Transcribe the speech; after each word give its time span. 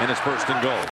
and 0.00 0.10
it's 0.10 0.20
first 0.20 0.48
and 0.48 0.62
goal. 0.62 0.90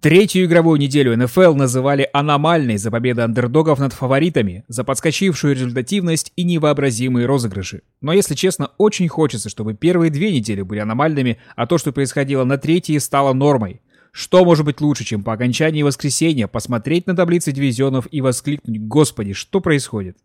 Третью 0.00 0.46
игровую 0.46 0.80
неделю 0.80 1.16
НФЛ 1.16 1.54
называли 1.54 2.08
аномальной 2.12 2.76
за 2.76 2.90
победы 2.90 3.22
андердогов 3.22 3.78
над 3.78 3.92
фаворитами, 3.92 4.64
за 4.66 4.82
подскочившую 4.82 5.54
результативность 5.54 6.32
и 6.34 6.42
невообразимые 6.42 7.24
розыгрыши. 7.24 7.82
Но 8.00 8.12
если 8.12 8.34
честно, 8.34 8.72
очень 8.78 9.06
хочется, 9.06 9.48
чтобы 9.48 9.74
первые 9.74 10.10
две 10.10 10.32
недели 10.32 10.62
были 10.62 10.80
аномальными, 10.80 11.38
а 11.54 11.68
то, 11.68 11.78
что 11.78 11.92
происходило 11.92 12.42
на 12.42 12.58
третьей, 12.58 12.98
стало 12.98 13.32
нормой. 13.32 13.80
Что 14.10 14.44
может 14.44 14.66
быть 14.66 14.80
лучше, 14.80 15.04
чем 15.04 15.22
по 15.22 15.32
окончании 15.32 15.82
воскресенья 15.82 16.48
посмотреть 16.48 17.06
на 17.06 17.14
таблицы 17.14 17.52
дивизионов 17.52 18.06
и 18.10 18.20
воскликнуть 18.20 18.80
«Господи, 18.80 19.32
что 19.34 19.60
происходит?». 19.60 20.18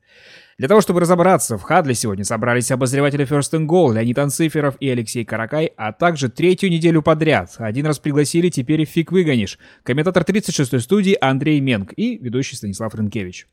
Для 0.57 0.67
того, 0.67 0.81
чтобы 0.81 1.01
разобраться, 1.01 1.55
в 1.59 1.61
Хадле 1.61 1.93
сегодня 1.93 2.23
собрались 2.23 2.71
обозреватели 2.71 3.27
First 3.27 3.51
and 3.53 3.67
Goal 3.67 3.93
Леонид 3.93 4.17
Анциферов 4.17 4.75
и 4.79 4.89
Алексей 4.89 5.23
Каракай, 5.23 5.71
а 5.77 5.93
также 5.93 6.29
третью 6.29 6.71
неделю 6.71 7.03
подряд. 7.03 7.53
Один 7.59 7.85
раз 7.85 7.99
пригласили, 7.99 8.49
теперь 8.49 8.83
фиг 8.85 9.11
выгонишь. 9.11 9.59
Комментатор 9.83 10.23
36-й 10.23 10.81
студии 10.81 11.15
Андрей 11.21 11.59
Менг 11.59 11.93
и 11.95 12.17
ведущий 12.17 12.55
Станислав 12.55 12.95
Рынкевич. 12.95 13.47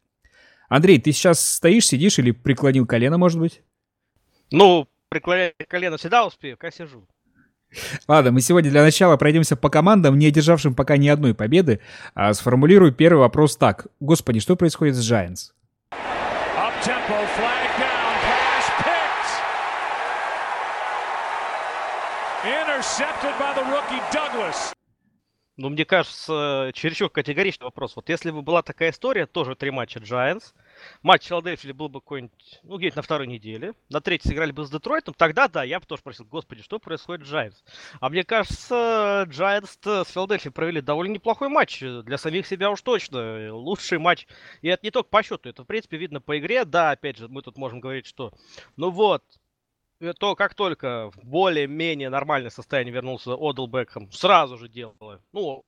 Андрей, 0.71 0.99
ты 0.99 1.13
сейчас 1.13 1.47
стоишь, 1.47 1.89
сидишь 1.89 2.19
или 2.19 2.31
преклонил 2.31 2.87
колено, 2.87 3.19
может 3.19 3.39
быть? 3.39 3.61
Ну, 4.51 4.89
преклонять 5.11 5.53
колено 5.69 5.99
всегда 5.99 6.25
успею, 6.25 6.57
как 6.57 6.73
сижу. 6.73 7.07
Ладно, 8.09 8.33
мы 8.33 8.41
сегодня 8.41 8.71
для 8.71 8.83
начала 8.83 9.19
пройдемся 9.19 9.57
по 9.57 9.69
командам, 9.69 10.19
не 10.19 10.29
одержавшим 10.29 10.75
пока 10.75 10.97
ни 10.97 11.09
одной 11.09 11.35
победы. 11.35 11.81
А 12.15 12.33
сформулирую 12.33 12.93
первый 12.93 13.19
вопрос 13.19 13.59
так. 13.59 13.89
Господи, 14.01 14.41
что 14.41 14.57
происходит 14.57 14.95
с 14.95 15.13
Giants? 15.13 15.51
Tempo, 16.85 17.17
flag 17.37 17.69
down, 17.81 18.13
pass 18.29 18.67
picked. 18.85 19.31
Intercepted 22.45 23.35
by 23.39 23.55
the 23.55 23.65
rookie 23.73 24.03
Douglas. 24.13 24.73
Ну, 25.57 25.71
мне 25.71 25.85
кажется, 25.85 26.73
чересчур 26.75 27.09
категоричный 27.09 27.65
вопрос. 27.65 27.97
Вот 27.97 28.09
если 28.11 28.31
бы 28.33 28.43
была 28.43 28.63
такая 28.63 28.91
история, 28.91 29.25
тоже 29.27 29.55
три 29.55 29.71
матча 29.71 29.99
Giants, 30.01 30.53
матч 31.03 31.27
Филадельфии 31.27 31.73
был 31.73 31.89
бы 31.89 32.01
какой-нибудь, 32.01 32.61
ну, 32.63 32.79
где-то 32.79 32.99
на 32.99 33.03
второй 33.03 33.27
неделе, 33.27 33.75
на 33.89 34.01
третьей 34.01 34.31
сыграли 34.31 34.53
бы 34.53 34.65
с 34.65 34.71
Детройтом, 34.71 35.15
тогда 35.15 35.49
да, 35.49 35.63
я 35.65 35.81
бы 35.81 35.87
тоже 35.87 36.01
спросил, 36.01 36.25
господи, 36.27 36.63
что 36.63 36.79
происходит 36.79 37.27
с 37.27 37.33
Giants? 37.33 37.57
А 38.01 38.09
мне 38.09 38.25
кажется, 38.25 39.27
Giants 39.29 40.05
с 40.05 40.11
Филадельфией 40.11 40.53
провели 40.53 40.81
довольно 40.81 41.13
неплохой 41.13 41.49
матч, 41.49 41.81
для 41.81 42.19
самих 42.19 42.47
себя 42.47 42.71
уж 42.71 42.83
точно, 42.83 43.55
лучший 43.55 43.99
матч, 43.99 44.27
и 44.63 44.69
это 44.69 44.85
не 44.85 44.91
только 44.91 45.09
по 45.09 45.23
счету, 45.23 45.49
это, 45.49 45.63
в 45.65 45.67
принципе, 45.67 45.97
видно 45.97 46.21
по 46.21 46.39
игре, 46.39 46.65
да, 46.65 46.93
опять 46.93 47.19
же, 47.19 47.29
мы 47.29 47.43
тут 47.43 47.57
можем 47.57 47.81
говорить, 47.81 48.07
что, 48.07 48.33
ну 48.77 48.91
вот, 48.91 49.23
то 50.19 50.35
как 50.35 50.55
только 50.55 51.11
в 51.11 51.25
более-менее 51.25 52.11
нормальное 52.11 52.51
состояние 52.51 52.93
вернулся 52.93 53.35
Одел 53.35 53.67
Бекхэм, 53.67 54.11
сразу 54.13 54.59
же 54.59 54.69
делала. 54.69 55.23
Ну, 55.33 55.65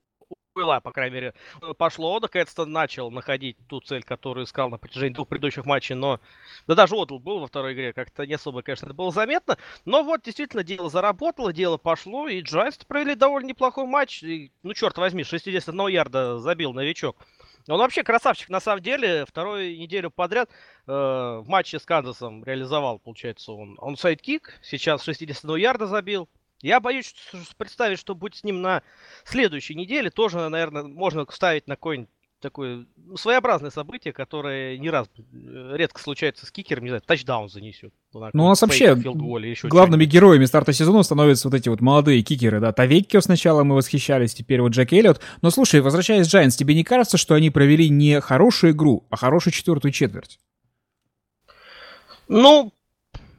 была, 0.57 0.81
по 0.81 0.91
крайней 0.91 1.15
мере, 1.15 1.35
пошло. 1.77 2.15
Он 2.15 2.23
наконец-то 2.23 2.65
начал 2.65 3.11
находить 3.11 3.59
ту 3.69 3.81
цель, 3.81 4.03
которую 4.03 4.47
искал 4.47 4.71
на 4.71 4.79
протяжении 4.79 5.15
двух 5.15 5.29
предыдущих 5.29 5.67
матчей, 5.67 5.95
но 5.95 6.19
да 6.67 6.75
даже 6.75 6.97
Одл 6.97 7.19
был 7.19 7.41
во 7.41 7.47
второй 7.47 7.75
игре, 7.75 7.93
как-то 7.93 8.27
не 8.27 8.35
особо, 8.35 8.63
конечно, 8.63 8.87
это 8.87 8.95
было 8.95 9.13
заметно. 9.13 9.59
Но 9.85 10.03
вот 10.03 10.23
действительно 10.23 10.65
дело 10.65 10.89
заработало, 10.89 11.53
дело 11.53 11.77
пошло, 11.77 12.27
и 12.27 12.41
Джайентс 12.41 12.79
провели 12.89 13.15
довольно 13.15 13.49
неплохой 13.49 13.87
матч. 13.87 14.23
И, 14.23 14.51
ну, 14.63 14.73
черт 14.73 14.97
возьми, 14.97 15.25
61 15.25 15.89
ярда 15.89 16.39
забил 16.39 16.73
новичок. 16.73 17.17
Он 17.69 17.79
вообще 17.79 18.03
красавчик, 18.03 18.49
на 18.49 18.61
самом 18.61 18.83
деле. 18.83 19.27
Вторую 19.27 19.77
неделю 19.77 20.11
подряд 20.11 20.49
э, 20.87 20.93
в 20.93 21.45
матче 21.49 21.81
с 21.81 21.85
Канзасом 21.85 22.45
реализовал, 22.45 22.99
получается, 23.01 23.53
он. 23.53 23.77
Он 23.79 23.97
сайдкик, 23.97 24.59
сейчас 24.63 25.03
60 25.03 25.59
ярда 25.59 25.87
забил. 25.87 26.29
Я 26.63 26.81
боюсь 26.81 27.15
представить, 27.57 27.99
что 27.99 28.15
будет 28.15 28.37
с 28.37 28.45
ним 28.45 28.63
на 28.63 28.83
следующей 29.25 29.75
неделе. 29.75 30.11
Тоже, 30.11 30.49
наверное, 30.49 30.83
можно 30.85 31.27
ставить 31.31 31.67
на 31.67 31.77
какой-нибудь 31.77 32.11
такое 32.41 32.87
ну, 32.97 33.17
своеобразное 33.17 33.71
событие, 33.71 34.13
которое 34.13 34.79
не 34.79 34.91
раз 34.91 35.09
э, 35.17 35.75
редко 35.77 36.01
случается 36.01 36.47
с 36.47 36.51
кикером, 36.51 36.85
не 36.85 36.91
знаю, 36.91 37.03
тачдаун 37.05 37.49
занесет. 37.49 37.93
Ну, 38.13 38.45
у 38.45 38.49
нас 38.49 38.63
вообще 38.63 38.95
главными 39.65 40.05
героями 40.05 40.45
старта 40.45 40.73
сезона 40.73 41.03
становятся 41.03 41.49
вот 41.49 41.55
эти 41.55 41.69
вот 41.69 41.81
молодые 41.81 42.23
кикеры, 42.23 42.61
да. 42.61 42.73
Тавеккио 42.73 43.21
сначала 43.21 43.65
мы 43.65 43.75
восхищались, 43.75 44.35
теперь 44.35 44.61
вот 44.61 44.73
Джек 44.73 44.93
Эллиот. 44.93 45.21
Но 45.43 45.51
слушай, 45.51 45.81
возвращаясь 45.81 46.29
к 46.29 46.35
Giants, 46.35 46.57
тебе 46.57 46.75
не 46.75 46.85
кажется, 46.85 47.17
что 47.17 47.35
они 47.35 47.51
провели 47.51 47.89
не 47.89 48.21
хорошую 48.21 48.73
игру, 48.73 49.07
а 49.11 49.17
хорошую 49.17 49.53
четвертую 49.53 49.93
четверть? 49.93 50.39
Ну, 52.29 52.73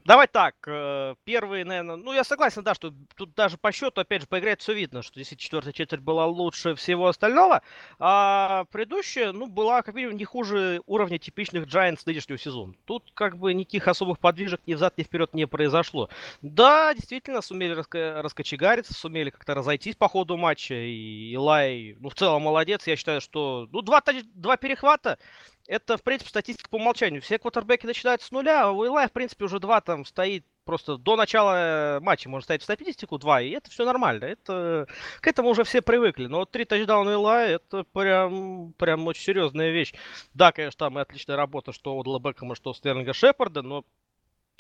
Давай 0.08 0.28
так, 0.28 0.56
э, 0.66 1.16
первый, 1.26 1.66
наверное, 1.66 1.98
ну 1.98 2.14
я 2.14 2.24
согласен, 2.24 2.64
да, 2.64 2.74
что 2.74 2.94
тут 3.18 3.36
даже 3.36 3.58
по 3.58 3.74
счету, 3.74 4.00
опять 4.00 4.22
же, 4.22 4.28
по 4.30 4.40
игре 4.40 4.56
все 4.56 4.72
видно, 4.72 5.02
что 5.02 5.20
если 5.20 5.36
четвертая 5.36 5.74
четверть 5.74 6.02
была 6.02 6.26
лучше 6.26 6.76
всего 6.76 7.10
остального, 7.10 7.62
а 8.00 8.64
предыдущая, 8.72 9.34
ну, 9.34 9.48
была, 9.48 9.82
как 9.82 9.96
видим, 9.96 10.16
не 10.16 10.24
хуже 10.24 10.82
уровня 10.86 11.20
типичных 11.20 11.66
Giants 11.66 12.04
нынешнего 12.06 12.40
сезона. 12.40 12.74
Тут 12.86 13.12
как 13.14 13.38
бы 13.38 13.54
никаких 13.54 13.90
особых 13.90 14.20
подвижек 14.20 14.62
ни 14.66 14.76
взад, 14.76 14.98
ни 14.98 15.04
вперед 15.04 15.34
не 15.34 15.46
произошло. 15.46 16.10
Да, 16.42 16.94
действительно, 16.94 17.42
сумели 17.42 17.76
раска- 17.78 18.22
раскочегариться, 18.22 18.94
сумели 18.94 19.30
как-то 19.30 19.56
разойтись 19.56 19.98
по 19.98 20.08
ходу 20.08 20.38
матча, 20.38 20.76
и 20.76 21.34
Илай, 21.34 21.98
ну, 22.00 22.08
в 22.08 22.16
целом 22.16 22.44
молодец, 22.44 22.88
я 22.88 22.96
считаю, 22.96 23.20
что, 23.20 23.68
ну, 23.74 23.82
два, 23.82 24.02
два 24.36 24.56
перехвата, 24.56 25.20
это, 25.68 25.98
в 25.98 26.04
принципе, 26.04 26.30
статистика 26.30 26.70
по 26.70 26.78
умолчанию. 26.78 27.22
Все 27.22 27.38
квотербеки 27.38 27.86
начинают 27.86 28.22
с 28.22 28.32
нуля, 28.32 28.66
а 28.66 28.72
у 28.72 28.86
Илая, 28.86 29.08
в 29.08 29.12
принципе, 29.12 29.46
уже 29.46 29.60
два 29.60 29.82
там 29.82 30.06
стоит 30.06 30.46
просто 30.68 30.98
до 30.98 31.16
начала 31.16 32.00
матча 32.02 32.30
можно 32.30 32.44
ставить 32.44 32.62
в 32.62 32.66
статистику 32.66 33.18
2, 33.18 33.42
и 33.42 33.52
это 33.52 33.72
все 33.72 33.86
нормально. 33.86 34.26
Это, 34.26 34.88
к 35.22 35.28
этому 35.28 35.50
уже 35.50 35.64
все 35.64 35.82
привыкли. 35.82 36.28
Но 36.28 36.46
три 36.46 36.66
тачдауна 36.66 37.12
Илая, 37.12 37.56
это 37.56 37.86
прям, 37.86 38.74
прям 38.74 39.08
очень 39.08 39.24
серьезная 39.24 39.72
вещь. 39.72 39.94
Да, 40.34 40.52
конечно, 40.52 40.78
там 40.78 41.00
и 41.00 41.02
отличная 41.02 41.38
работа, 41.38 41.72
что 41.72 41.98
у 41.98 42.04
Дла 42.04 42.20
Бекхэма, 42.20 42.56
что 42.56 42.72
у 42.72 42.74
Стерлинга 42.74 43.14
Шепарда, 43.14 43.62
но 43.62 43.86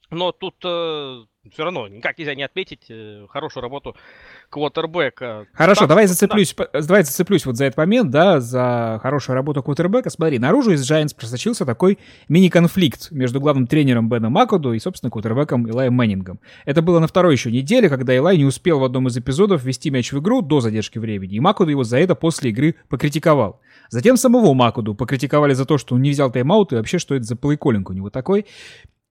но 0.09 0.31
тут 0.31 0.55
э, 0.63 1.23
все 1.51 1.63
равно 1.63 1.87
никак 1.87 2.17
нельзя 2.17 2.35
не 2.35 2.43
отметить 2.43 2.85
э, 2.89 3.25
хорошую 3.29 3.61
работу 3.61 3.95
квотербека. 4.49 5.47
Хорошо, 5.53 5.81
Там, 5.81 5.89
давай 5.89 6.07
зацеплюсь, 6.07 6.53
да. 6.55 6.69
давай 6.81 7.03
зацеплюсь 7.03 7.45
вот 7.45 7.57
за 7.57 7.65
этот 7.65 7.77
момент, 7.77 8.09
да, 8.09 8.39
за 8.39 8.99
хорошую 9.01 9.35
работу 9.35 9.61
квотербека. 9.61 10.09
Смотри, 10.09 10.39
наружу 10.39 10.71
из 10.71 10.89
Giants 10.89 11.15
просочился 11.15 11.65
такой 11.65 11.99
мини-конфликт 12.29 13.11
между 13.11 13.41
главным 13.41 13.67
тренером 13.67 14.09
Беном 14.09 14.33
Макоду 14.33 14.73
и, 14.73 14.79
собственно, 14.79 15.11
квотербеком 15.11 15.67
Илаем 15.67 15.93
Мэннингом. 15.93 16.39
Это 16.65 16.81
было 16.81 16.99
на 16.99 17.07
второй 17.07 17.33
еще 17.33 17.51
неделе, 17.51 17.89
когда 17.89 18.15
Илай 18.15 18.37
не 18.37 18.45
успел 18.45 18.79
в 18.79 18.83
одном 18.83 19.07
из 19.07 19.17
эпизодов 19.17 19.63
ввести 19.63 19.89
мяч 19.89 20.11
в 20.11 20.19
игру 20.19 20.41
до 20.41 20.61
задержки 20.61 20.99
времени, 20.99 21.35
и 21.35 21.39
Макоду 21.39 21.71
его 21.71 21.83
за 21.83 21.99
это 21.99 22.15
после 22.15 22.51
игры 22.51 22.75
покритиковал. 22.89 23.59
Затем 23.89 24.17
самого 24.17 24.53
Макоду 24.53 24.95
покритиковали 24.95 25.53
за 25.53 25.65
то, 25.65 25.77
что 25.77 25.95
он 25.95 26.01
не 26.01 26.11
взял 26.11 26.31
тайм-аут 26.31 26.73
и 26.73 26.75
вообще, 26.75 26.97
что 26.97 27.15
это 27.15 27.23
за 27.23 27.35
плейколлинг 27.35 27.89
у 27.89 27.93
него 27.93 28.09
такой. 28.09 28.45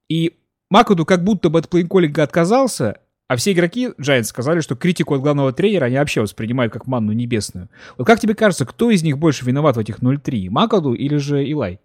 И 0.08 0.36
Макуду 0.70 1.06
как 1.06 1.22
будто 1.22 1.48
бы 1.48 1.60
от 1.60 1.68
плейнколлинга 1.68 2.22
отказался, 2.22 3.00
а 3.28 3.36
все 3.36 3.52
игроки 3.52 3.88
Giants 3.98 4.24
сказали, 4.24 4.60
что 4.60 4.76
критику 4.76 5.14
от 5.14 5.20
главного 5.20 5.52
тренера 5.52 5.86
они 5.86 5.96
вообще 5.96 6.20
воспринимают 6.20 6.72
как 6.72 6.86
манну 6.86 7.12
небесную. 7.12 7.68
Вот 7.96 8.06
как 8.06 8.20
тебе 8.20 8.34
кажется, 8.34 8.66
кто 8.66 8.90
из 8.90 9.02
них 9.02 9.18
больше 9.18 9.44
виноват 9.44 9.76
в 9.76 9.80
этих 9.80 10.00
0-3? 10.00 10.48
Макаду 10.50 10.92
или 10.92 11.16
же 11.16 11.44
Илай? 11.44 11.80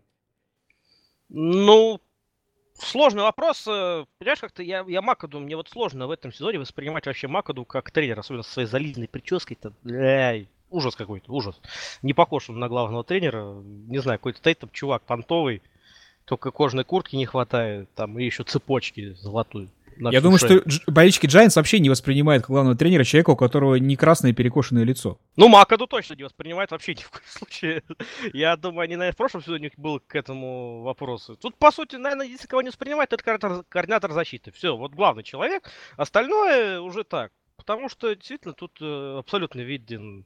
Ну, 1.29 1.99
сложный 2.73 3.23
вопрос. 3.23 3.65
Э, 3.67 4.05
понимаешь, 4.19 4.39
как-то 4.39 4.63
я, 4.63 4.83
я 4.87 5.01
Макаду, 5.01 5.39
мне 5.39 5.55
вот 5.55 5.69
сложно 5.69 6.07
в 6.07 6.11
этом 6.11 6.31
сезоне 6.31 6.59
воспринимать 6.59 7.05
вообще 7.05 7.27
Макаду 7.27 7.65
как 7.65 7.89
тренер, 7.91 8.19
особенно 8.19 8.43
со 8.43 8.51
своей 8.51 8.67
зализной 8.67 9.07
прической. 9.07 9.57
-то. 9.59 9.73
Бля, 9.83 10.45
ужас 10.69 10.95
какой-то, 10.95 11.31
ужас. 11.31 11.59
Не 12.01 12.13
похож 12.13 12.49
он 12.49 12.59
на 12.59 12.67
главного 12.67 13.03
тренера. 13.03 13.61
Не 13.63 13.99
знаю, 13.99 14.19
какой-то 14.19 14.53
там 14.55 14.69
чувак 14.71 15.03
понтовый. 15.03 15.61
Только 16.31 16.51
кожаной 16.51 16.85
куртки 16.85 17.17
не 17.17 17.25
хватает, 17.25 17.93
там 17.93 18.17
и 18.17 18.23
еще 18.23 18.43
цепочки 18.43 19.15
золотую. 19.15 19.69
Я 19.97 20.21
думаю, 20.21 20.39
шею. 20.39 20.63
что 20.65 20.89
болельщики 20.89 21.25
Giants 21.25 21.57
вообще 21.57 21.79
не 21.79 21.89
воспринимают 21.89 22.45
главного 22.45 22.77
тренера 22.77 23.03
человека, 23.03 23.31
у 23.31 23.35
которого 23.35 23.75
не 23.75 23.97
красное 23.97 24.31
перекошенное 24.31 24.85
лицо. 24.85 25.19
Ну, 25.35 25.49
Макаду 25.49 25.87
точно 25.87 26.13
не 26.13 26.23
воспринимает 26.23 26.71
вообще 26.71 26.93
ни 26.95 27.01
в 27.01 27.09
коем 27.09 27.25
случае. 27.27 27.83
Я 28.31 28.55
думаю, 28.55 28.85
они, 28.85 28.95
наверное, 28.95 29.13
в 29.13 29.17
прошлом 29.17 29.43
сезоне 29.43 29.71
был 29.75 29.99
к 29.99 30.15
этому 30.15 30.83
вопросу. 30.83 31.35
Тут, 31.35 31.57
по 31.57 31.69
сути, 31.69 31.97
наверное, 31.97 32.27
если 32.27 32.47
кого 32.47 32.61
не 32.61 32.69
воспринимает, 32.69 33.11
это 33.11 33.21
координатор, 33.21 33.65
координатор 33.67 34.13
защиты. 34.13 34.53
Все, 34.53 34.77
вот 34.77 34.93
главный 34.93 35.23
человек. 35.23 35.69
Остальное 35.97 36.79
уже 36.79 37.03
так. 37.03 37.33
Потому 37.57 37.89
что, 37.89 38.15
действительно, 38.15 38.53
тут 38.53 38.71
э, 38.79 39.17
абсолютно 39.19 39.59
виден 39.59 40.23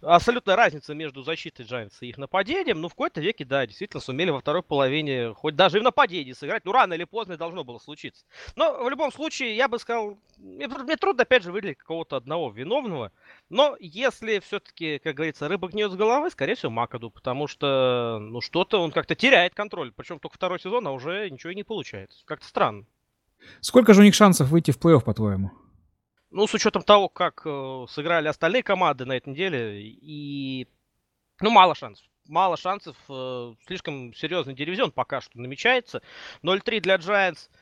абсолютная 0.00 0.56
разница 0.56 0.94
между 0.94 1.22
защитой 1.22 1.64
Giants 1.64 1.94
и 2.00 2.08
их 2.08 2.18
нападением. 2.18 2.80
Ну, 2.80 2.88
в 2.88 2.92
какой-то 2.92 3.20
веке, 3.20 3.44
да, 3.44 3.66
действительно 3.66 4.00
сумели 4.00 4.30
во 4.30 4.40
второй 4.40 4.62
половине 4.62 5.34
хоть 5.34 5.56
даже 5.56 5.78
и 5.78 5.80
в 5.80 5.84
нападении 5.84 6.32
сыграть. 6.32 6.64
Ну, 6.64 6.72
рано 6.72 6.94
или 6.94 7.04
поздно 7.04 7.36
должно 7.36 7.64
было 7.64 7.78
случиться. 7.78 8.24
Но 8.56 8.84
в 8.84 8.90
любом 8.90 9.12
случае, 9.12 9.56
я 9.56 9.68
бы 9.68 9.78
сказал, 9.78 10.18
мне, 10.38 10.68
мне 10.68 10.96
трудно, 10.96 11.22
опять 11.22 11.42
же, 11.42 11.52
выделить 11.52 11.78
какого-то 11.78 12.16
одного 12.16 12.50
виновного. 12.50 13.12
Но 13.48 13.76
если 13.80 14.38
все-таки, 14.40 14.98
как 14.98 15.14
говорится, 15.14 15.48
рыба 15.48 15.68
гниет 15.68 15.92
с 15.92 15.96
головы, 15.96 16.30
скорее 16.30 16.54
всего, 16.54 16.70
Макаду, 16.70 17.10
потому 17.10 17.46
что, 17.46 18.18
ну, 18.20 18.40
что-то 18.40 18.80
он 18.80 18.90
как-то 18.90 19.14
теряет 19.14 19.54
контроль. 19.54 19.92
Причем 19.92 20.18
только 20.18 20.36
второй 20.36 20.60
сезон, 20.60 20.86
а 20.86 20.92
уже 20.92 21.30
ничего 21.30 21.52
и 21.52 21.56
не 21.56 21.64
получается. 21.64 22.22
Как-то 22.24 22.46
странно. 22.46 22.86
Сколько 23.60 23.94
же 23.94 24.00
у 24.00 24.04
них 24.04 24.14
шансов 24.14 24.48
выйти 24.48 24.70
в 24.70 24.78
плей-офф, 24.78 25.04
по-твоему? 25.04 25.50
Ну, 26.30 26.46
с 26.46 26.54
учетом 26.54 26.82
того, 26.82 27.08
как 27.08 27.42
э, 27.44 27.86
сыграли 27.88 28.28
остальные 28.28 28.62
команды 28.62 29.04
на 29.04 29.16
этой 29.16 29.30
неделе, 29.30 29.80
и, 29.82 30.68
ну, 31.40 31.50
мало 31.50 31.74
шансов. 31.74 32.06
Мало 32.26 32.56
шансов, 32.56 32.96
э, 33.08 33.54
слишком 33.66 34.12
серьезный 34.14 34.54
дивизион 34.54 34.90
пока 34.90 35.20
что 35.20 35.38
намечается. 35.38 36.02
0-3 36.42 36.80
для 36.80 36.96
Giants– 36.96 37.48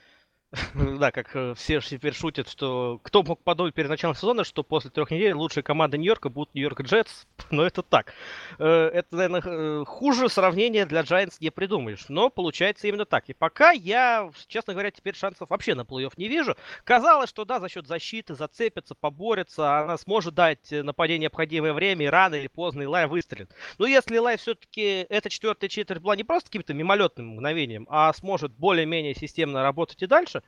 да, 0.74 1.10
как 1.10 1.34
э, 1.34 1.54
все 1.54 1.80
теперь 1.80 2.14
шутят, 2.14 2.48
что 2.48 3.00
кто 3.02 3.22
мог 3.22 3.42
подумать 3.42 3.74
перед 3.74 3.88
началом 3.88 4.14
сезона, 4.14 4.44
что 4.44 4.62
после 4.62 4.90
трех 4.90 5.10
недель 5.10 5.34
лучшая 5.34 5.62
команда 5.62 5.96
Нью-Йорка 5.96 6.28
будут 6.28 6.54
Нью-Йорк 6.54 6.82
Джетс, 6.82 7.26
но 7.50 7.64
это 7.64 7.82
так. 7.82 8.12
Э, 8.58 8.90
это, 8.92 9.16
наверное, 9.16 9.42
э, 9.44 9.84
хуже 9.84 10.28
сравнение 10.28 10.86
для 10.86 11.00
Giants 11.02 11.36
не 11.40 11.50
придумаешь, 11.50 12.06
но 12.08 12.30
получается 12.30 12.88
именно 12.88 13.04
так. 13.04 13.28
И 13.28 13.34
пока 13.34 13.72
я, 13.72 14.30
честно 14.46 14.74
говоря, 14.74 14.90
теперь 14.90 15.14
шансов 15.14 15.50
вообще 15.50 15.74
на 15.74 15.82
плей-офф 15.82 16.12
не 16.16 16.28
вижу. 16.28 16.56
Казалось, 16.84 17.30
что 17.30 17.44
да, 17.44 17.60
за 17.60 17.68
счет 17.68 17.86
защиты 17.86 18.34
зацепится, 18.34 18.94
поборется, 18.94 19.78
она 19.78 19.98
сможет 19.98 20.34
дать 20.34 20.70
нападение 20.70 21.24
необходимое 21.24 21.72
время, 21.72 22.06
и 22.06 22.08
рано 22.08 22.34
или 22.34 22.48
поздно 22.48 22.82
Илай 22.82 23.06
выстрелит. 23.06 23.50
Но 23.78 23.86
если 23.86 24.16
Илай 24.16 24.36
все-таки 24.36 25.06
эта 25.08 25.30
четвертая 25.30 25.68
четверть 25.68 26.02
была 26.02 26.16
не 26.16 26.24
просто 26.24 26.48
каким-то 26.48 26.74
мимолетным 26.74 27.28
мгновением, 27.28 27.86
а 27.88 28.12
сможет 28.12 28.52
более-менее 28.52 29.14
системно 29.14 29.62
работать 29.62 30.02
и 30.02 30.06
дальше, 30.06 30.42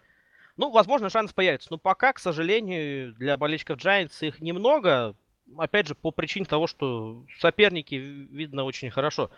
ну, 0.56 0.70
возможно, 0.70 1.10
шанс 1.10 1.32
появится. 1.32 1.68
Но 1.70 1.78
пока, 1.78 2.12
к 2.12 2.18
сожалению, 2.18 3.14
для 3.14 3.36
болельщиков 3.36 3.78
Giants 3.78 4.26
их 4.26 4.40
немного. 4.40 5.14
Опять 5.58 5.86
же, 5.86 5.94
по 5.94 6.10
причине 6.10 6.44
того, 6.44 6.66
что 6.66 7.24
соперники, 7.38 7.94
видно, 7.94 8.64
очень 8.64 8.90
хорошо 8.90 9.30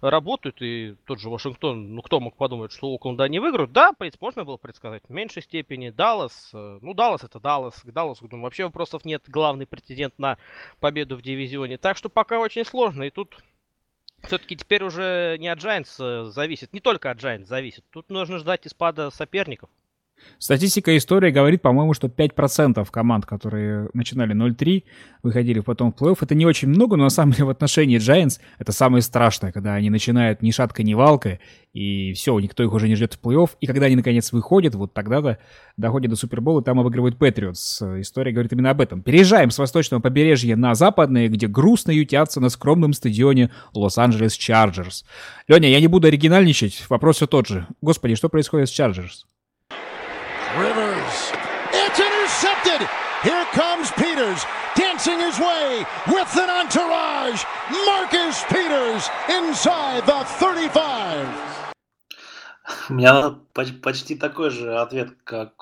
работают. 0.00 0.60
И 0.60 0.96
тот 1.04 1.20
же 1.20 1.28
Вашингтон, 1.28 1.94
ну, 1.94 2.02
кто 2.02 2.18
мог 2.18 2.34
подумать, 2.36 2.72
что 2.72 2.92
Окленда 2.92 3.28
не 3.28 3.38
выиграют? 3.38 3.70
Да, 3.70 3.92
в 3.92 4.20
можно 4.20 4.44
было 4.44 4.56
предсказать. 4.56 5.04
В 5.06 5.12
меньшей 5.12 5.42
степени 5.42 5.90
Даллас. 5.90 6.50
Э, 6.52 6.78
ну, 6.82 6.94
Даллас 6.94 7.22
это 7.22 7.38
Даллас. 7.38 7.80
К 7.80 7.92
Далласу 7.92 8.26
думаю, 8.26 8.44
вообще 8.44 8.64
вопросов 8.64 9.04
нет. 9.04 9.22
Главный 9.28 9.66
претендент 9.66 10.18
на 10.18 10.36
победу 10.80 11.16
в 11.16 11.22
дивизионе. 11.22 11.78
Так 11.78 11.96
что 11.96 12.08
пока 12.08 12.40
очень 12.40 12.64
сложно. 12.64 13.04
И 13.04 13.10
тут 13.10 13.36
все-таки 14.24 14.56
теперь 14.56 14.82
уже 14.82 15.36
не 15.38 15.46
от 15.48 15.60
Giants 15.60 15.94
э, 16.00 16.30
зависит, 16.30 16.72
не 16.72 16.80
только 16.80 17.10
от 17.10 17.18
Giants 17.18 17.44
зависит. 17.44 17.84
Тут 17.90 18.10
нужно 18.10 18.38
ждать 18.38 18.66
испада 18.66 19.10
соперников. 19.10 19.70
Статистика 20.38 20.96
истории 20.96 21.30
говорит, 21.30 21.62
по-моему, 21.62 21.94
что 21.94 22.08
5% 22.08 22.84
команд, 22.90 23.26
которые 23.26 23.88
начинали 23.94 24.34
0-3, 24.34 24.82
выходили 25.22 25.60
потом 25.60 25.92
в 25.92 26.02
плей-офф. 26.02 26.18
Это 26.20 26.34
не 26.34 26.46
очень 26.46 26.68
много, 26.68 26.96
но 26.96 27.04
на 27.04 27.10
самом 27.10 27.32
деле 27.32 27.44
в 27.44 27.50
отношении 27.50 27.98
Giants 27.98 28.40
это 28.58 28.72
самое 28.72 29.02
страшное, 29.02 29.52
когда 29.52 29.74
они 29.74 29.88
начинают 29.88 30.42
ни 30.42 30.50
шатка, 30.50 30.82
ни 30.82 30.94
валка, 30.94 31.38
и 31.72 32.12
все, 32.14 32.38
никто 32.40 32.64
их 32.64 32.72
уже 32.72 32.88
не 32.88 32.96
ждет 32.96 33.14
в 33.14 33.20
плей-офф. 33.20 33.50
И 33.60 33.66
когда 33.68 33.86
они 33.86 33.94
наконец 33.94 34.32
выходят, 34.32 34.74
вот 34.74 34.92
тогда-то 34.94 35.38
доходят 35.76 36.10
до 36.10 36.16
Супербола, 36.16 36.60
и 36.60 36.64
там 36.64 36.80
обыгрывают 36.80 37.18
Патриотс. 37.18 37.82
История 37.82 38.32
говорит 38.32 38.52
именно 38.52 38.70
об 38.70 38.80
этом. 38.80 39.02
Переезжаем 39.02 39.52
с 39.52 39.58
восточного 39.58 40.00
побережья 40.00 40.56
на 40.56 40.74
западное, 40.74 41.28
где 41.28 41.46
грустно 41.46 41.92
ютятся 41.92 42.40
на 42.40 42.48
скромном 42.48 42.94
стадионе 42.94 43.50
Лос-Анджелес 43.74 44.34
Чарджерс. 44.34 45.04
Леня, 45.46 45.68
я 45.68 45.80
не 45.80 45.86
буду 45.86 46.08
оригинальничать, 46.08 46.84
вопрос 46.88 47.16
все 47.16 47.28
тот 47.28 47.46
же. 47.46 47.68
Господи, 47.80 48.16
что 48.16 48.28
происходит 48.28 48.68
с 48.68 48.72
Чарджерс? 48.72 49.26
Rivers. 50.58 51.32
It's 51.72 51.98
intercepted. 51.98 52.86
Here 53.22 53.46
comes 53.52 53.90
Peters 53.92 54.44
dancing 54.76 55.18
his 55.18 55.38
way 55.38 55.84
with 56.08 56.36
an 56.36 56.50
entourage. 56.50 57.42
Marcus 57.86 58.44
Peters 58.50 59.08
inside 59.30 60.04
the 60.04 60.24
35. 60.38 61.26
У 62.90 62.92
меня 62.92 63.34
почти 63.54 64.14
такой 64.14 64.50
же 64.50 64.78
ответ, 64.78 65.16
как, 65.24 65.56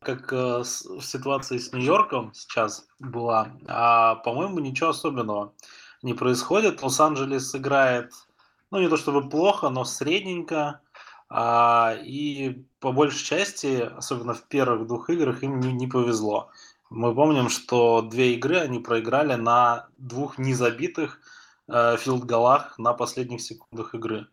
как 0.00 0.32
э, 0.32 0.58
в 0.58 1.00
ситуации 1.00 1.56
с 1.56 1.72
Нью-Йорком 1.72 2.34
сейчас 2.34 2.86
была. 2.98 3.50
А, 3.66 4.16
по-моему, 4.16 4.58
ничего 4.58 4.90
особенного 4.90 5.54
не 6.02 6.12
происходит. 6.12 6.82
Лос-Анджелес 6.82 7.54
играет, 7.54 8.12
ну, 8.70 8.78
не 8.78 8.88
то 8.88 8.98
чтобы 8.98 9.28
плохо, 9.28 9.70
но 9.70 9.84
средненько. 9.84 10.80
А, 11.36 11.96
и 12.04 12.64
по 12.78 12.92
большей 12.92 13.24
части, 13.24 13.90
особенно 13.96 14.34
в 14.34 14.44
первых 14.44 14.86
двух 14.86 15.10
играх, 15.10 15.42
им 15.42 15.58
не, 15.58 15.72
не 15.72 15.88
повезло. 15.88 16.50
Мы 16.90 17.12
помним, 17.12 17.48
что 17.48 18.02
две 18.02 18.34
игры 18.34 18.58
они 18.58 18.78
проиграли 18.78 19.34
на 19.34 19.88
двух 19.98 20.38
незабитых 20.38 21.18
э, 21.66 21.96
филд-голах 21.96 22.78
на 22.78 22.92
последних 22.92 23.40
секундах 23.40 23.96
игры. 23.96 24.28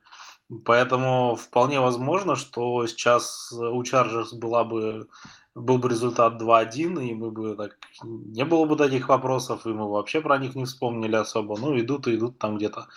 Поэтому 0.63 1.35
вполне 1.35 1.79
возможно, 1.79 2.35
что 2.35 2.85
сейчас 2.85 3.51
у 3.51 3.83
Чарджерс 3.83 4.33
была 4.33 4.63
бы, 4.63 5.07
был 5.55 5.79
бы 5.79 5.89
результат 5.89 6.39
2-1, 6.39 7.03
и 7.03 7.15
мы 7.15 7.31
бы 7.31 7.55
так, 7.55 7.79
не 8.03 8.45
было 8.45 8.65
бы 8.65 8.75
таких 8.75 9.09
вопросов, 9.09 9.65
и 9.65 9.69
мы 9.69 9.89
вообще 9.89 10.21
про 10.21 10.37
них 10.37 10.53
не 10.53 10.65
вспомнили 10.65 11.15
особо. 11.15 11.57
Ну, 11.57 11.79
идут 11.79 12.07
и 12.07 12.15
идут 12.15 12.37
там 12.37 12.57
где-то 12.57 12.89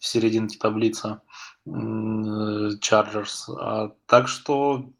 в 0.00 0.06
серединке 0.06 0.58
таблицы. 0.58 1.20
Чарджерс. 1.66 3.48
А, 3.48 3.92
так 4.06 4.28
что 4.28 4.90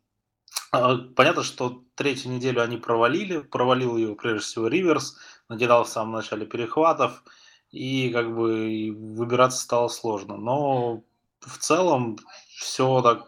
а, 0.72 0.96
понятно, 0.96 1.42
что 1.42 1.82
третью 1.94 2.32
неделю 2.32 2.62
они 2.62 2.76
провалили. 2.76 3.40
Провалил 3.40 3.96
ее 3.96 4.14
прежде 4.14 4.40
всего 4.40 4.68
Риверс. 4.68 5.16
Наделал 5.48 5.84
в 5.84 5.88
самом 5.88 6.12
начале 6.12 6.46
перехватов. 6.46 7.24
И 7.70 8.10
как 8.10 8.34
бы 8.34 8.92
выбираться 8.92 9.60
стало 9.60 9.88
сложно. 9.88 10.36
Но 10.36 11.02
в 11.40 11.58
целом 11.58 12.18
все 12.48 13.00
так 13.02 13.26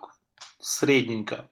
средненько. 0.60 1.48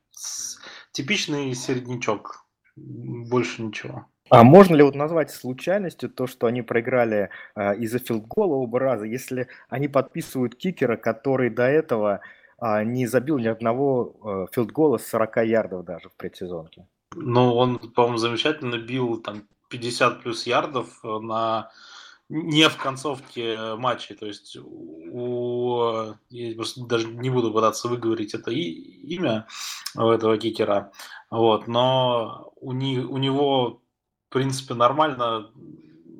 Типичный 0.93 1.55
середнячок. 1.55 2.45
Больше 2.77 3.63
ничего. 3.63 4.07
А 4.31 4.45
можно 4.45 4.77
ли 4.77 4.83
вот 4.85 4.95
назвать 4.95 5.33
случайностью 5.33 6.09
то, 6.09 6.29
что 6.29 6.47
они 6.47 6.63
проиграли 6.63 7.31
э, 7.57 7.77
из-за 7.79 7.99
филдгола 7.99 8.55
оба 8.55 8.79
раза, 8.79 9.05
если 9.05 9.49
они 9.69 9.89
подписывают 9.89 10.55
кикера, 10.55 10.97
который 10.97 11.51
до 11.51 11.65
этого 11.65 12.21
э, 12.63 12.85
не 12.85 13.09
забил 13.09 13.39
ни 13.39 13.49
одного 13.49 14.15
э, 14.23 14.55
филдгола 14.55 14.99
с 14.99 15.07
40 15.09 15.37
ярдов 15.47 15.85
даже 15.85 16.09
в 16.09 16.15
предсезонке? 16.15 16.87
Ну, 17.17 17.57
он, 17.57 17.79
по-моему, 17.79 18.19
замечательно 18.19 18.79
бил 18.79 19.21
там 19.21 19.49
50 19.69 20.23
плюс 20.23 20.47
ярдов 20.47 21.01
на 21.03 21.71
не 22.29 22.69
в 22.69 22.77
концовке 22.77 23.75
матча. 23.77 24.15
То 24.15 24.27
есть 24.27 24.57
у... 24.57 26.15
Я 26.29 26.55
просто 26.55 26.87
даже 26.87 27.09
не 27.09 27.31
буду 27.31 27.53
пытаться 27.53 27.89
выговорить 27.89 28.35
это 28.35 28.53
и, 28.53 28.61
имя 28.61 29.49
этого 29.97 30.39
кикера. 30.39 30.93
Вот, 31.33 31.67
но 31.67 32.53
у, 32.61 32.71
не, 32.71 33.01
у 33.01 33.17
него 33.17 33.81
в 34.31 34.33
принципе, 34.33 34.75
нормально, 34.75 35.51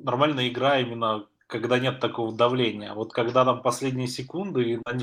нормальная 0.03 0.49
игра 0.49 0.79
именно 0.79 1.25
когда 1.47 1.79
нет 1.79 1.99
такого 1.99 2.31
давления. 2.31 2.93
Вот 2.93 3.11
когда 3.11 3.43
там 3.43 3.61
последние 3.61 4.07
секунды, 4.07 4.63
и 4.63 4.75
на, 4.77 4.93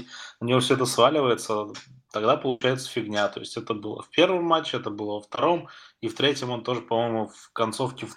на 0.40 0.46
него 0.46 0.60
все 0.60 0.74
это 0.74 0.86
сваливается, 0.86 1.66
тогда 2.10 2.38
получается 2.38 2.88
фигня. 2.88 3.28
То 3.28 3.40
есть 3.40 3.56
это 3.58 3.74
было 3.74 4.02
в 4.02 4.08
первом 4.08 4.44
матче, 4.44 4.78
это 4.78 4.88
было 4.88 5.14
во 5.14 5.20
втором, 5.20 5.68
и 6.00 6.08
в 6.08 6.14
третьем 6.14 6.50
он 6.50 6.64
тоже, 6.64 6.80
по-моему, 6.80 7.28
в 7.28 7.50
концовке 7.52 8.06
в 8.06 8.16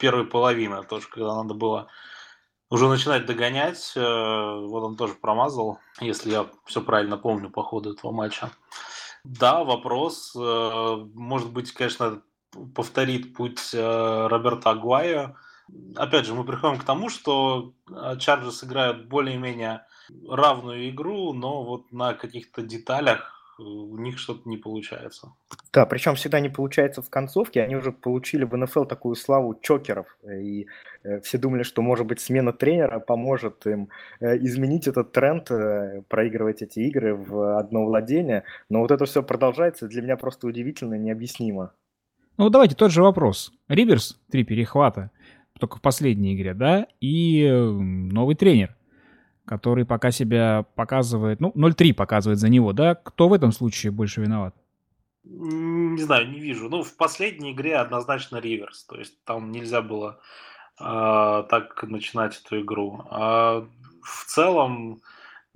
первой 0.00 0.26
половины, 0.26 0.82
тоже 0.82 1.08
когда 1.08 1.36
надо 1.36 1.54
было 1.54 1.88
уже 2.68 2.88
начинать 2.88 3.26
догонять, 3.26 3.92
э, 3.94 4.00
вот 4.00 4.82
он 4.82 4.96
тоже 4.96 5.14
промазал, 5.14 5.78
если 6.00 6.30
я 6.30 6.46
все 6.64 6.82
правильно 6.82 7.16
помню 7.16 7.48
по 7.48 7.62
ходу 7.62 7.92
этого 7.92 8.10
матча. 8.10 8.50
Да, 9.24 9.62
вопрос. 9.62 10.34
Э, 10.36 10.96
может 11.14 11.52
быть, 11.52 11.72
конечно, 11.72 12.22
повторит 12.74 13.34
путь 13.34 13.70
э, 13.72 14.26
Роберта 14.28 14.70
Агуая. 14.70 15.36
Опять 15.96 16.26
же, 16.26 16.34
мы 16.34 16.44
приходим 16.44 16.78
к 16.78 16.84
тому, 16.84 17.10
что 17.10 17.74
Чарджерс 18.18 18.64
играют 18.64 19.06
более-менее 19.06 19.82
равную 20.26 20.88
игру, 20.88 21.34
но 21.34 21.62
вот 21.62 21.92
на 21.92 22.14
каких-то 22.14 22.62
деталях 22.62 23.34
у 23.58 23.98
них 23.98 24.18
что-то 24.18 24.48
не 24.48 24.56
получается. 24.56 25.32
Да, 25.72 25.84
причем 25.84 26.14
всегда 26.14 26.40
не 26.40 26.48
получается 26.48 27.02
в 27.02 27.10
концовке. 27.10 27.62
Они 27.62 27.74
уже 27.76 27.90
получили 27.90 28.44
в 28.44 28.56
НФЛ 28.56 28.84
такую 28.84 29.16
славу 29.16 29.58
чокеров. 29.60 30.06
И 30.24 30.68
э, 31.02 31.20
все 31.20 31.38
думали, 31.38 31.64
что, 31.64 31.82
может 31.82 32.06
быть, 32.06 32.20
смена 32.20 32.52
тренера 32.52 33.00
поможет 33.00 33.66
им 33.66 33.88
э, 34.20 34.38
изменить 34.38 34.86
этот 34.86 35.12
тренд, 35.12 35.50
проигрывать 36.08 36.62
эти 36.62 36.80
игры 36.80 37.16
в 37.16 37.58
одно 37.58 37.84
владение. 37.84 38.44
Но 38.68 38.80
вот 38.80 38.92
это 38.92 39.04
все 39.06 39.22
продолжается. 39.22 39.88
Для 39.88 40.02
меня 40.02 40.16
просто 40.16 40.46
удивительно, 40.46 40.94
необъяснимо. 40.94 41.72
Ну, 42.38 42.50
давайте 42.50 42.76
тот 42.76 42.92
же 42.92 43.02
вопрос. 43.02 43.52
Риверс, 43.68 44.18
три 44.30 44.44
перехвата. 44.44 45.10
только 45.58 45.78
в 45.78 45.80
последней 45.82 46.36
игре, 46.36 46.54
да, 46.54 46.86
и 47.00 47.50
новый 47.50 48.36
тренер, 48.36 48.76
который 49.44 49.84
пока 49.84 50.12
себя 50.12 50.64
показывает, 50.76 51.40
ну, 51.40 51.52
0-3 51.56 51.94
показывает 51.94 52.38
за 52.38 52.48
него, 52.48 52.72
да. 52.72 52.94
Кто 52.94 53.28
в 53.28 53.32
этом 53.32 53.50
случае 53.50 53.90
больше 53.90 54.20
виноват? 54.20 54.54
Не 55.24 56.00
знаю, 56.00 56.30
не 56.30 56.38
вижу. 56.38 56.68
Ну, 56.68 56.84
в 56.84 56.96
последней 56.96 57.52
игре 57.52 57.76
однозначно 57.76 58.36
Риверс. 58.36 58.84
То 58.84 58.96
есть 58.96 59.22
там 59.24 59.50
нельзя 59.50 59.82
было 59.82 60.20
э, 60.80 60.84
так 61.50 61.82
начинать 61.82 62.40
эту 62.40 62.60
игру. 62.60 63.02
А 63.10 63.66
в 64.00 64.24
целом, 64.26 65.02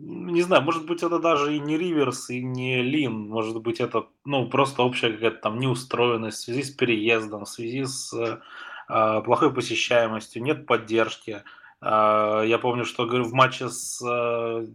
не 0.04 0.42
знаю, 0.42 0.62
может 0.62 0.84
быть, 0.86 1.02
это 1.02 1.18
даже 1.18 1.56
и 1.56 1.60
не 1.60 1.78
Риверс, 1.78 2.30
и 2.30 2.42
не 2.42 2.82
Лин. 2.82 3.28
Может 3.28 3.60
быть, 3.62 3.80
это 3.80 4.06
ну, 4.24 4.48
просто 4.48 4.82
общая 4.82 5.12
какая-то 5.12 5.38
там 5.38 5.58
неустроенность 5.58 6.38
в 6.38 6.44
связи 6.44 6.64
с 6.64 6.70
переездом, 6.70 7.44
в 7.44 7.48
связи 7.48 7.84
с 7.84 8.12
э, 8.12 9.22
плохой 9.22 9.54
посещаемостью, 9.54 10.42
нет 10.42 10.66
поддержки. 10.66 11.42
Э, 11.80 12.42
я 12.44 12.58
помню, 12.58 12.84
что 12.84 13.04
в 13.06 13.32
матче 13.32 13.68
с, 13.68 14.02
э, 14.04 14.66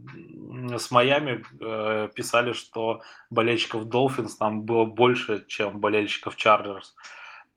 с 0.78 0.92
Майами 0.92 1.44
э, 1.60 2.10
писали, 2.16 2.54
что 2.54 3.02
болельщиков 3.30 3.86
Долфинс 3.86 4.38
там 4.38 4.62
было 4.62 4.86
больше, 4.86 5.46
чем 5.48 5.80
болельщиков 5.80 6.38
Чарджерс. 6.38 6.96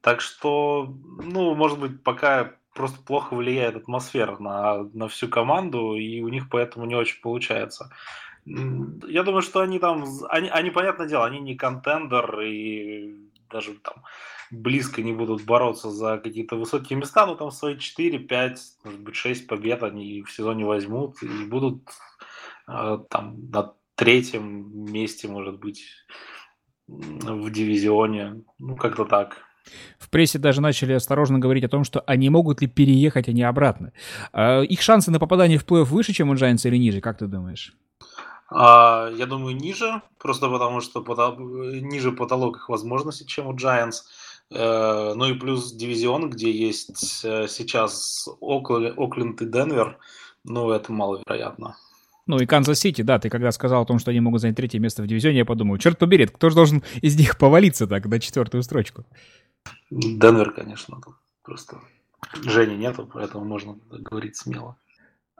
Так 0.00 0.20
что, 0.20 0.92
ну, 1.22 1.54
может 1.54 1.78
быть, 1.78 2.02
пока 2.02 2.54
просто 2.80 3.02
плохо 3.02 3.36
влияет 3.36 3.76
атмосфера 3.76 4.38
на, 4.38 4.84
на 4.94 5.06
всю 5.08 5.28
команду, 5.28 5.96
и 5.96 6.22
у 6.22 6.28
них 6.28 6.48
поэтому 6.50 6.86
не 6.86 6.94
очень 6.94 7.20
получается. 7.20 7.92
Я 8.46 9.22
думаю, 9.22 9.42
что 9.42 9.60
они 9.60 9.78
там, 9.78 10.06
они, 10.30 10.48
они, 10.48 10.70
понятное 10.70 11.06
дело, 11.06 11.26
они 11.26 11.40
не 11.40 11.56
контендер, 11.56 12.40
и 12.40 13.16
даже 13.50 13.74
там 13.74 14.02
близко 14.50 15.02
не 15.02 15.12
будут 15.12 15.44
бороться 15.44 15.90
за 15.90 16.16
какие-то 16.16 16.56
высокие 16.56 16.98
места, 16.98 17.26
но 17.26 17.34
там 17.34 17.50
свои 17.50 17.76
4, 17.76 18.18
5, 18.18 18.60
может 18.84 19.00
быть 19.00 19.14
6 19.14 19.46
побед 19.46 19.82
они 19.82 20.22
в 20.22 20.32
сезоне 20.32 20.64
возьмут 20.64 21.22
и 21.22 21.44
будут 21.44 21.82
э, 22.66 22.98
там 23.10 23.50
на 23.50 23.74
третьем 23.94 24.90
месте, 24.90 25.28
может 25.28 25.58
быть, 25.58 25.84
в 26.88 27.50
дивизионе. 27.50 28.42
Ну, 28.58 28.74
как-то 28.74 29.04
так. 29.04 29.49
В 29.98 30.10
прессе 30.10 30.38
даже 30.38 30.60
начали 30.60 30.92
осторожно 30.92 31.38
говорить 31.38 31.64
о 31.64 31.68
том, 31.68 31.84
что 31.84 32.00
они 32.06 32.30
могут 32.30 32.60
ли 32.60 32.66
переехать, 32.66 33.28
а 33.28 33.32
не 33.32 33.42
обратно. 33.42 33.92
А 34.32 34.62
их 34.62 34.82
шансы 34.82 35.10
на 35.10 35.18
попадание 35.18 35.58
в 35.58 35.64
плей-офф 35.64 35.84
выше, 35.84 36.12
чем 36.12 36.30
у 36.30 36.34
Giants 36.34 36.66
или 36.66 36.76
ниже, 36.76 37.00
как 37.00 37.18
ты 37.18 37.26
думаешь? 37.26 37.74
А, 38.50 39.08
я 39.16 39.26
думаю, 39.26 39.56
ниже, 39.56 40.02
просто 40.18 40.48
потому 40.48 40.80
что 40.80 41.02
потол... 41.02 41.38
ниже 41.38 42.10
потолок 42.12 42.56
их 42.56 42.68
возможностей, 42.68 43.26
чем 43.26 43.46
у 43.46 43.54
Giants. 43.54 44.02
Э, 44.52 45.12
ну 45.14 45.26
и 45.26 45.34
плюс 45.34 45.72
дивизион, 45.72 46.30
где 46.30 46.50
есть 46.50 47.24
э, 47.24 47.46
сейчас 47.48 48.28
Окленд 48.40 49.40
и 49.42 49.46
Денвер, 49.46 49.98
ну 50.44 50.70
это 50.70 50.92
маловероятно. 50.92 51.76
Ну 52.26 52.38
и 52.38 52.46
Канзас-Сити, 52.46 53.02
да, 53.02 53.18
ты 53.18 53.28
когда 53.28 53.50
сказал 53.52 53.82
о 53.82 53.86
том, 53.86 53.98
что 53.98 54.10
они 54.10 54.20
могут 54.20 54.40
занять 54.40 54.56
третье 54.56 54.78
место 54.78 55.02
в 55.02 55.06
дивизионе, 55.06 55.38
я 55.38 55.44
подумал, 55.44 55.78
черт 55.78 55.98
побери, 55.98 56.26
кто 56.26 56.48
же 56.50 56.56
должен 56.56 56.82
из 57.00 57.16
них 57.16 57.38
повалиться 57.38 57.86
так 57.86 58.06
на 58.06 58.20
четвертую 58.20 58.62
строчку? 58.62 59.04
Денвер, 59.90 60.52
конечно, 60.52 61.00
просто 61.42 61.80
Жени 62.44 62.76
нету, 62.76 63.08
поэтому 63.12 63.44
можно 63.44 63.76
говорить 63.90 64.36
смело. 64.36 64.76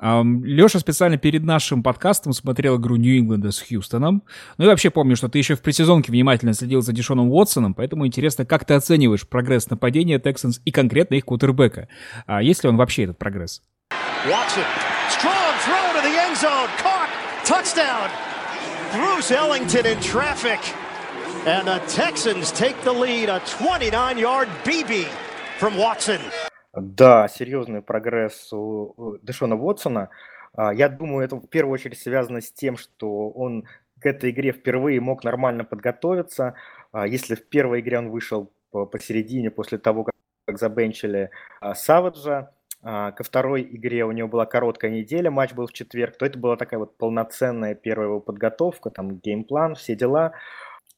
Леша 0.02 0.78
специально 0.78 1.18
перед 1.18 1.44
нашим 1.44 1.82
подкастом 1.82 2.32
смотрел 2.32 2.78
игру 2.78 2.96
Нью-Ингланда 2.96 3.50
с 3.50 3.60
Хьюстоном. 3.60 4.22
Ну 4.56 4.64
и 4.64 4.68
вообще 4.68 4.88
помню, 4.88 5.14
что 5.14 5.28
ты 5.28 5.38
еще 5.38 5.56
в 5.56 5.60
предсезонке 5.60 6.10
внимательно 6.10 6.54
следил 6.54 6.80
за 6.80 6.92
Дишоном 6.92 7.28
Уотсоном, 7.30 7.74
поэтому 7.74 8.06
интересно, 8.06 8.46
как 8.46 8.64
ты 8.64 8.74
оцениваешь 8.74 9.28
прогресс 9.28 9.68
нападения 9.68 10.18
Texans 10.18 10.60
и 10.64 10.70
конкретно 10.72 11.16
их 11.16 11.26
кутербека. 11.26 11.88
А 12.26 12.42
есть 12.42 12.64
ли 12.64 12.70
он 12.70 12.78
вообще 12.78 13.04
этот 13.04 13.18
прогресс? 13.18 13.62
Touchdown. 17.44 18.08
Bruce 18.92 19.32
Ellington 19.32 19.86
in 19.86 19.98
traffic. 20.00 20.60
And 21.46 21.66
the 21.66 21.80
Texans 21.88 22.52
take 22.52 22.76
the 22.84 22.92
lead, 22.92 23.30
a 23.30 23.40
29-yard 23.40 24.46
BB 24.62 25.06
from 25.58 25.74
Watson. 25.74 26.20
Да, 26.74 27.28
серьезный 27.28 27.80
прогресс 27.80 28.52
у 28.52 29.16
Дэшона 29.22 29.56
Уотсона. 29.56 30.10
А, 30.52 30.74
я 30.74 30.90
думаю, 30.90 31.24
это 31.24 31.36
в 31.36 31.48
первую 31.48 31.72
очередь 31.72 31.98
связано 31.98 32.42
с 32.42 32.52
тем, 32.52 32.76
что 32.76 33.30
он 33.30 33.64
к 34.00 34.04
этой 34.04 34.32
игре 34.32 34.52
впервые 34.52 35.00
мог 35.00 35.24
нормально 35.24 35.64
подготовиться. 35.64 36.56
А, 36.92 37.06
если 37.06 37.36
в 37.36 37.48
первой 37.48 37.80
игре 37.80 38.00
он 38.00 38.10
вышел 38.10 38.52
посередине 38.70 39.50
после 39.50 39.78
того, 39.78 40.04
как 40.44 40.58
забенчили 40.58 41.30
а, 41.62 41.74
Саваджа, 41.74 42.50
ко 42.82 43.22
второй 43.24 43.62
игре 43.62 44.04
у 44.04 44.12
него 44.12 44.28
была 44.28 44.44
короткая 44.44 44.90
неделя, 44.90 45.30
матч 45.30 45.52
был 45.52 45.66
в 45.66 45.72
четверг, 45.72 46.16
то 46.18 46.26
это 46.26 46.38
была 46.38 46.56
такая 46.56 46.80
вот 46.80 46.98
полноценная 46.98 47.74
первая 47.74 48.08
его 48.08 48.20
подготовка, 48.20 48.90
там 48.90 49.16
геймплан, 49.16 49.74
все 49.74 49.94
дела. 49.94 50.32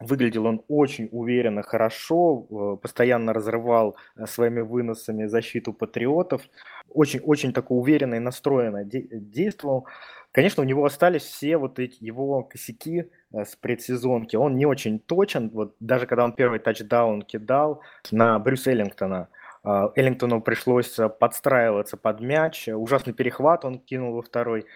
Выглядел 0.00 0.46
он 0.46 0.62
очень 0.68 1.08
уверенно, 1.12 1.62
хорошо, 1.62 2.46
э, 2.50 2.82
постоянно 2.82 3.32
разрывал 3.32 3.96
э, 4.16 4.26
своими 4.26 4.61
выносами 4.61 5.26
защиту 5.26 5.72
патриотов, 5.72 6.42
очень-очень 6.88 7.52
такой 7.52 7.78
уверенно 7.78 8.16
и 8.16 8.18
настроенно 8.18 8.84
действовал. 8.84 9.87
Конечно, 10.32 10.62
у 10.62 10.66
него 10.66 10.84
остались 10.84 11.22
все 11.22 11.56
вот 11.56 11.78
эти 11.78 12.02
его 12.02 12.42
косяки 12.42 13.11
э, 13.32 13.44
с 13.44 13.54
предсезонки. 13.54 14.34
Он 14.34 14.56
не 14.56 14.66
очень 14.66 14.99
точен, 14.99 15.50
вот 15.50 15.76
даже 15.78 16.06
когда 16.06 16.25
он 16.25 16.32
первый 16.32 16.58
тачдаун 16.58 17.22
кидал 17.22 17.82
на 18.11 18.38
Брюс 18.38 18.66
Эллингтона, 18.66 19.28
Эллингтону 19.64 20.40
пришлось 20.40 20.99
подстраиваться 21.20 21.96
под 21.96 22.20
мяч. 22.20 22.66
Ужасный 22.66 23.12
перехват 23.12 23.64
он 23.64 23.78
кинул 23.78 24.14
во 24.14 24.22
второй 24.22 24.66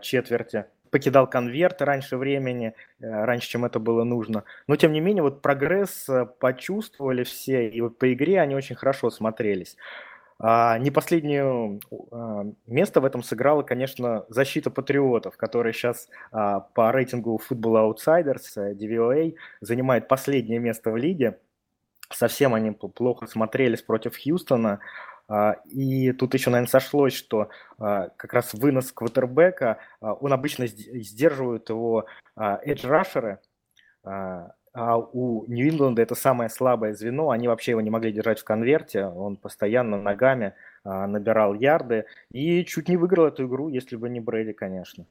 четверти 0.00 0.64
покидал 0.94 1.28
конверты 1.28 1.84
раньше 1.84 2.16
времени, 2.16 2.72
э, 3.00 3.24
раньше, 3.24 3.48
чем 3.48 3.64
это 3.64 3.80
было 3.80 4.04
нужно. 4.04 4.44
Но, 4.68 4.76
тем 4.76 4.92
не 4.92 5.00
менее, 5.00 5.24
вот 5.24 5.42
прогресс 5.42 6.08
э, 6.08 6.24
почувствовали 6.38 7.24
все, 7.24 7.68
и 7.68 7.80
вот 7.80 7.98
по 7.98 8.12
игре 8.12 8.40
они 8.40 8.54
очень 8.54 8.76
хорошо 8.76 9.10
смотрелись. 9.10 9.76
А 10.38 10.78
не 10.78 10.92
последнее 10.92 11.80
а, 12.12 12.44
место 12.66 13.00
в 13.00 13.04
этом 13.04 13.24
сыграла, 13.24 13.62
конечно, 13.62 14.24
защита 14.28 14.70
патриотов, 14.70 15.36
которая 15.36 15.72
сейчас 15.72 16.08
а, 16.30 16.60
по 16.60 16.92
рейтингу 16.92 17.40
Football 17.50 17.92
Outsiders, 17.92 18.44
э, 18.54 18.74
DVOA, 18.74 19.34
занимает 19.60 20.06
последнее 20.06 20.60
место 20.60 20.92
в 20.92 20.96
лиге. 20.96 21.40
Совсем 22.08 22.54
они 22.54 22.70
плохо 22.70 23.26
смотрелись 23.26 23.82
против 23.82 24.14
Хьюстона. 24.16 24.78
А, 25.26 25.56
и 25.64 26.12
тут 26.12 26.34
еще, 26.34 26.50
наверное, 26.50 26.70
сошлось, 26.70 27.14
что 27.14 27.48
а, 27.78 28.10
как 28.16 28.34
раз 28.34 28.52
вынос 28.54 28.92
квотербека, 28.92 29.78
а, 30.00 30.12
он 30.14 30.32
обычно 30.32 30.66
сдерживает 30.66 31.68
его 31.70 32.06
эдж-рашеры, 32.36 33.38
а 34.04 34.98
у 34.98 35.46
Нью-Ингланда 35.46 36.02
это 36.02 36.16
самое 36.16 36.50
слабое 36.50 36.94
звено, 36.94 37.30
они 37.30 37.46
вообще 37.46 37.70
его 37.70 37.80
не 37.80 37.90
могли 37.90 38.12
держать 38.12 38.40
в 38.40 38.44
конверте, 38.44 39.06
он 39.06 39.36
постоянно 39.36 39.96
ногами 39.96 40.54
набирал 40.82 41.54
ярды 41.54 42.06
и 42.32 42.64
чуть 42.64 42.88
не 42.88 42.96
выиграл 42.96 43.26
эту 43.26 43.46
игру, 43.46 43.68
если 43.68 43.94
бы 43.94 44.08
не 44.08 44.18
Брэди, 44.18 44.52
конечно. 44.52 45.06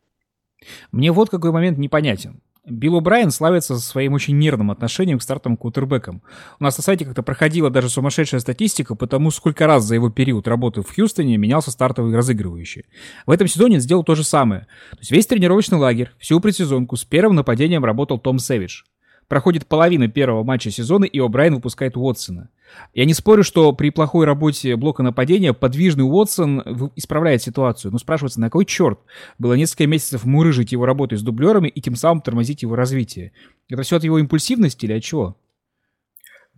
Мне 0.92 1.14
вот 1.14 1.30
какой 1.30 1.52
момент 1.52 1.78
непонятен. 1.78 2.42
Билл 2.66 3.02
О'Брайен 3.02 3.30
славится 3.30 3.78
своим 3.78 4.14
очень 4.14 4.38
нервным 4.38 4.72
отношением 4.72 5.20
к 5.20 5.22
стартовым 5.22 5.58
кутербэкам. 5.58 6.22
У 6.60 6.64
нас 6.64 6.78
на 6.78 6.84
сайте 6.84 7.04
как-то 7.04 7.22
проходила 7.22 7.70
даже 7.70 7.90
сумасшедшая 7.90 8.40
статистика 8.40 8.96
по 8.96 9.06
тому, 9.06 9.32
сколько 9.32 9.68
раз 9.68 9.84
за 9.84 9.96
его 9.96 10.10
период 10.10 10.48
работы 10.48 10.82
в 10.82 10.96
Хьюстоне 10.96 11.36
менялся 11.36 11.72
стартовый 11.72 12.16
разыгрывающий. 12.16 12.86
В 13.26 13.32
этом 13.32 13.48
сезоне 13.48 13.76
он 13.76 13.82
сделал 13.82 14.06
то 14.06 14.16
же 14.16 14.24
самое. 14.24 14.62
То 14.92 15.00
есть 15.00 15.12
весь 15.12 15.28
тренировочный 15.28 15.78
лагерь, 15.78 16.12
всю 16.20 16.40
предсезонку 16.40 16.96
с 16.96 17.04
первым 17.04 17.36
нападением 17.36 17.84
работал 17.84 18.18
Том 18.18 18.40
Сэвидж. 18.40 18.84
Проходит 19.28 19.68
половина 19.68 20.08
первого 20.08 20.44
матча 20.44 20.72
сезона, 20.72 21.06
и 21.06 21.20
О'Брайен 21.20 21.56
выпускает 21.56 21.98
Уотсона. 21.98 22.50
Я 22.94 23.06
не 23.06 23.14
спорю, 23.14 23.44
что 23.44 23.72
при 23.74 23.90
плохой 23.90 24.26
работе 24.26 24.76
блока 24.76 25.04
нападения 25.04 25.54
подвижный 25.54 26.04
Уотсон 26.04 26.92
исправляет 26.96 27.42
ситуацию. 27.42 27.92
Но 27.92 27.98
спрашивается, 27.98 28.40
на 28.40 28.48
какой 28.48 28.66
черт 28.66 29.00
было 29.40 29.54
несколько 29.54 29.88
месяцев 29.88 30.26
мурыжить 30.26 30.72
его 30.72 30.86
работой 30.86 31.18
с 31.18 31.22
дублерами 31.22 31.68
и 31.68 31.82
тем 31.82 31.96
самым 31.96 32.22
тормозить 32.22 32.64
его 32.64 32.76
развитие? 32.76 33.32
Это 33.70 33.84
все 33.84 33.98
от 33.98 34.04
его 34.04 34.20
импульсивности 34.20 34.86
или 34.86 34.94
от 34.94 35.04
чего? 35.04 35.38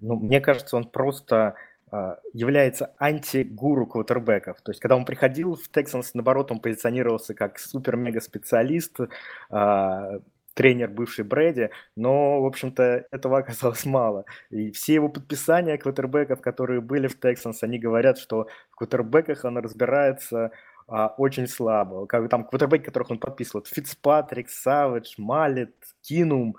Ну, 0.02 0.16
мне 0.16 0.42
кажется, 0.42 0.76
он 0.76 0.86
просто 0.86 1.56
э, 1.92 2.16
является 2.34 2.94
антигуру 3.00 3.88
квотербеков. 3.88 4.62
То 4.62 4.72
есть, 4.72 4.82
когда 4.82 4.96
он 4.96 5.06
приходил 5.06 5.56
в 5.56 5.70
Texans, 5.74 6.12
наоборот, 6.14 6.52
он 6.52 6.60
позиционировался 6.60 7.34
как 7.34 7.60
супер-мега-специалист, 7.60 9.00
э, 9.00 10.20
тренер 10.56 10.90
бывший 10.90 11.24
Брэди, 11.24 11.70
но, 11.96 12.42
в 12.42 12.46
общем-то, 12.46 13.06
этого 13.12 13.38
оказалось 13.40 13.86
мало. 13.86 14.26
И 14.50 14.72
все 14.72 14.96
его 14.96 15.10
подписания 15.10 15.78
квотербеков, 15.78 16.42
которые 16.42 16.82
были 16.82 17.08
в 17.08 17.20
Texans, 17.20 17.58
они 17.62 17.78
говорят, 17.78 18.18
что 18.18 18.48
в 18.72 18.76
квотербеках 18.78 19.44
он 19.46 19.60
разбирается 19.60 20.52
а, 20.88 21.08
очень 21.18 21.48
слабо. 21.48 22.08
Как 22.08 22.28
там 22.30 22.46
квотербеки, 22.46 22.86
которых 22.86 23.12
он 23.12 23.20
подписывал, 23.20 23.66
Фицпатрик, 23.66 24.50
Савидж, 24.50 25.14
Малет, 25.18 25.76
Кинум, 26.02 26.56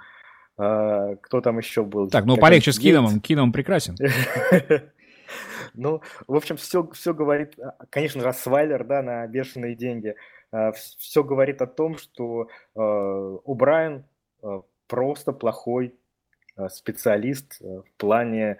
а, 0.56 1.16
кто 1.16 1.40
там 1.40 1.58
еще 1.58 1.82
был? 1.82 2.08
Так, 2.08 2.26
ну 2.26 2.36
полегче 2.36 2.72
с 2.72 2.78
Киномом, 2.78 3.20
Кином 3.20 3.52
прекрасен. 3.52 3.96
Ну, 5.74 6.00
в 6.26 6.34
общем, 6.34 6.56
все, 6.56 6.88
все 6.92 7.12
говорит, 7.12 7.58
а, 7.58 7.74
конечно 7.90 8.22
же, 8.22 8.32
Свайлер, 8.32 8.84
да, 8.84 9.02
на 9.02 9.26
бешеные 9.26 9.74
деньги. 9.74 10.14
А, 10.52 10.72
все 10.72 11.22
говорит 11.24 11.62
о 11.62 11.66
том, 11.66 11.98
что 11.98 12.48
э, 12.74 13.38
Брайан 13.46 14.04
просто 14.86 15.32
плохой 15.32 15.98
специалист 16.68 17.60
в 17.60 17.84
плане 17.96 18.58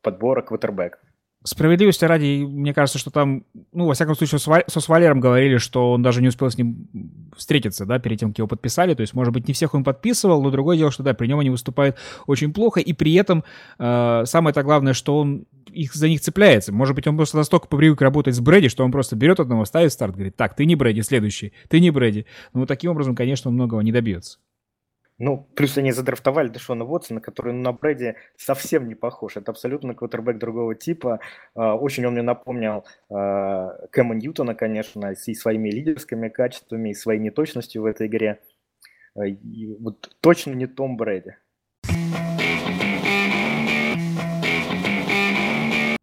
подбора 0.00 0.42
квотербеков. 0.42 1.00
Справедливости 1.44 2.04
ради, 2.04 2.44
мне 2.44 2.72
кажется, 2.72 2.98
что 2.98 3.10
там, 3.10 3.44
ну, 3.72 3.86
во 3.86 3.94
всяком 3.94 4.14
случае, 4.14 4.38
со 4.38 4.80
Свалером 4.80 5.20
говорили, 5.20 5.56
что 5.56 5.92
он 5.92 6.02
даже 6.02 6.22
не 6.22 6.28
успел 6.28 6.50
с 6.50 6.56
ним 6.56 6.88
встретиться, 7.36 7.84
да, 7.84 7.98
перед 7.98 8.20
тем, 8.20 8.30
как 8.30 8.38
его 8.38 8.48
подписали. 8.48 8.94
То 8.94 9.00
есть, 9.00 9.14
может 9.14 9.32
быть, 9.32 9.48
не 9.48 9.54
всех 9.54 9.74
он 9.74 9.82
подписывал, 9.82 10.42
но 10.42 10.50
другое 10.50 10.76
дело, 10.76 10.90
что, 10.90 11.02
да, 11.02 11.14
при 11.14 11.26
нем 11.26 11.40
они 11.40 11.50
выступают 11.50 11.96
очень 12.26 12.52
плохо, 12.52 12.80
и 12.80 12.92
при 12.92 13.14
этом 13.14 13.42
э, 13.78 14.22
самое-то 14.24 14.62
главное, 14.62 14.92
что 14.92 15.18
он 15.18 15.46
их, 15.72 15.94
за 15.94 16.08
них 16.08 16.20
цепляется. 16.20 16.72
Может 16.72 16.94
быть, 16.94 17.06
он 17.06 17.16
просто 17.16 17.36
настолько 17.36 17.66
привык 17.66 18.00
работать 18.00 18.36
с 18.36 18.40
Брэди, 18.40 18.68
что 18.68 18.84
он 18.84 18.92
просто 18.92 19.16
берет 19.16 19.40
одного, 19.40 19.64
ставит 19.64 19.92
старт, 19.92 20.14
говорит, 20.14 20.36
так, 20.36 20.54
ты 20.54 20.64
не 20.64 20.76
Брэди, 20.76 21.00
следующий, 21.00 21.52
ты 21.68 21.80
не 21.80 21.90
Брэди. 21.90 22.26
Ну, 22.52 22.66
таким 22.66 22.92
образом, 22.92 23.16
конечно, 23.16 23.48
он 23.48 23.54
многого 23.54 23.82
не 23.82 23.92
добьется. 23.92 24.38
Ну, 25.24 25.46
плюс 25.54 25.78
они 25.78 25.92
задрафтовали 25.92 26.48
Дэшона 26.48 26.84
Уотсона, 26.84 27.20
который 27.20 27.52
на 27.52 27.70
Брэди 27.70 28.16
совсем 28.36 28.88
не 28.88 28.96
похож. 28.96 29.36
Это 29.36 29.52
абсолютно 29.52 29.94
квотербек 29.94 30.38
другого 30.38 30.74
типа. 30.74 31.20
А, 31.54 31.76
очень 31.76 32.04
он 32.04 32.14
мне 32.14 32.22
напомнил 32.22 32.84
а, 33.08 33.86
Кэма 33.92 34.16
Ньютона, 34.16 34.56
конечно, 34.56 35.12
и 35.12 35.34
своими 35.34 35.70
лидерскими 35.70 36.28
качествами, 36.28 36.88
и 36.90 36.94
своей 36.94 37.20
неточностью 37.20 37.82
в 37.82 37.86
этой 37.86 38.08
игре. 38.08 38.40
А, 39.14 39.24
и 39.24 39.76
вот 39.78 40.12
точно 40.20 40.54
не 40.54 40.66
Том 40.66 40.96
Брэди. 40.96 41.36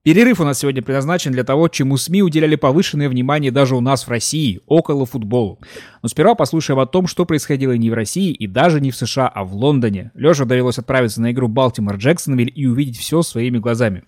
Перерыв 0.09 0.39
у 0.39 0.43
нас 0.43 0.57
сегодня 0.57 0.81
предназначен 0.81 1.31
для 1.31 1.43
того, 1.43 1.67
чему 1.67 1.95
СМИ 1.95 2.23
уделяли 2.23 2.55
повышенное 2.55 3.09
внимание 3.09 3.51
даже 3.51 3.75
у 3.75 3.79
нас 3.79 4.07
в 4.07 4.09
России, 4.09 4.59
около 4.65 5.05
футболу. 5.05 5.59
Но 6.01 6.09
сперва 6.09 6.33
послушаем 6.33 6.79
о 6.79 6.87
том, 6.87 7.05
что 7.05 7.27
происходило 7.27 7.73
не 7.73 7.91
в 7.91 7.93
России 7.93 8.33
и 8.33 8.47
даже 8.47 8.81
не 8.81 8.89
в 8.89 8.95
США, 8.95 9.27
а 9.27 9.43
в 9.43 9.53
Лондоне. 9.53 10.09
Леша 10.15 10.45
довелось 10.45 10.79
отправиться 10.79 11.21
на 11.21 11.31
игру 11.31 11.47
Балтимор 11.47 11.97
Джексонвиль 11.97 12.51
и 12.55 12.65
увидеть 12.65 12.97
все 12.97 13.21
своими 13.21 13.59
глазами. 13.59 14.03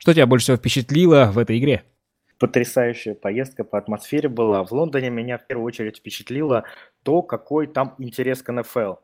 Что 0.00 0.12
тебя 0.12 0.26
больше 0.26 0.46
всего 0.46 0.56
впечатлило 0.56 1.30
в 1.32 1.38
этой 1.38 1.60
игре? 1.60 1.84
Потрясающая 2.40 3.14
поездка 3.14 3.62
по 3.62 3.78
атмосфере 3.78 4.28
была. 4.28 4.64
В 4.64 4.72
Лондоне 4.72 5.10
меня 5.10 5.38
в 5.38 5.46
первую 5.46 5.66
очередь 5.66 5.98
впечатлило 5.98 6.64
то, 7.04 7.22
какой 7.22 7.68
там 7.68 7.94
интерес 7.98 8.42
к 8.42 8.50
НФЛ. 8.50 8.94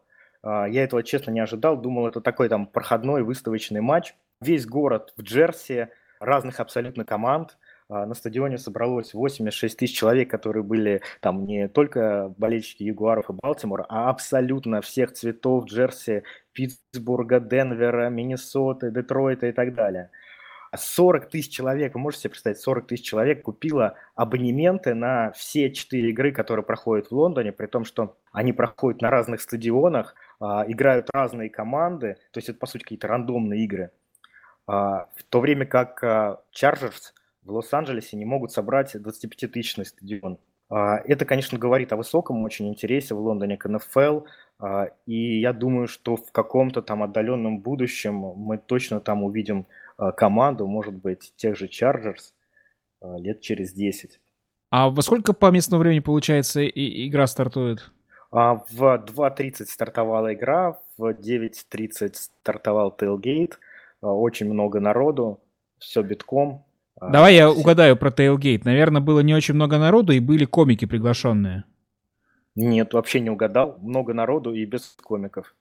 А, 0.42 0.66
я 0.66 0.82
этого, 0.82 1.04
честно, 1.04 1.30
не 1.30 1.38
ожидал. 1.38 1.80
Думал, 1.80 2.08
это 2.08 2.20
такой 2.20 2.48
там 2.48 2.66
проходной 2.66 3.22
выставочный 3.22 3.80
матч. 3.80 4.14
Весь 4.40 4.66
город 4.66 5.12
в 5.16 5.22
Джерси, 5.22 5.90
разных 6.20 6.60
абсолютно 6.60 7.04
команд. 7.04 7.58
А, 7.88 8.06
на 8.06 8.14
стадионе 8.14 8.58
собралось 8.58 9.14
86 9.14 9.76
тысяч 9.76 9.96
человек, 9.96 10.30
которые 10.30 10.62
были 10.62 11.02
там 11.20 11.44
не 11.44 11.66
только 11.68 12.32
болельщики 12.36 12.84
Ягуаров 12.84 13.30
и 13.30 13.32
Балтимора, 13.32 13.86
а 13.88 14.10
абсолютно 14.10 14.80
всех 14.80 15.12
цветов 15.12 15.64
Джерси, 15.64 16.22
Питтсбурга, 16.52 17.40
Денвера, 17.40 18.08
Миннесоты, 18.10 18.90
Детройта 18.90 19.48
и 19.48 19.52
так 19.52 19.74
далее. 19.74 20.10
40 20.76 21.28
тысяч 21.28 21.52
человек, 21.52 21.94
вы 21.94 22.00
можете 22.00 22.22
себе 22.22 22.30
представить, 22.30 22.58
40 22.58 22.86
тысяч 22.86 23.04
человек 23.04 23.42
купило 23.42 23.96
абонементы 24.14 24.94
на 24.94 25.32
все 25.32 25.72
четыре 25.72 26.10
игры, 26.10 26.30
которые 26.30 26.64
проходят 26.64 27.08
в 27.08 27.12
Лондоне, 27.12 27.50
при 27.50 27.66
том, 27.66 27.84
что 27.84 28.16
они 28.30 28.52
проходят 28.52 29.02
на 29.02 29.10
разных 29.10 29.40
стадионах, 29.40 30.14
а, 30.38 30.64
играют 30.68 31.08
разные 31.12 31.50
команды, 31.50 32.18
то 32.30 32.38
есть 32.38 32.48
это, 32.48 32.58
по 32.58 32.66
сути, 32.66 32.84
какие-то 32.84 33.08
рандомные 33.08 33.64
игры. 33.64 33.90
А, 34.70 35.08
в 35.16 35.24
то 35.24 35.40
время 35.40 35.66
как 35.66 36.38
Чарджерс 36.52 37.12
в 37.42 37.50
Лос-Анджелесе 37.50 38.16
не 38.16 38.24
могут 38.24 38.52
собрать 38.52 38.94
25-тысячный 38.94 39.84
стадион. 39.84 40.38
А, 40.68 40.98
это, 40.98 41.24
конечно, 41.24 41.58
говорит 41.58 41.92
о 41.92 41.96
высоком 41.96 42.44
очень 42.44 42.68
интересе 42.68 43.16
в 43.16 43.18
Лондоне 43.18 43.56
к 43.56 43.68
НФЛ, 43.68 44.20
а, 44.60 44.90
и 45.06 45.40
я 45.40 45.52
думаю, 45.52 45.88
что 45.88 46.14
в 46.14 46.30
каком-то 46.30 46.82
там 46.82 47.02
отдаленном 47.02 47.58
будущем 47.58 48.14
мы 48.14 48.58
точно 48.58 49.00
там 49.00 49.24
увидим 49.24 49.66
команду, 50.16 50.66
может 50.66 50.94
быть, 50.94 51.34
тех 51.36 51.58
же 51.58 51.66
Чарджерс 51.66 52.32
лет 53.02 53.40
через 53.40 53.72
10. 53.72 54.20
А 54.70 54.88
во 54.88 55.02
сколько 55.02 55.32
по 55.32 55.50
местному 55.50 55.82
времени, 55.82 55.98
получается, 55.98 56.60
и 56.60 57.08
игра 57.08 57.26
стартует? 57.26 57.90
В 58.30 59.04
2.30 59.04 59.66
стартовала 59.66 60.32
игра, 60.32 60.78
в 60.96 61.10
9.30 61.10 62.14
стартовал 62.14 62.96
Tailgate– 62.96 63.54
очень 64.08 64.52
много 64.52 64.80
народу, 64.80 65.40
все 65.78 66.02
битком. 66.02 66.64
А, 67.00 67.10
Давай 67.10 67.34
я 67.34 67.50
угадаю 67.50 67.96
про 67.96 68.10
Tailgate. 68.10 68.62
Наверное, 68.64 69.00
было 69.00 69.20
не 69.20 69.34
очень 69.34 69.54
много 69.54 69.78
народу 69.78 70.12
и 70.12 70.20
были 70.20 70.44
комики 70.44 70.84
приглашенные. 70.84 71.64
Нет, 72.54 72.92
вообще 72.92 73.20
не 73.20 73.30
угадал. 73.30 73.78
Много 73.80 74.12
народу 74.12 74.52
и 74.52 74.64
без 74.64 74.96
комиков. 75.02 75.54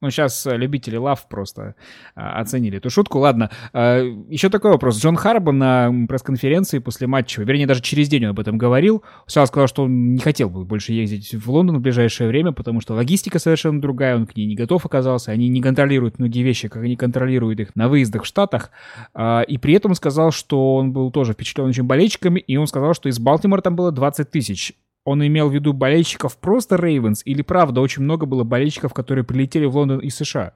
Ну, 0.00 0.10
сейчас 0.10 0.46
э, 0.46 0.56
любители 0.56 0.96
лав 0.96 1.28
просто 1.28 1.74
а, 2.14 2.40
оценили 2.40 2.78
эту 2.78 2.88
шутку. 2.88 3.18
Ладно, 3.18 3.50
а, 3.74 4.00
еще 4.30 4.48
такой 4.48 4.70
вопрос. 4.70 4.98
Джон 4.98 5.16
Харбо 5.16 5.52
на 5.52 5.92
пресс-конференции 6.08 6.78
после 6.78 7.06
матча, 7.06 7.42
вернее, 7.42 7.66
даже 7.66 7.82
через 7.82 8.08
день 8.08 8.24
он 8.24 8.30
об 8.30 8.40
этом 8.40 8.56
говорил, 8.56 9.04
сразу 9.26 9.48
сказал, 9.48 9.68
что 9.68 9.82
он 9.82 10.14
не 10.14 10.20
хотел 10.20 10.48
бы 10.48 10.64
больше 10.64 10.94
ездить 10.94 11.34
в 11.34 11.50
Лондон 11.50 11.78
в 11.78 11.80
ближайшее 11.82 12.28
время, 12.28 12.52
потому 12.52 12.80
что 12.80 12.94
логистика 12.94 13.38
совершенно 13.38 13.78
другая, 13.78 14.16
он 14.16 14.26
к 14.26 14.34
ней 14.36 14.46
не 14.46 14.56
готов 14.56 14.86
оказался, 14.86 15.32
они 15.32 15.48
не 15.48 15.60
контролируют 15.60 16.18
многие 16.18 16.42
вещи, 16.42 16.68
как 16.68 16.82
они 16.82 16.96
контролируют 16.96 17.60
их 17.60 17.76
на 17.76 17.88
выездах 17.88 18.22
в 18.22 18.26
Штатах. 18.26 18.70
И 19.18 19.58
при 19.60 19.74
этом 19.74 19.94
сказал, 19.94 20.30
что 20.30 20.76
он 20.76 20.92
был 20.92 21.10
тоже 21.10 21.34
впечатлен 21.34 21.66
очень 21.66 21.84
болельщиками, 21.84 22.40
и 22.40 22.56
он 22.56 22.66
сказал, 22.66 22.94
что 22.94 23.08
из 23.08 23.18
Балтимора 23.18 23.60
там 23.60 23.76
было 23.76 23.92
20 23.92 24.30
тысяч 24.30 24.74
он 25.04 25.26
имел 25.26 25.48
в 25.48 25.54
виду 25.54 25.72
болельщиков 25.72 26.36
просто 26.36 26.76
Рейвенс 26.76 27.22
или 27.24 27.42
правда 27.42 27.80
очень 27.80 28.02
много 28.02 28.26
было 28.26 28.44
болельщиков, 28.44 28.92
которые 28.92 29.24
прилетели 29.24 29.66
в 29.66 29.76
Лондон 29.76 30.00
из 30.00 30.16
США? 30.16 30.54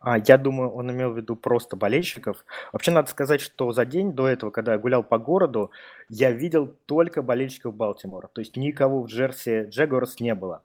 А, 0.00 0.18
я 0.18 0.36
думаю, 0.36 0.70
он 0.70 0.90
имел 0.90 1.12
в 1.12 1.16
виду 1.16 1.34
просто 1.34 1.76
болельщиков. 1.76 2.44
Вообще 2.72 2.90
надо 2.90 3.08
сказать, 3.08 3.40
что 3.40 3.72
за 3.72 3.86
день 3.86 4.12
до 4.12 4.28
этого, 4.28 4.50
когда 4.50 4.72
я 4.72 4.78
гулял 4.78 5.02
по 5.02 5.18
городу, 5.18 5.70
я 6.10 6.30
видел 6.30 6.76
только 6.86 7.22
болельщиков 7.22 7.74
Балтимора. 7.74 8.28
То 8.32 8.42
есть 8.42 8.56
никого 8.56 9.02
в 9.02 9.06
Джерси 9.06 9.66
Джегорс 9.70 10.20
не 10.20 10.34
было. 10.34 10.62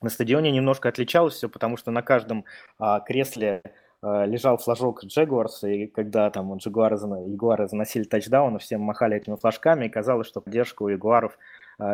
На 0.00 0.08
стадионе 0.08 0.52
немножко 0.52 0.88
отличалось 0.88 1.34
все, 1.34 1.48
потому 1.48 1.76
что 1.76 1.90
на 1.90 2.02
каждом 2.02 2.44
а, 2.78 3.00
кресле 3.00 3.62
а, 4.02 4.24
лежал 4.24 4.56
флажок 4.56 5.04
Джегуарс, 5.04 5.64
и 5.64 5.86
когда 5.88 6.30
там 6.30 6.56
Джагуары, 6.56 6.96
Ягуары 6.96 7.68
заносили 7.68 8.04
тачдаун, 8.04 8.58
всем 8.58 8.80
махали 8.80 9.16
этими 9.16 9.36
флажками, 9.36 9.86
и 9.86 9.90
казалось, 9.90 10.26
что 10.26 10.40
поддержка 10.40 10.84
у 10.84 10.88
Ягуаров 10.88 11.36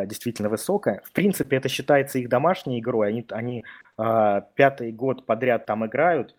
действительно 0.07 0.49
высокая. 0.49 1.01
В 1.05 1.13
принципе, 1.13 1.57
это 1.57 1.69
считается 1.69 2.19
их 2.19 2.29
домашней 2.29 2.81
игрой. 2.81 3.09
Они, 3.09 3.25
они 3.31 3.65
а, 3.97 4.41
пятый 4.41 4.93
год 4.93 5.27
подряд 5.27 5.67
там 5.67 5.87
играют. 5.87 6.35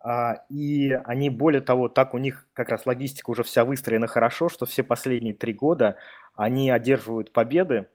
А, 0.00 0.44
и 0.48 0.90
они, 1.04 1.30
более 1.30 1.60
того, 1.60 1.88
так 1.88 2.14
у 2.14 2.18
них 2.18 2.46
как 2.52 2.68
раз 2.68 2.86
логистика 2.86 3.30
уже 3.30 3.42
вся 3.42 3.64
выстроена 3.64 4.06
хорошо, 4.06 4.48
что 4.48 4.66
все 4.66 4.82
последние 4.82 5.34
три 5.34 5.52
года 5.52 5.96
они 6.34 6.70
одерживают 6.70 7.32
победы 7.32 7.86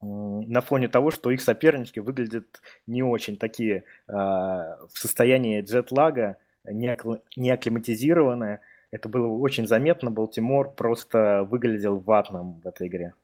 на 0.00 0.60
фоне 0.60 0.88
того, 0.88 1.10
что 1.10 1.30
их 1.30 1.40
соперники 1.40 1.98
выглядят 1.98 2.60
не 2.86 3.02
очень 3.02 3.38
такие 3.38 3.84
в 4.06 4.88
состоянии 4.92 5.62
джетлага, 5.62 6.36
не 6.64 7.50
акклиматизированные. 7.50 8.60
Это 8.90 9.08
было 9.08 9.26
очень 9.26 9.66
заметно. 9.66 10.10
Балтимор 10.10 10.72
просто 10.74 11.46
выглядел 11.50 11.98
ватным 11.98 12.60
в 12.60 12.66
этой 12.66 12.88
игре. 12.88 13.14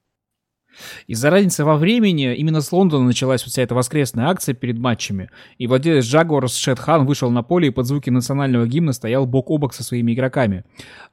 Из-за 1.06 1.30
разницы 1.30 1.64
во 1.64 1.76
времени 1.76 2.35
именно 2.35 2.61
с 2.61 2.72
Лондона 2.72 3.04
началась 3.04 3.42
вся 3.42 3.62
эта 3.62 3.74
воскресная 3.74 4.28
акция 4.28 4.54
перед 4.54 4.78
матчами, 4.78 5.30
и 5.59 5.66
владелец 5.66 6.04
Джагуарс 6.04 6.54
Шетхан 6.54 7.06
вышел 7.06 7.30
на 7.30 7.42
поле 7.42 7.68
и 7.68 7.70
под 7.70 7.87
звуки 7.87 8.11
национального 8.11 8.66
гимна 8.66 8.92
стоял 8.92 9.26
бок 9.26 9.50
о 9.50 9.59
бок 9.59 9.74
со 9.74 9.83
своими 9.83 10.12
игроками. 10.12 10.64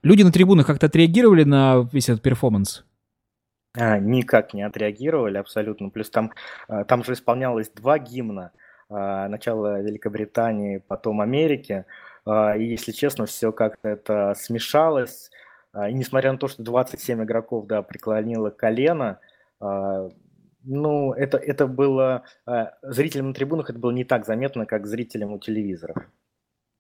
Люди 0.04 0.24
на 0.24 0.32
трибунах 0.32 0.68
как-то 0.68 0.86
отреагировали 0.86 1.44
на 1.44 1.88
весь 1.92 2.10
этот 2.10 2.22
перформанс? 2.22 2.84
А, 3.78 4.00
никак 4.00 4.54
не 4.54 4.64
отреагировали 4.64 5.38
абсолютно. 5.38 5.90
Плюс 5.90 6.10
там, 6.10 6.32
а, 6.68 6.84
там 6.84 7.04
же 7.04 7.14
исполнялось 7.14 7.70
два 7.70 8.00
гимна. 8.00 8.52
А, 8.90 9.28
начало 9.28 9.82
Великобритании, 9.82 10.84
потом 10.88 11.22
Америки. 11.22 11.86
А, 12.26 12.58
и, 12.58 12.66
если 12.66 12.92
честно, 12.92 13.26
все 13.26 13.52
как-то 13.52 13.88
это 13.90 14.34
смешалось. 14.36 15.30
И 15.90 15.94
несмотря 15.94 16.32
на 16.32 16.40
то, 16.40 16.48
что 16.48 16.64
27 16.64 17.24
игроков, 17.24 17.68
да, 17.68 17.84
преклонило 17.84 18.50
колено, 18.50 19.20
ну, 19.60 21.14
это, 21.14 21.38
это 21.38 21.68
было... 21.68 22.24
А, 22.46 22.74
зрителям 22.82 23.30
на 23.30 23.34
трибунах 23.34 23.70
это 23.70 23.80
было 23.80 23.92
не 23.92 24.04
так 24.04 24.26
заметно, 24.26 24.66
как 24.66 24.86
зрителям 24.86 25.32
у 25.32 25.40
телевизоров. 25.40 25.98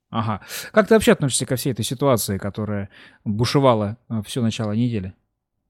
Ага. 0.09 0.41
Как 0.71 0.87
ты 0.87 0.93
вообще 0.93 1.13
относишься 1.13 1.45
ко 1.45 1.55
всей 1.55 1.71
этой 1.71 1.85
ситуации, 1.85 2.37
которая 2.37 2.89
бушевала 3.23 3.97
а, 4.09 4.21
все 4.23 4.41
начало 4.41 4.73
недели? 4.73 5.13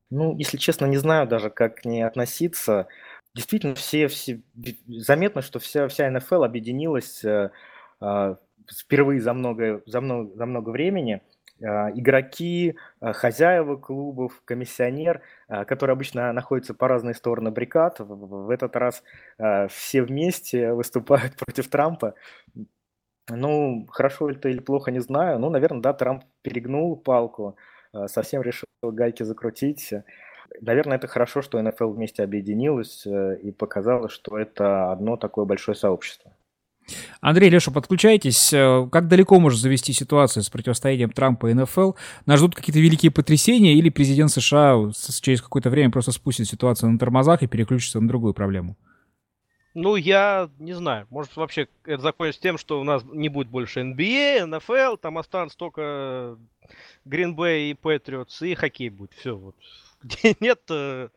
Ну, 0.10 0.36
если 0.38 0.58
честно, 0.58 0.86
не 0.86 0.98
знаю 0.98 1.28
даже, 1.28 1.50
как 1.50 1.82
к 1.82 1.86
ней 1.86 2.02
относиться. 2.02 2.88
Действительно, 3.36 3.76
все, 3.76 4.08
все 4.08 4.41
заметно, 4.88 5.41
что 5.41 5.60
вся, 5.60 5.88
вся 5.88 6.10
НФЛ 6.10 6.43
объединилась 6.43 7.24
э, 7.24 7.52
впервые 8.72 9.22
за 9.22 9.34
много, 9.34 9.84
за, 9.86 10.02
много, 10.02 10.36
за 10.36 10.46
много 10.46 10.70
времени. 10.70 11.22
Игроки, 11.60 12.76
хозяева 13.02 13.78
клубов, 13.78 14.41
комиссионер, 14.46 15.22
которые 15.48 15.93
обычно 15.93 16.32
находятся 16.34 16.74
по 16.74 16.88
разные 16.88 17.15
стороны 17.15 17.52
бригад. 17.52 17.98
В 18.00 18.50
этот 18.50 18.76
раз 18.76 19.04
все 19.70 20.04
вместе 20.04 20.74
выступают 20.74 21.36
против 21.36 21.70
Трампа. 21.70 22.15
Ну, 23.30 23.88
хорошо 23.89 24.30
это 24.30 24.50
или 24.50 24.60
плохо, 24.60 24.91
не 24.91 25.00
знаю. 25.00 25.39
Ну, 25.39 25.50
наверное, 25.50 25.82
да, 25.82 25.93
Трамп 25.93 26.24
перегнул 26.43 26.96
палку, 26.96 27.58
совсем 28.08 28.41
решил 28.41 28.67
гайки 28.82 29.24
закрутить. 29.24 29.93
Наверное, 30.62 30.98
это 30.98 31.08
хорошо, 31.08 31.41
что 31.41 31.62
НФЛ 31.62 31.91
вместе 31.91 32.24
объединилась 32.24 33.06
э, 33.06 33.38
и 33.41 33.52
показала, 33.52 34.10
что 34.10 34.38
это 34.38 34.91
одно 34.91 35.17
такое 35.17 35.46
большое 35.46 35.76
сообщество. 35.76 36.32
Андрей, 37.21 37.50
Леша, 37.50 37.71
подключайтесь. 37.71 38.54
Э, 38.54 38.88
как 38.91 39.08
далеко 39.08 39.39
может 39.39 39.60
завести 39.60 39.93
ситуация 39.93 40.43
с 40.43 40.50
противостоянием 40.50 41.10
Трампа 41.10 41.47
и 41.47 41.54
НФЛ? 41.54 41.93
Нас 42.26 42.39
ждут 42.39 42.56
какие-то 42.56 42.80
великие 42.80 43.12
потрясения 43.12 43.73
или 43.73 43.89
президент 43.89 44.32
США 44.32 44.91
через 45.21 45.41
какое-то 45.41 45.69
время 45.69 45.91
просто 45.91 46.12
спустит 46.12 46.47
ситуацию 46.47 46.91
на 46.91 47.00
тормозах 47.00 47.43
и 47.43 47.47
переключится 47.47 48.00
на 48.00 48.08
другую 48.08 48.34
проблему? 48.34 48.78
Ну, 49.73 49.95
я 49.95 50.50
не 50.58 50.73
знаю. 50.73 51.06
Может, 51.12 51.36
вообще 51.36 51.67
это 51.86 52.02
закончится 52.02 52.41
тем, 52.41 52.58
что 52.58 52.80
у 52.80 52.84
нас 52.84 53.04
не 53.12 53.30
будет 53.30 53.47
больше 53.47 53.82
NBA, 53.82 54.47
NFL, 54.47 54.97
там 54.97 55.17
останутся 55.17 55.58
только 55.58 56.38
Green 57.06 57.36
Bay 57.36 57.69
и 57.69 57.73
Patriots, 57.73 58.47
и 58.47 58.56
хоккей 58.56 58.89
будет. 58.89 59.13
Все, 59.13 59.36
вот 59.36 59.56
где 60.02 60.36
нет 60.39 60.62
э, 60.69 61.10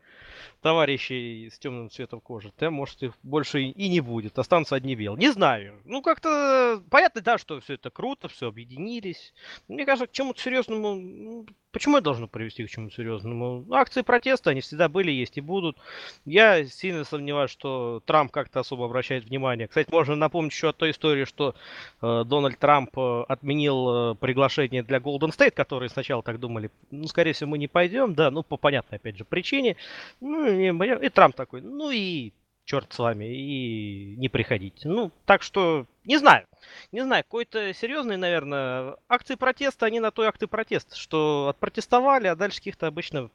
товарищей 0.61 1.49
с 1.49 1.59
темным 1.59 1.89
цветом 1.89 2.21
кожи, 2.21 2.51
то, 2.55 2.69
может, 2.71 3.03
их 3.03 3.13
больше 3.23 3.61
и 3.61 3.89
не 3.89 3.99
будет. 3.99 4.37
Останутся 4.39 4.75
одни 4.75 4.95
белые. 4.95 5.19
Не 5.19 5.31
знаю. 5.31 5.81
Ну, 5.85 6.01
как-то 6.01 6.81
понятно, 6.89 7.21
да, 7.21 7.37
что 7.37 7.59
все 7.59 7.73
это 7.73 7.89
круто, 7.89 8.27
все 8.27 8.47
объединились. 8.47 9.33
Мне 9.67 9.85
кажется, 9.85 10.07
к 10.07 10.11
чему-то 10.11 10.41
серьезному 10.41 10.95
ну, 10.95 11.45
Почему 11.71 11.97
это 11.97 12.05
должно 12.05 12.27
привести 12.27 12.65
к 12.65 12.69
чему-то 12.69 12.95
серьезному? 12.95 13.65
Акции 13.71 14.01
протеста, 14.01 14.49
они 14.49 14.61
всегда 14.61 14.89
были, 14.89 15.09
есть 15.11 15.37
и 15.37 15.41
будут. 15.41 15.77
Я 16.25 16.65
сильно 16.65 17.05
сомневаюсь, 17.05 17.51
что 17.51 18.01
Трамп 18.05 18.31
как-то 18.31 18.59
особо 18.59 18.85
обращает 18.85 19.25
внимание. 19.25 19.67
Кстати, 19.67 19.89
можно 19.89 20.15
напомнить 20.15 20.51
еще 20.51 20.69
о 20.69 20.73
той 20.73 20.91
истории, 20.91 21.23
что 21.23 21.55
э, 22.01 22.23
Дональд 22.25 22.59
Трамп 22.59 22.97
э, 22.97 23.23
отменил 23.27 24.11
э, 24.11 24.15
приглашение 24.15 24.83
для 24.83 24.97
Golden 24.97 25.29
State, 25.29 25.51
которые 25.51 25.89
сначала 25.89 26.21
так 26.21 26.39
думали, 26.39 26.71
ну, 26.91 27.07
скорее 27.07 27.33
всего, 27.33 27.51
мы 27.51 27.57
не 27.57 27.67
пойдем, 27.67 28.15
да, 28.15 28.31
ну, 28.31 28.43
по 28.43 28.57
понятной, 28.57 28.97
опять 28.97 29.17
же, 29.17 29.23
причине. 29.23 29.77
Ну, 30.19 30.45
и, 30.45 31.05
и 31.05 31.09
Трамп 31.09 31.35
такой, 31.35 31.61
ну 31.61 31.89
и 31.89 32.33
черт 32.65 32.91
с 32.93 32.99
вами, 32.99 33.25
и 33.25 34.15
не 34.17 34.29
приходите. 34.29 34.87
Ну, 34.87 35.11
так 35.25 35.41
что, 35.41 35.85
не 36.05 36.17
знаю. 36.17 36.47
Не 36.91 37.01
знаю, 37.01 37.23
какой-то 37.23 37.73
серьезный, 37.73 38.17
наверное, 38.17 38.95
акции 39.09 39.35
протеста, 39.35 39.85
они 39.85 39.99
на 39.99 40.11
той 40.11 40.27
акты 40.27 40.47
протеста, 40.47 40.95
что 40.95 41.47
отпротестовали, 41.49 42.27
а 42.27 42.35
дальше 42.35 42.59
каких-то 42.59 42.87
обычно 42.87 43.29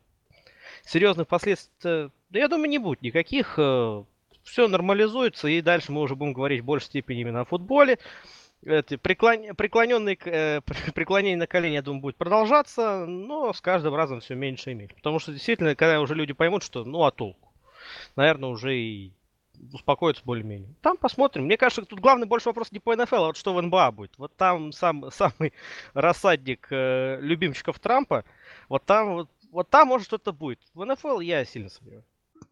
серьезных 0.84 1.28
последствий, 1.28 2.10
да 2.30 2.38
я 2.38 2.48
думаю, 2.48 2.68
не 2.68 2.78
будет 2.78 3.02
никаких. 3.02 3.54
Э, 3.58 4.04
Все 4.44 4.68
нормализуется, 4.68 5.48
и 5.48 5.60
дальше 5.60 5.92
мы 5.92 6.02
уже 6.02 6.14
будем 6.14 6.32
говорить 6.32 6.62
в 6.62 6.64
большей 6.64 6.86
степени 6.86 7.20
именно 7.20 7.40
о 7.42 7.44
футболе. 7.44 7.98
Эти 8.64 8.96
преклон... 8.96 9.54
преклоненные, 9.56 10.18
э, 10.24 10.60
преклонение 10.94 11.36
на 11.36 11.46
колени, 11.46 11.74
я 11.74 11.82
думаю, 11.82 12.00
будет 12.02 12.16
продолжаться, 12.16 13.06
но 13.06 13.52
с 13.52 13.60
каждым 13.60 13.94
разом 13.94 14.20
все 14.20 14.34
меньше 14.34 14.72
и 14.72 14.74
меньше. 14.74 14.94
Потому 14.96 15.18
что 15.18 15.32
действительно, 15.32 15.74
когда 15.74 16.00
уже 16.00 16.14
люди 16.14 16.32
поймут, 16.32 16.62
что 16.62 16.84
ну 16.84 17.04
а 17.04 17.10
толку, 17.10 17.45
наверное, 18.16 18.50
уже 18.50 18.76
и 18.76 19.12
успокоиться 19.72 20.22
более-менее. 20.24 20.74
Там 20.82 20.96
посмотрим. 20.96 21.44
Мне 21.44 21.56
кажется, 21.56 21.84
тут 21.84 22.00
главный 22.00 22.26
больше 22.26 22.48
вопрос 22.48 22.72
не 22.72 22.78
по 22.78 22.94
НФЛ, 22.94 23.16
а 23.16 23.26
вот 23.28 23.36
что 23.36 23.54
в 23.54 23.62
НБА 23.62 23.90
будет. 23.92 24.12
Вот 24.18 24.34
там 24.36 24.72
сам, 24.72 25.10
самый 25.12 25.52
рассадник 25.94 26.66
э, 26.70 27.18
любимчиков 27.20 27.78
Трампа, 27.78 28.24
вот 28.68 28.84
там, 28.84 29.14
вот, 29.14 29.30
вот 29.50 29.70
там 29.70 29.88
может 29.88 30.06
что-то 30.06 30.32
будет. 30.32 30.60
В 30.74 30.84
НФЛ 30.84 31.20
я 31.20 31.44
сильно 31.44 31.68
сомневаюсь. 31.68 32.04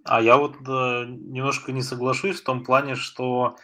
А 0.04 0.20
я 0.20 0.36
вот 0.36 0.56
э, 0.66 1.04
немножко 1.06 1.72
не 1.72 1.82
соглашусь 1.82 2.40
в 2.40 2.44
том 2.44 2.64
плане, 2.64 2.94
что 2.94 3.56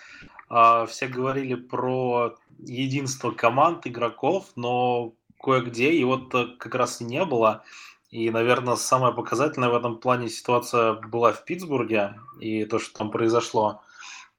э, 0.49 0.87
все 0.88 1.07
говорили 1.07 1.55
про 1.55 2.37
единство 2.59 3.31
команд, 3.31 3.87
игроков, 3.87 4.47
но 4.57 5.14
кое-где 5.40 5.93
и 5.93 6.05
вот 6.05 6.35
э, 6.35 6.47
как 6.59 6.75
раз 6.75 7.01
и 7.01 7.05
не 7.05 7.25
было. 7.25 7.64
И, 8.11 8.29
наверное, 8.31 8.75
самая 8.75 9.12
показательная 9.12 9.68
в 9.68 9.77
этом 9.77 9.99
плане 9.99 10.29
ситуация 10.29 10.94
была 10.94 11.33
в 11.33 11.44
Питтсбурге 11.44 12.18
и 12.40 12.64
то, 12.64 12.81
что 12.81 12.99
там 12.99 13.12
произошло. 13.12 13.83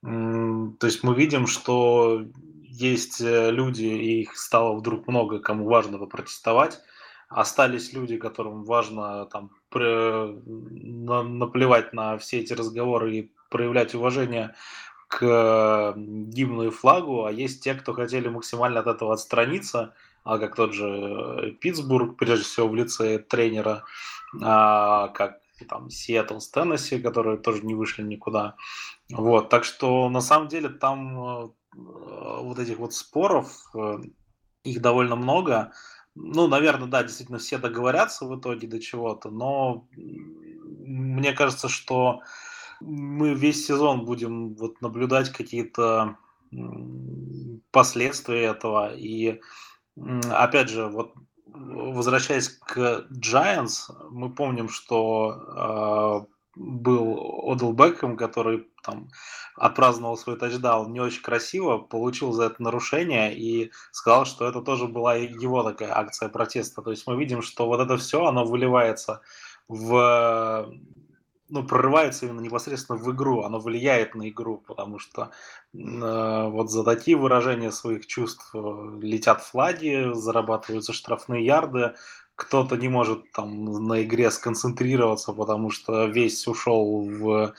То 0.01 0.75
есть 0.81 1.03
мы 1.03 1.15
видим, 1.15 1.47
что 1.47 2.25
есть 2.65 3.21
э, 3.21 3.51
люди, 3.51 3.86
и 3.86 4.21
их 4.21 4.36
стало 4.36 4.75
вдруг 4.75 5.07
много, 5.07 5.39
кому 5.39 5.65
важно 5.65 5.99
попротестовать. 5.99 6.81
Остались 7.29 7.93
люди, 7.93 8.17
которым 8.17 8.63
важно 8.63 9.27
там 9.27 9.51
наплевать 9.71 11.93
на 11.93 12.17
все 12.17 12.39
эти 12.39 12.53
разговоры 12.53 13.15
и 13.15 13.31
проявлять 13.49 13.93
уважение 13.93 14.55
к 15.07 15.93
гимну 15.95 16.63
и 16.63 16.71
флагу, 16.71 17.25
а 17.25 17.31
есть 17.31 17.63
те, 17.63 17.75
кто 17.75 17.93
хотели 17.93 18.27
максимально 18.27 18.79
от 18.81 18.88
этого 18.88 19.13
отстраниться– 19.13 19.93
а 20.23 20.38
как 20.38 20.55
тот 20.55 20.73
же 20.73 20.88
э, 20.88 21.51
Питтсбург, 21.51 22.17
прежде 22.17 22.45
всего 22.45 22.67
в 22.67 22.75
лице 22.75 23.19
тренера, 23.19 23.84
а, 24.41 25.10
как 25.10 25.39
там 25.69 25.89
Сиэтл 25.89 26.39
с 26.39 26.49
Теннесси, 26.49 26.99
которые 26.99 27.38
тоже 27.38 27.63
не 27.65 27.75
вышли 27.75 28.03
никуда. 28.03 28.55
Вот, 29.12 29.49
так 29.49 29.63
что 29.63 30.10
на 30.10 30.21
самом 30.21 30.47
деле 30.47 30.69
там 30.69 31.17
э, 31.17 31.49
вот 31.73 32.60
этих 32.60 32.77
вот 32.77 32.93
споров, 32.93 33.51
э, 33.75 33.99
их 34.63 34.81
довольно 34.81 35.15
много. 35.15 35.71
Ну, 36.15 36.47
наверное, 36.47 36.88
да, 36.88 37.03
действительно 37.03 37.38
все 37.38 37.57
договорятся 37.57 38.25
в 38.25 38.38
итоге 38.38 38.67
до 38.67 38.79
чего-то, 38.79 39.29
но 39.29 39.88
мне 39.95 41.31
кажется, 41.34 41.69
что 41.69 42.21
мы 42.81 43.34
весь 43.34 43.65
сезон 43.65 44.05
будем 44.05 44.55
вот 44.55 44.81
наблюдать 44.81 45.29
какие-то 45.29 46.17
последствия 47.71 48.47
этого, 48.47 48.93
и 48.93 49.39
опять 49.97 50.69
же, 50.69 50.88
вот 50.88 51.13
возвращаясь 51.54 52.49
к 52.49 53.08
Giants, 53.12 53.91
мы 54.10 54.34
помним, 54.34 54.69
что 54.69 56.25
э, 56.25 56.32
был 56.56 57.51
Одел 57.51 57.73
Бекхэм, 57.73 58.17
который 58.17 58.67
там 58.84 59.10
отпраздновал 59.56 60.17
свой 60.17 60.38
тачдаун 60.38 60.91
не 60.91 60.99
очень 60.99 61.21
красиво, 61.21 61.77
получил 61.77 62.32
за 62.32 62.45
это 62.45 62.62
нарушение 62.63 63.36
и 63.36 63.71
сказал, 63.91 64.25
что 64.25 64.47
это 64.47 64.62
тоже 64.62 64.88
была 64.88 65.15
его 65.15 65.63
такая 65.63 65.95
акция 65.95 66.30
протеста. 66.30 66.82
То 66.82 66.91
есть 66.91 67.06
мы 67.08 67.17
видим, 67.17 67.41
что 67.41 67.67
вот 67.67 67.80
это 67.80 67.97
все, 67.97 68.25
оно 68.25 68.45
выливается 68.45 69.21
в 69.67 70.73
ну, 71.51 71.65
прорывается 71.65 72.25
именно 72.25 72.39
непосредственно 72.39 72.97
в 72.97 73.11
игру, 73.13 73.41
оно 73.41 73.59
влияет 73.59 74.15
на 74.15 74.29
игру, 74.29 74.63
потому 74.65 74.99
что 74.99 75.31
э, 75.73 76.47
вот 76.49 76.71
за 76.71 76.83
такие 76.85 77.17
выражения 77.17 77.71
своих 77.71 78.07
чувств 78.07 78.51
э, 78.53 78.99
летят 79.01 79.41
флаги, 79.43 80.11
зарабатываются 80.13 80.93
штрафные 80.93 81.45
ярды, 81.45 81.93
кто-то 82.35 82.77
не 82.77 82.87
может 82.87 83.31
там 83.33 83.65
на 83.85 84.01
игре 84.01 84.31
сконцентрироваться, 84.31 85.33
потому 85.33 85.71
что 85.71 86.05
весь 86.05 86.47
ушел 86.47 87.01
в, 87.05 87.53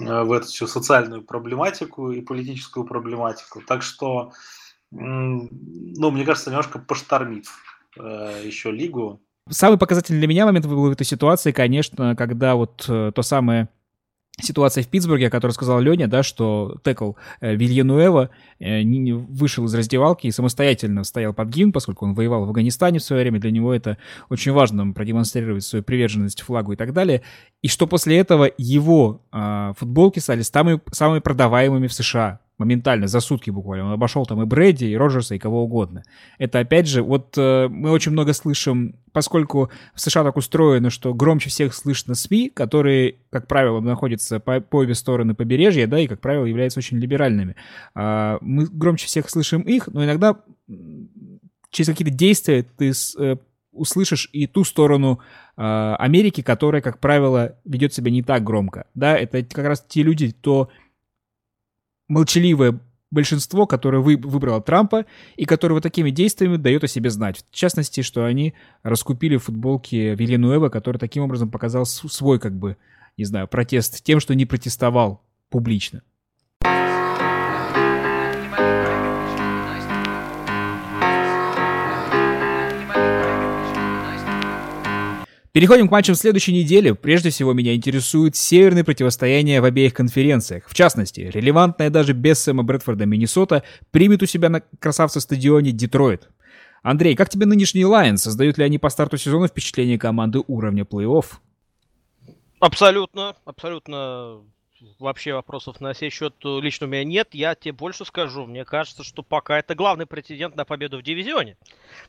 э, 0.00 0.22
в 0.24 0.32
эту 0.32 0.46
всю 0.46 0.66
социальную 0.66 1.22
проблематику 1.22 2.10
и 2.12 2.22
политическую 2.22 2.86
проблематику. 2.86 3.60
Так 3.60 3.82
что, 3.82 4.32
ну, 4.90 6.10
мне 6.10 6.24
кажется, 6.24 6.48
немножко 6.48 6.78
поштормит 6.78 7.48
э, 7.98 8.42
еще 8.46 8.70
лигу, 8.70 9.20
Самый 9.48 9.78
показательный 9.78 10.18
для 10.18 10.28
меня 10.28 10.44
момент 10.44 10.66
был 10.66 10.88
в 10.88 10.90
этой 10.90 11.04
ситуации, 11.04 11.52
конечно, 11.52 12.16
когда 12.16 12.56
вот 12.56 12.84
э, 12.88 13.12
то 13.14 13.22
самое 13.22 13.68
ситуация 14.40 14.82
в 14.82 14.88
Питтсбурге, 14.88 15.28
о 15.28 15.30
которой 15.30 15.52
сказал 15.52 15.80
Леня, 15.80 16.08
да, 16.08 16.22
что 16.22 16.76
текл 16.84 17.12
э, 17.40 17.54
Вильянуэва 17.54 18.30
э, 18.58 18.82
вышел 18.82 19.64
из 19.64 19.74
раздевалки 19.74 20.26
и 20.26 20.30
самостоятельно 20.30 21.04
стоял 21.04 21.32
под 21.32 21.48
гимн, 21.48 21.72
поскольку 21.72 22.04
он 22.04 22.14
воевал 22.14 22.44
в 22.44 22.48
Афганистане 22.48 22.98
в 22.98 23.02
свое 23.02 23.22
время, 23.22 23.40
для 23.40 23.50
него 23.50 23.72
это 23.72 23.98
очень 24.28 24.52
важно 24.52 24.92
продемонстрировать 24.92 25.64
свою 25.64 25.82
приверженность 25.82 26.42
флагу 26.42 26.72
и 26.72 26.76
так 26.76 26.92
далее, 26.92 27.22
и 27.62 27.68
что 27.68 27.86
после 27.86 28.18
этого 28.18 28.50
его 28.58 29.22
э, 29.32 29.72
футболки 29.78 30.18
стали 30.18 30.42
самыми, 30.42 30.80
самыми 30.92 31.20
продаваемыми 31.20 31.86
в 31.86 31.92
США 31.92 32.40
моментально, 32.58 33.06
за 33.06 33.20
сутки 33.20 33.50
буквально. 33.50 33.86
Он 33.86 33.92
обошел 33.92 34.24
там 34.26 34.42
и 34.42 34.46
Брэди, 34.46 34.86
и 34.86 34.96
Роджерса, 34.96 35.34
и 35.34 35.38
кого 35.38 35.64
угодно. 35.64 36.02
Это, 36.38 36.60
опять 36.60 36.88
же, 36.88 37.02
вот 37.02 37.36
э, 37.36 37.68
мы 37.68 37.90
очень 37.90 38.12
много 38.12 38.32
слышим, 38.32 38.96
поскольку 39.12 39.70
в 39.94 40.00
США 40.00 40.24
так 40.24 40.36
устроено, 40.36 40.90
что 40.90 41.12
громче 41.12 41.50
всех 41.50 41.74
слышно 41.74 42.14
СМИ, 42.14 42.50
которые, 42.50 43.16
как 43.30 43.46
правило, 43.46 43.80
находятся 43.80 44.40
по, 44.40 44.60
по 44.60 44.76
обе 44.76 44.94
стороны 44.94 45.34
побережья, 45.34 45.86
да, 45.86 46.00
и, 46.00 46.06
как 46.06 46.20
правило, 46.20 46.46
являются 46.46 46.78
очень 46.78 46.98
либеральными. 46.98 47.56
А, 47.94 48.38
мы 48.40 48.66
громче 48.66 49.06
всех 49.06 49.28
слышим 49.28 49.62
их, 49.62 49.88
но 49.88 50.04
иногда 50.04 50.36
через 51.70 51.88
какие-то 51.88 52.14
действия 52.14 52.62
ты 52.62 52.92
э, 53.18 53.36
услышишь 53.72 54.28
и 54.32 54.46
ту 54.46 54.64
сторону 54.64 55.20
э, 55.56 55.94
Америки, 55.98 56.42
которая, 56.42 56.80
как 56.80 56.98
правило, 56.98 57.56
ведет 57.64 57.92
себя 57.92 58.10
не 58.10 58.22
так 58.22 58.42
громко. 58.42 58.86
Да, 58.94 59.16
это 59.16 59.42
как 59.44 59.66
раз 59.66 59.84
те 59.86 60.02
люди, 60.02 60.32
кто 60.32 60.70
молчаливое 62.08 62.80
большинство, 63.10 63.66
которое 63.66 63.98
вы, 63.98 64.16
выбрало 64.16 64.60
Трампа 64.60 65.06
и 65.36 65.44
которое 65.44 65.74
вот 65.74 65.82
такими 65.82 66.10
действиями 66.10 66.56
дает 66.56 66.84
о 66.84 66.88
себе 66.88 67.10
знать. 67.10 67.44
В 67.50 67.54
частности, 67.54 68.02
что 68.02 68.24
они 68.24 68.54
раскупили 68.82 69.36
футболки 69.36 70.14
Вильянуэва, 70.14 70.68
который 70.68 70.98
таким 70.98 71.22
образом 71.22 71.50
показал 71.50 71.86
свой, 71.86 72.38
как 72.38 72.54
бы, 72.54 72.76
не 73.16 73.24
знаю, 73.24 73.48
протест 73.48 74.02
тем, 74.02 74.20
что 74.20 74.34
не 74.34 74.44
протестовал 74.44 75.22
публично. 75.50 76.02
Переходим 85.56 85.88
к 85.88 85.90
матчам 85.90 86.14
следующей 86.14 86.52
недели. 86.52 86.90
Прежде 86.90 87.30
всего, 87.30 87.54
меня 87.54 87.74
интересует 87.74 88.36
северное 88.36 88.84
противостояние 88.84 89.62
в 89.62 89.64
обеих 89.64 89.94
конференциях. 89.94 90.68
В 90.68 90.74
частности, 90.74 91.30
релевантная 91.32 91.88
даже 91.88 92.12
без 92.12 92.40
Сэма 92.40 92.62
Брэдфорда 92.62 93.06
Миннесота 93.06 93.62
примет 93.90 94.22
у 94.22 94.26
себя 94.26 94.50
на 94.50 94.60
красавце 94.78 95.18
стадионе 95.18 95.72
Детройт. 95.72 96.28
Андрей, 96.82 97.16
как 97.16 97.30
тебе 97.30 97.46
нынешний 97.46 97.86
Лайон? 97.86 98.18
Создают 98.18 98.58
ли 98.58 98.64
они 98.64 98.78
по 98.78 98.90
старту 98.90 99.16
сезона 99.16 99.48
впечатление 99.48 99.98
команды 99.98 100.42
уровня 100.46 100.82
плей-офф? 100.84 101.24
Абсолютно, 102.60 103.34
абсолютно 103.46 104.42
вообще 104.98 105.34
вопросов 105.34 105.80
на 105.80 105.94
сей 105.94 106.10
счет 106.10 106.34
лично 106.42 106.86
у 106.86 106.90
меня 106.90 107.04
нет. 107.04 107.28
Я 107.32 107.54
тебе 107.54 107.72
больше 107.72 108.04
скажу. 108.04 108.46
Мне 108.46 108.64
кажется, 108.64 109.04
что 109.04 109.22
пока 109.22 109.58
это 109.58 109.74
главный 109.74 110.06
претендент 110.06 110.56
на 110.56 110.64
победу 110.64 110.98
в 110.98 111.02
дивизионе. 111.02 111.56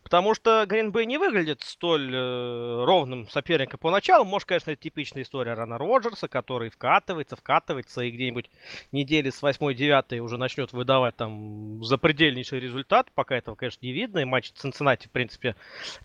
Потому 0.04 0.34
что 0.34 0.66
Гринбей 0.68 1.06
не 1.06 1.18
выглядит 1.18 1.62
столь 1.64 2.14
э, 2.14 2.84
ровным 2.86 3.28
соперником 3.30 3.80
поначалу. 3.80 4.26
Может, 4.26 4.48
конечно, 4.48 4.72
это 4.72 4.82
типичная 4.82 5.24
история 5.24 5.54
Рана 5.54 5.78
Роджерса, 5.78 6.28
который 6.28 6.70
вкатывается, 6.70 7.36
вкатывается 7.36 8.02
и 8.02 8.12
где-нибудь 8.12 8.50
недели 8.92 9.30
с 9.30 9.42
8-9 9.42 10.20
уже 10.20 10.38
начнет 10.38 10.74
выдавать 10.74 11.16
там 11.16 11.84
запредельнейший 11.84 12.60
результат. 12.60 13.12
Пока 13.14 13.36
этого, 13.38 13.56
конечно, 13.56 13.86
не 13.86 13.92
видно. 13.92 14.20
И 14.20 14.26
матч 14.26 14.52
Цинциннати, 14.52 15.08
в 15.08 15.12
принципе, 15.12 15.56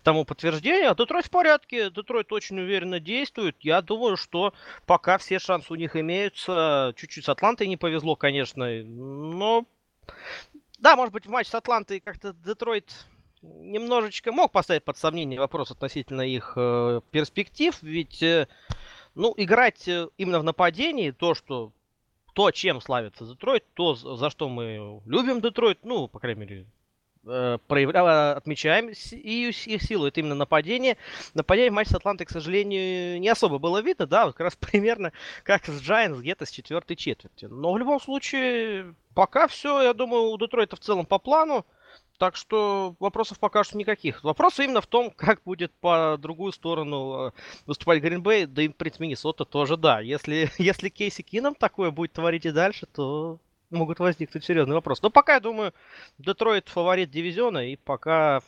тому 0.03 0.25
подтверждение. 0.25 0.89
А 0.89 0.95
Детройт 0.95 1.25
в 1.25 1.29
порядке. 1.29 1.89
Детройт 1.89 2.31
очень 2.31 2.59
уверенно 2.59 2.99
действует. 2.99 3.55
Я 3.61 3.81
думаю, 3.81 4.17
что 4.17 4.53
пока 4.85 5.17
все 5.17 5.39
шансы 5.39 5.71
у 5.71 5.75
них 5.75 5.95
имеются 5.95 6.62
чуть-чуть 6.95 7.25
с 7.25 7.29
Атлантой 7.29 7.67
не 7.67 7.77
повезло, 7.77 8.15
конечно, 8.15 8.65
но... 8.83 9.65
Да, 10.79 10.95
может 10.95 11.13
быть, 11.13 11.25
в 11.25 11.29
матч 11.29 11.47
с 11.47 11.55
Атлантой 11.55 12.01
как-то 12.01 12.33
Детройт 12.33 12.93
немножечко 13.41 14.31
мог 14.31 14.51
поставить 14.51 14.83
под 14.83 14.97
сомнение 14.97 15.39
вопрос 15.39 15.71
относительно 15.71 16.21
их 16.21 16.53
э, 16.55 17.01
перспектив, 17.11 17.77
ведь, 17.81 18.21
э, 18.23 18.47
ну, 19.15 19.33
играть 19.37 19.87
э, 19.87 20.07
именно 20.17 20.39
в 20.39 20.43
нападении, 20.43 21.11
то, 21.11 21.35
что 21.35 21.71
то, 22.33 22.51
чем 22.51 22.81
славится 22.81 23.25
Детройт, 23.25 23.65
то, 23.73 23.95
за 23.95 24.29
что 24.29 24.49
мы 24.49 25.01
любим 25.05 25.41
Детройт, 25.41 25.79
ну, 25.83 26.07
по 26.07 26.19
крайней 26.19 26.41
мере, 26.41 26.65
Э, 27.25 27.57
проявляла, 27.67 28.33
отмечаем 28.33 28.89
и 28.89 29.49
их 29.49 29.81
силу. 29.81 30.07
Это 30.07 30.19
именно 30.19 30.35
нападение. 30.35 30.97
Нападение 31.33 31.71
в 31.71 31.73
матче 31.73 31.91
с 31.91 31.95
Атлантой, 31.95 32.25
к 32.25 32.29
сожалению, 32.29 33.19
не 33.21 33.29
особо 33.29 33.59
было 33.59 33.81
видно, 33.81 34.05
да, 34.05 34.25
вот 34.25 34.35
как 34.35 34.45
раз 34.45 34.55
примерно 34.59 35.13
как 35.43 35.65
с 35.65 35.81
Giants 35.81 36.19
где-то 36.19 36.45
с 36.45 36.51
четвертой 36.51 36.97
четверти. 36.97 37.45
Но 37.45 37.71
в 37.71 37.77
любом 37.77 38.01
случае, 38.01 38.93
пока 39.13 39.47
все, 39.47 39.81
я 39.81 39.93
думаю, 39.93 40.31
у 40.31 40.37
Детройта 40.37 40.75
в 40.75 40.79
целом 40.79 41.05
по 41.05 41.17
плану. 41.17 41.65
Так 42.19 42.35
что 42.35 42.95
вопросов 42.99 43.39
пока 43.39 43.63
что 43.63 43.77
никаких. 43.77 44.23
Вопрос 44.23 44.59
именно 44.59 44.81
в 44.81 44.87
том, 44.87 45.09
как 45.15 45.41
будет 45.43 45.71
по 45.79 46.17
другую 46.19 46.51
сторону 46.51 47.27
э, 47.27 47.31
выступать 47.65 48.01
Гринбей, 48.01 48.47
да 48.47 48.63
и, 48.63 48.67
в 48.67 48.75
принципе, 48.75 49.05
Миннесота 49.05 49.45
тоже, 49.45 49.77
да. 49.77 50.01
Если, 50.01 50.51
если 50.57 50.89
Кейси 50.89 51.21
Кином 51.21 51.55
такое 51.55 51.91
будет 51.91 52.11
творить 52.11 52.45
и 52.45 52.51
дальше, 52.51 52.85
то 52.85 53.39
могут 53.73 53.99
возникнуть 53.99 54.43
серьезные 54.45 54.75
вопросы. 54.75 55.01
Но 55.03 55.09
пока, 55.09 55.35
я 55.35 55.39
думаю, 55.39 55.73
Детройт 56.17 56.69
фаворит 56.69 57.11
дивизиона, 57.11 57.71
и 57.71 57.75
пока 57.75 58.41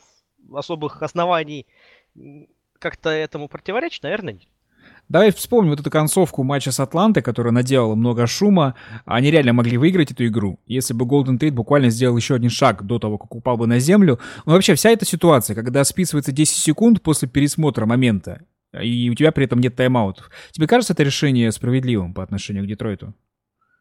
особых 0.52 1.02
оснований 1.02 1.66
как-то 2.78 3.10
этому 3.10 3.48
противоречить, 3.48 4.02
наверное, 4.02 4.34
нет. 4.34 4.48
Давай 5.08 5.30
вспомним 5.32 5.70
вот 5.70 5.80
эту 5.80 5.90
концовку 5.90 6.42
матча 6.42 6.72
с 6.72 6.80
Атлантой, 6.80 7.22
которая 7.22 7.52
наделала 7.52 7.94
много 7.94 8.26
шума. 8.26 8.74
Они 9.04 9.30
реально 9.30 9.52
могли 9.52 9.78
выиграть 9.78 10.10
эту 10.10 10.26
игру, 10.26 10.58
если 10.66 10.94
бы 10.94 11.06
Голден 11.06 11.38
Тейт 11.38 11.54
буквально 11.54 11.90
сделал 11.90 12.16
еще 12.16 12.34
один 12.34 12.50
шаг 12.50 12.84
до 12.84 12.98
того, 12.98 13.18
как 13.18 13.34
упал 13.34 13.56
бы 13.56 13.66
на 13.66 13.78
землю. 13.78 14.18
Но 14.46 14.52
вообще 14.54 14.74
вся 14.74 14.90
эта 14.90 15.04
ситуация, 15.04 15.54
когда 15.54 15.84
списывается 15.84 16.32
10 16.32 16.56
секунд 16.56 17.02
после 17.02 17.28
пересмотра 17.28 17.86
момента, 17.86 18.42
и 18.72 19.08
у 19.08 19.14
тебя 19.14 19.30
при 19.30 19.44
этом 19.44 19.60
нет 19.60 19.76
тайм-аутов. 19.76 20.30
Тебе 20.50 20.66
кажется 20.66 20.92
это 20.92 21.04
решение 21.04 21.52
справедливым 21.52 22.12
по 22.12 22.22
отношению 22.22 22.64
к 22.64 22.68
Детройту? 22.68 23.14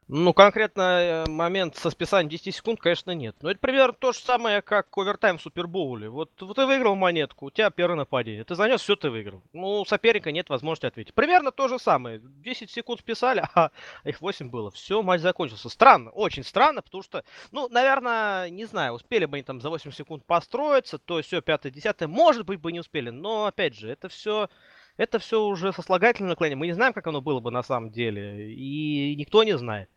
Ну, 0.08 0.34
конкретно 0.34 0.82
э, 0.82 1.26
момент 1.28 1.78
со 1.78 1.89
списанием 1.89 2.30
10 2.30 2.54
секунд, 2.56 2.80
конечно, 2.80 3.10
нет. 3.10 3.36
Но 3.41 3.50
это 3.50 3.60
примерно 3.60 3.94
то 3.94 4.12
же 4.12 4.20
самое, 4.20 4.62
как 4.62 4.96
овертайм 4.96 5.39
в 5.39 5.41
Супербоуле. 5.41 6.10
Вот, 6.10 6.30
вот 6.39 6.56
ты 6.56 6.68
выиграл 6.68 6.96
монетку, 6.96 7.48
у 7.48 7.50
тебя 7.50 7.72
первое 7.72 7.96
нападение. 7.96 8.44
Ты 8.44 8.54
занес, 8.54 8.82
все, 8.82 8.96
ты 8.96 9.10
выиграл. 9.10 9.41
Ну, 9.52 9.82
у 9.82 9.86
соперника 9.86 10.32
нет 10.32 10.48
возможности 10.50 10.86
ответить. 10.86 11.15
Примерно 11.15 11.52
то 11.52 11.68
же 11.68 11.80
самое. 11.80 12.22
10 12.24 12.70
секунд 12.70 13.00
списали, 13.00 13.44
а 13.56 13.72
их 14.04 14.22
8 14.22 14.48
было. 14.52 14.70
Все, 14.70 15.02
матч 15.02 15.22
закончился. 15.22 15.70
Странно, 15.70 16.12
очень 16.12 16.44
странно, 16.44 16.84
потому 16.84 17.02
что, 17.02 17.24
ну, 17.52 17.68
наверное, 17.70 18.52
не 18.52 18.65
знаю, 18.65 18.94
успели 18.94 19.26
бы 19.26 19.38
они 19.38 19.44
там 19.44 19.60
за 19.60 19.72
8 19.72 19.91
секунд 19.91 20.24
построиться, 20.24 21.00
то 21.00 21.20
все, 21.24 21.39
5-10, 21.39 22.06
может 22.06 22.46
быть, 22.46 22.60
бы 22.60 22.72
не 22.72 22.80
успели. 22.80 23.10
Но, 23.10 23.48
опять 23.48 23.74
же, 23.74 23.89
это 23.89 24.08
все 24.10 24.50
это 24.97 25.19
все 25.19 25.43
уже 25.43 25.73
сослагательное 25.73 26.31
наклонение. 26.31 26.58
Мы 26.58 26.67
не 26.67 26.73
знаем, 26.73 26.93
как 26.93 27.08
оно 27.08 27.21
было 27.21 27.39
бы 27.39 27.51
на 27.51 27.63
самом 27.63 27.91
деле. 27.91 28.53
И 28.53 29.15
никто 29.17 29.43
не 29.43 29.58
знает. 29.58 29.89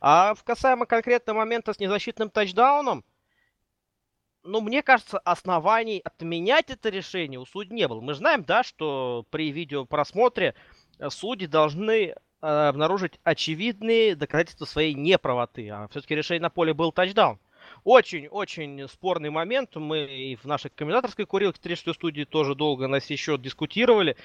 А 0.00 0.34
в 0.34 0.44
касаемо 0.44 0.86
конкретного 0.86 1.38
момента 1.38 1.72
с 1.72 1.78
незащитным 1.78 2.30
тачдауном, 2.30 3.04
ну, 4.42 4.60
мне 4.60 4.82
кажется, 4.82 5.18
оснований 5.18 6.00
отменять 6.04 6.70
это 6.70 6.88
решение 6.88 7.40
у 7.40 7.46
судей 7.46 7.74
не 7.74 7.88
было. 7.88 8.00
Мы 8.00 8.14
знаем, 8.14 8.44
да, 8.44 8.62
что 8.62 9.26
при 9.30 9.50
видеопросмотре 9.50 10.54
э, 10.98 11.10
судьи 11.10 11.48
должны 11.48 11.92
э, 11.92 12.14
обнаружить 12.40 13.18
очевидные 13.24 14.14
доказательства 14.14 14.64
своей 14.64 14.94
неправоты. 14.94 15.68
А 15.68 15.88
все-таки 15.88 16.14
решение 16.14 16.42
на 16.42 16.50
поле 16.50 16.72
был 16.74 16.92
тачдаун. 16.92 17.40
Очень-очень 17.86 18.88
спорный 18.88 19.30
момент. 19.30 19.76
Мы 19.76 20.06
и 20.06 20.34
в 20.34 20.44
нашей 20.44 20.72
комментаторской 20.72 21.24
курилке 21.24 21.60
36 21.62 21.96
студии 21.96 22.24
тоже 22.24 22.56
долго 22.56 22.88
на 22.88 22.98
сей 22.98 23.16
счет 23.16 23.40
дискутировали. 23.40 24.16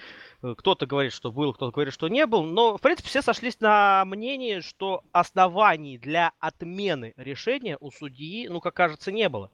Э, 0.42 0.56
кто-то 0.58 0.88
говорит, 0.88 1.14
что 1.14 1.32
был, 1.32 1.54
кто-то 1.54 1.72
говорит, 1.72 1.94
что 1.94 2.08
не 2.08 2.26
был. 2.26 2.42
Но, 2.42 2.80
в 2.80 2.82
принципе, 2.82 3.08
все 3.08 3.22
сошлись 3.22 3.60
на 3.60 4.04
мнении, 4.06 4.62
что 4.62 5.04
оснований 5.12 6.00
для 6.00 6.32
отмены 6.40 7.14
решения 7.18 7.78
у 7.80 7.92
судьи, 7.92 8.48
ну, 8.48 8.62
как 8.62 8.74
кажется, 8.74 9.12
не 9.12 9.30
было. 9.30 9.52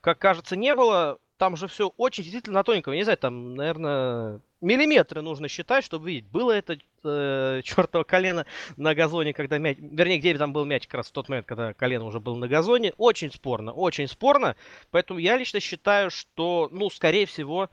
Как 0.00 0.20
кажется, 0.20 0.54
не 0.54 0.76
было. 0.76 1.18
Там 1.36 1.56
же 1.56 1.66
все 1.66 1.92
очень 1.96 2.22
действительно 2.22 2.60
на 2.60 2.62
тоненьком. 2.62 2.92
Я 2.92 2.98
не 3.00 3.04
знаю, 3.04 3.18
там, 3.18 3.56
наверное, 3.56 4.42
миллиметры 4.60 5.22
нужно 5.22 5.48
считать, 5.48 5.84
чтобы 5.84 6.08
видеть, 6.08 6.30
было 6.30 6.52
это 6.52 6.78
э, 7.04 7.60
чертово 7.64 8.04
колено 8.04 8.46
на 8.76 8.94
газоне, 8.94 9.32
когда 9.32 9.58
мяч, 9.58 9.78
вернее, 9.80 10.18
где 10.18 10.36
там 10.36 10.52
был 10.52 10.64
мяч 10.64 10.86
как 10.86 10.94
раз 10.94 11.08
в 11.08 11.12
тот 11.12 11.28
момент, 11.28 11.46
когда 11.46 11.74
колено 11.74 12.04
уже 12.04 12.20
было 12.20 12.36
на 12.36 12.48
газоне, 12.48 12.92
очень 12.96 13.32
спорно, 13.32 13.72
очень 13.72 14.08
спорно, 14.08 14.56
поэтому 14.90 15.18
я 15.18 15.36
лично 15.36 15.60
считаю, 15.60 16.10
что, 16.10 16.68
ну, 16.70 16.90
скорее 16.90 17.26
всего, 17.26 17.68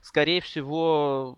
скорее 0.00 0.40
всего, 0.40 1.36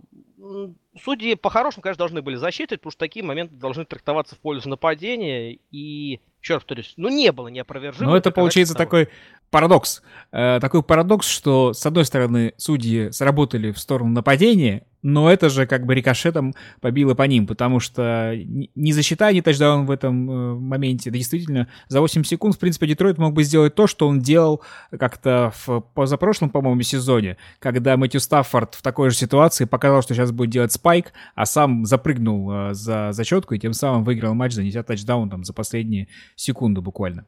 судьи 1.02 1.34
по-хорошему, 1.34 1.82
конечно, 1.82 1.98
должны 1.98 2.22
были 2.22 2.36
засчитывать, 2.36 2.80
потому 2.80 2.92
что 2.92 3.00
такие 3.00 3.24
моменты 3.24 3.54
должны 3.54 3.84
трактоваться 3.84 4.34
в 4.34 4.38
пользу 4.38 4.68
нападения, 4.68 5.58
и, 5.70 6.20
еще 6.42 6.54
раз 6.54 6.62
повторюсь, 6.62 6.94
ну, 6.96 7.08
не 7.08 7.32
было 7.32 7.48
неопровержимого. 7.48 8.12
Ну, 8.12 8.16
это 8.16 8.30
получается 8.30 8.74
того. 8.74 8.84
такой 8.84 9.08
парадокс. 9.50 10.02
Э, 10.32 10.58
такой 10.60 10.82
парадокс, 10.82 11.28
что, 11.28 11.72
с 11.72 11.84
одной 11.86 12.04
стороны, 12.04 12.54
судьи 12.56 13.10
сработали 13.10 13.72
в 13.72 13.78
сторону 13.78 14.10
нападения, 14.10 14.86
но 15.04 15.30
это 15.30 15.50
же 15.50 15.66
как 15.66 15.84
бы 15.84 15.94
рикошетом 15.94 16.54
побило 16.80 17.14
по 17.14 17.24
ним, 17.24 17.46
потому 17.46 17.78
что 17.78 18.32
не 18.34 18.92
засчитая 18.92 19.30
они 19.30 19.42
тачдаун 19.42 19.84
в 19.84 19.90
этом 19.90 20.30
э, 20.30 20.54
моменте, 20.58 21.10
да 21.10 21.18
действительно, 21.18 21.68
за 21.88 22.00
8 22.00 22.24
секунд, 22.24 22.56
в 22.56 22.58
принципе, 22.58 22.86
Детройт 22.86 23.18
мог 23.18 23.34
бы 23.34 23.44
сделать 23.44 23.74
то, 23.74 23.86
что 23.86 24.08
он 24.08 24.20
делал 24.20 24.62
как-то 24.98 25.52
в 25.66 25.80
позапрошлом, 25.80 26.48
по-моему, 26.48 26.80
сезоне, 26.80 27.36
когда 27.58 27.98
Мэтью 27.98 28.18
Стаффорд 28.18 28.74
в 28.74 28.82
такой 28.82 29.10
же 29.10 29.16
ситуации 29.16 29.66
показал, 29.66 30.02
что 30.02 30.14
сейчас 30.14 30.32
будет 30.32 30.50
делать 30.50 30.72
спайк, 30.72 31.12
а 31.34 31.44
сам 31.44 31.84
запрыгнул 31.84 32.50
э, 32.50 32.74
за 32.74 33.12
зачетку 33.12 33.54
и 33.54 33.58
тем 33.58 33.74
самым 33.74 34.04
выиграл 34.04 34.32
матч, 34.32 34.54
занеся 34.54 34.82
тачдаун 34.82 35.28
там 35.28 35.44
за 35.44 35.52
последние 35.52 36.08
секунды 36.34 36.80
буквально. 36.80 37.26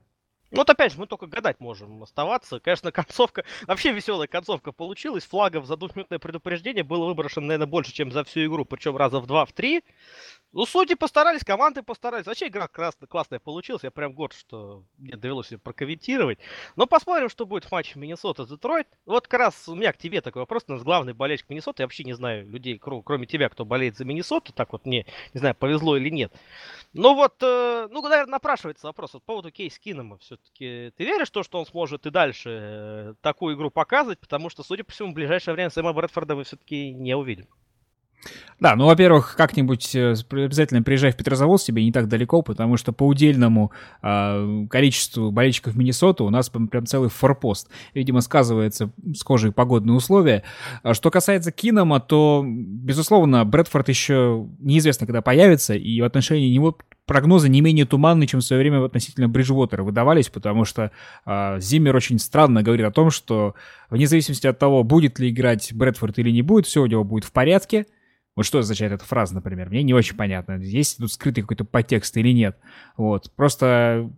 Ну 0.51 0.59
вот 0.59 0.71
опять 0.71 0.93
же, 0.93 1.01
мы 1.01 1.07
только 1.07 1.27
гадать 1.27 1.59
можем 1.61 2.03
оставаться. 2.03 2.61
Конечно, 2.61 2.93
концовка, 2.93 3.45
вообще 3.67 3.93
веселая 3.93 4.29
концовка 4.29 4.73
получилась. 4.73 5.25
Флагов 5.25 5.67
за 5.67 5.77
двухминутное 5.77 6.19
предупреждение 6.19 6.85
было 6.85 7.07
выброшено, 7.07 7.47
наверное, 7.47 7.67
больше, 7.67 7.93
чем 7.93 8.13
за 8.13 8.25
всю 8.25 8.47
игру, 8.47 8.65
причем 8.65 8.97
раза 8.97 9.21
в 9.21 9.27
два, 9.27 9.45
в 9.45 9.53
три. 9.53 9.83
Ну, 10.53 10.65
судьи 10.65 10.95
постарались, 10.95 11.45
команды 11.45 11.83
постарались. 11.83 12.25
Вообще 12.25 12.47
игра 12.47 12.67
классная, 12.67 13.07
классная 13.07 13.39
получилась. 13.39 13.83
Я 13.85 13.91
прям 13.91 14.15
горд, 14.15 14.33
что 14.33 14.85
мне 14.97 15.15
довелось 15.15 15.51
ее 15.51 15.59
прокомментировать. 15.59 16.39
Но 16.77 16.87
посмотрим, 16.87 17.29
что 17.29 17.45
будет 17.45 17.65
в 17.65 17.73
матче 17.73 17.99
Миннесота-Детройт. 17.99 18.87
Вот 19.05 19.29
как 19.29 19.41
раз 19.41 19.69
у 19.69 19.75
меня 19.75 19.93
к 19.93 19.99
тебе 19.99 20.23
такой 20.23 20.41
вопрос. 20.41 20.65
У 20.69 20.73
нас 20.73 20.83
главный 20.83 21.13
болельщик 21.13 21.51
Миннесоты. 21.51 21.83
Я 21.83 21.87
вообще 21.87 22.05
не 22.05 22.15
знаю 22.15 22.49
людей, 22.49 22.79
кроме 22.79 23.27
тебя, 23.27 23.51
кто 23.51 23.67
болеет 23.67 23.99
за 23.99 24.07
Миннесоту. 24.07 24.55
Так 24.55 24.73
вот 24.73 24.87
мне, 24.87 25.05
не 25.35 25.41
знаю, 25.41 25.55
повезло 25.55 25.97
или 25.99 26.09
нет. 26.09 26.33
Ну 26.95 27.15
вот, 27.15 27.35
э, 27.43 27.89
ну, 27.91 28.01
наверное, 28.01 28.31
напрашивается 28.31 28.87
вопрос 28.87 29.13
вот 29.13 29.25
по 29.25 29.33
поводу 29.33 29.51
Кейс 29.51 29.79
Кинома 29.79 30.17
все 30.17 30.36
все-таки 30.43 30.93
ты 30.97 31.05
веришь 31.05 31.29
в 31.29 31.33
то, 31.33 31.43
что 31.43 31.59
он 31.59 31.67
сможет 31.67 32.07
и 32.07 32.11
дальше 32.11 32.51
э, 32.51 33.15
такую 33.21 33.57
игру 33.57 33.71
показывать, 33.71 34.19
потому 34.21 34.51
что, 34.51 34.63
судя 34.63 34.85
по 34.85 34.93
всему, 34.93 35.11
в 35.11 35.15
ближайшее 35.15 35.55
время 35.55 35.71
Сэма 35.71 35.93
Брэдфорда 35.93 36.37
мы 36.37 36.45
все-таки 36.45 36.93
не 36.93 37.17
увидим. 37.17 37.47
Да, 38.59 38.75
ну, 38.75 38.87
во-первых, 38.87 39.37
как-нибудь 39.37 39.95
э, 39.95 40.15
обязательно 40.31 40.83
приезжай 40.83 41.13
в 41.13 41.17
Петрозаводск, 41.17 41.67
тебе 41.67 41.85
не 41.85 41.93
так 41.93 42.09
далеко, 42.09 42.43
потому 42.43 42.77
что 42.77 42.93
по 42.93 43.07
удельному 43.07 43.71
э, 44.03 44.67
количеству 44.71 45.31
болельщиков 45.31 45.77
Миннесоты 45.77 46.25
у 46.25 46.31
нас 46.31 46.49
прям, 46.49 46.69
прям 46.69 46.87
целый 46.87 47.11
форпост. 47.11 47.69
Видимо, 47.95 48.23
сказывается 48.23 48.91
схожие 49.15 49.53
погодные 49.53 49.95
условия. 49.95 50.43
А 50.83 50.95
что 50.95 51.11
касается 51.11 51.53
Кинома, 51.53 52.01
то, 52.01 52.43
безусловно, 52.47 53.45
Брэдфорд 53.45 53.89
еще 53.91 54.49
неизвестно, 54.59 55.07
когда 55.07 55.21
появится, 55.21 55.75
и 55.75 56.01
в 56.01 56.05
отношении 56.05 56.53
него 56.53 56.79
прогнозы 57.07 57.49
не 57.49 57.61
менее 57.61 57.87
туманные, 57.87 58.27
чем 58.27 58.41
в 58.41 58.45
свое 58.45 58.61
время 58.61 58.85
относительно 58.85 59.29
Бриджвотера 59.29 59.83
выдавались, 59.83 60.29
потому 60.29 60.65
что 60.65 60.91
э, 61.25 61.61
Зиммер 61.61 61.97
очень 61.97 62.19
странно 62.19 62.63
говорит 62.63 62.87
о 62.87 62.91
том, 62.91 63.11
что 63.11 63.55
вне 63.89 64.07
зависимости 64.07 64.47
от 64.47 64.59
того, 64.59 64.83
будет 64.83 65.19
ли 65.19 65.31
играть 65.31 65.73
Брэдфорд 65.73 66.19
или 66.19 66.31
не 66.31 66.43
будет, 66.43 66.67
все 66.67 66.83
у 66.83 66.87
него 66.87 67.05
будет 67.05 67.25
в 67.25 67.33
порядке, 67.33 67.87
вот 68.37 68.45
что 68.45 68.59
означает 68.59 68.93
эта 68.93 69.05
фраза, 69.05 69.35
например? 69.35 69.71
Мне 69.71 69.83
не 69.83 69.95
очень 69.95 70.15
понятно. 70.15 70.61
Есть 70.61 70.99
тут 70.99 71.11
скрытый 71.11 71.43
какой-то 71.43 71.65
подтекст 71.65 72.15
или 72.19 72.33
нет. 72.33 72.59
Вот. 72.99 73.33
Просто 73.35 74.11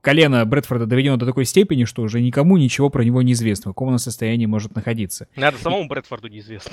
колено 0.00 0.44
Брэдфорда 0.44 0.86
доведено 0.86 1.16
до 1.16 1.26
такой 1.26 1.44
степени, 1.44 1.84
что 1.84 2.02
уже 2.02 2.20
никому 2.20 2.56
ничего 2.56 2.90
про 2.90 3.04
него 3.04 3.22
не 3.22 3.32
известно, 3.32 3.70
в 3.70 3.74
каком 3.74 3.90
он 3.90 3.98
состоянии 4.00 4.46
может 4.46 4.74
находиться. 4.74 5.28
Надо 5.36 5.58
самому 5.58 5.86
Брэдфорду 5.86 6.28
неизвестно. 6.28 6.72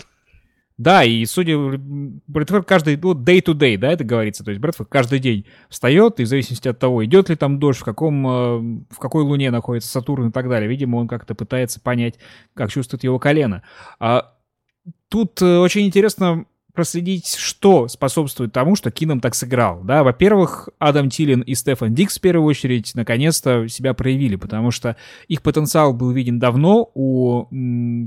Да, 0.77 1.03
и 1.03 1.25
судя... 1.25 1.57
Брэдфорд 1.57 2.67
каждый... 2.67 2.97
Ну, 2.97 3.13
day 3.13 3.41
to 3.41 3.53
day, 3.53 3.77
да, 3.77 3.91
это 3.91 4.03
говорится. 4.03 4.43
То 4.43 4.51
есть 4.51 4.61
Брэдфорд 4.61 4.89
каждый 4.89 5.19
день 5.19 5.45
встает, 5.69 6.19
и 6.19 6.23
в 6.23 6.27
зависимости 6.27 6.67
от 6.67 6.77
того, 6.77 7.03
идет 7.03 7.29
ли 7.29 7.35
там 7.35 7.57
дождь, 7.59 7.79
в, 7.79 7.83
каком, 7.83 8.27
э, 8.27 8.83
в 8.91 8.99
какой 8.99 9.23
луне 9.23 9.49
находится 9.49 9.89
Сатурн 9.89 10.29
и 10.29 10.31
так 10.31 10.47
далее, 10.47 10.69
видимо, 10.69 10.97
он 10.97 11.07
как-то 11.07 11.33
пытается 11.33 11.79
понять, 11.79 12.19
как 12.53 12.71
чувствует 12.71 13.03
его 13.03 13.17
колено. 13.17 13.63
А 13.99 14.35
тут 15.09 15.41
э, 15.41 15.57
очень 15.57 15.87
интересно 15.87 16.45
проследить, 16.77 17.33
что 17.33 17.87
способствует 17.87 18.53
тому, 18.53 18.75
что 18.75 18.91
Кином 18.91 19.19
так 19.19 19.33
сыграл. 19.33 19.81
Да, 19.83 20.03
во-первых, 20.03 20.69
Адам 20.77 21.09
Тилин 21.09 21.41
и 21.41 21.55
Стефан 21.55 21.95
Дикс 21.95 22.19
в 22.19 22.21
первую 22.21 22.45
очередь 22.47 22.91
наконец-то 22.93 23.67
себя 23.67 23.95
проявили, 23.95 24.35
потому 24.35 24.69
что 24.69 24.95
их 25.27 25.41
потенциал 25.41 25.91
был 25.91 26.11
виден 26.11 26.37
давно. 26.37 26.87
У 26.93 27.47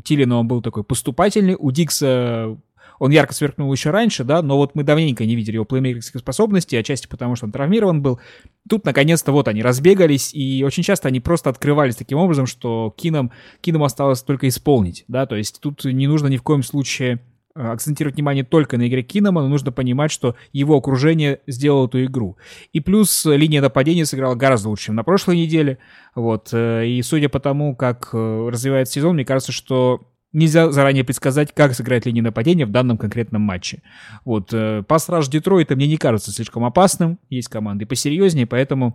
Тилина 0.05 0.39
он 0.39 0.47
был 0.47 0.63
такой 0.63 0.85
поступательный, 0.85 1.57
у 1.59 1.73
Дикса 1.73 2.57
он 3.01 3.11
ярко 3.11 3.35
сверкнул 3.35 3.73
еще 3.73 3.91
раньше, 3.91 4.23
да, 4.23 4.41
но 4.41 4.57
вот 4.57 4.77
мы 4.77 4.85
давненько 4.85 5.27
не 5.27 5.35
видели 5.35 5.57
его 5.57 5.65
плеймейкерских 5.65 6.21
способностей, 6.21 6.77
отчасти 6.77 7.09
потому, 7.09 7.35
что 7.35 7.47
он 7.47 7.53
травмирован 7.53 8.03
был. 8.03 8.21
Тут, 8.69 8.85
наконец-то, 8.85 9.33
вот 9.33 9.49
они 9.49 9.63
разбегались, 9.63 10.33
и 10.33 10.63
очень 10.65 10.85
часто 10.85 11.09
они 11.09 11.19
просто 11.19 11.51
открывались 11.51 11.97
таким 11.97 12.19
образом, 12.19 12.47
что 12.47 12.95
кином, 12.97 13.33
кином 13.63 13.83
осталось 13.83 14.23
только 14.23 14.47
исполнить, 14.47 15.05
да, 15.09 15.27
то 15.27 15.35
есть 15.35 15.61
тут 15.61 15.85
не 15.85 16.07
нужно 16.07 16.29
ни 16.29 16.37
в 16.37 16.45
коем 16.45 16.63
случае 16.63 17.19
акцентировать 17.55 18.15
внимание 18.17 18.45
только 18.45 18.77
на 18.77 18.89
игре 18.89 19.03
Кинома, 19.03 19.43
но 19.43 19.49
нужно 19.49 19.73
понимать, 19.73 20.11
что 20.11 20.37
его 20.53 20.77
окружение 20.77 21.41
сделало 21.47 21.87
эту 21.87 22.05
игру. 22.05 22.37
И 22.73 22.81
плюс 22.81 23.27
э, 23.27 23.37
линия 23.37 23.61
нападения 23.61 24.07
сыграла 24.07 24.35
гораздо 24.35 24.69
лучше, 24.69 24.87
чем 24.87 24.95
на 24.95 25.05
прошлой 25.05 25.37
неделе. 25.37 25.79
Вот. 26.15 26.51
Э, 26.53 26.87
и 26.87 27.03
судя 27.03 27.29
по 27.29 27.41
тому, 27.41 27.75
как 27.75 28.11
развивается 28.13 28.95
сезон, 28.95 29.15
мне 29.15 29.25
кажется, 29.25 29.53
что 29.53 30.07
нельзя 30.33 30.71
заранее 30.71 31.03
предсказать, 31.05 31.53
как 31.53 31.75
сыграет 31.75 32.07
линия 32.07 32.23
нападения 32.23 32.67
в 32.67 32.71
данном 32.71 32.99
конкретном 32.99 33.43
матче. 33.43 33.83
Вот. 34.25 34.55
Пас-раш 34.87 35.29
Детройта 35.29 35.75
мне 35.75 35.89
не 35.89 35.97
кажется 35.97 36.31
слишком 36.31 36.65
опасным. 36.65 37.19
Есть 37.31 37.49
команды 37.49 37.85
посерьезнее, 37.85 38.47
поэтому 38.47 38.95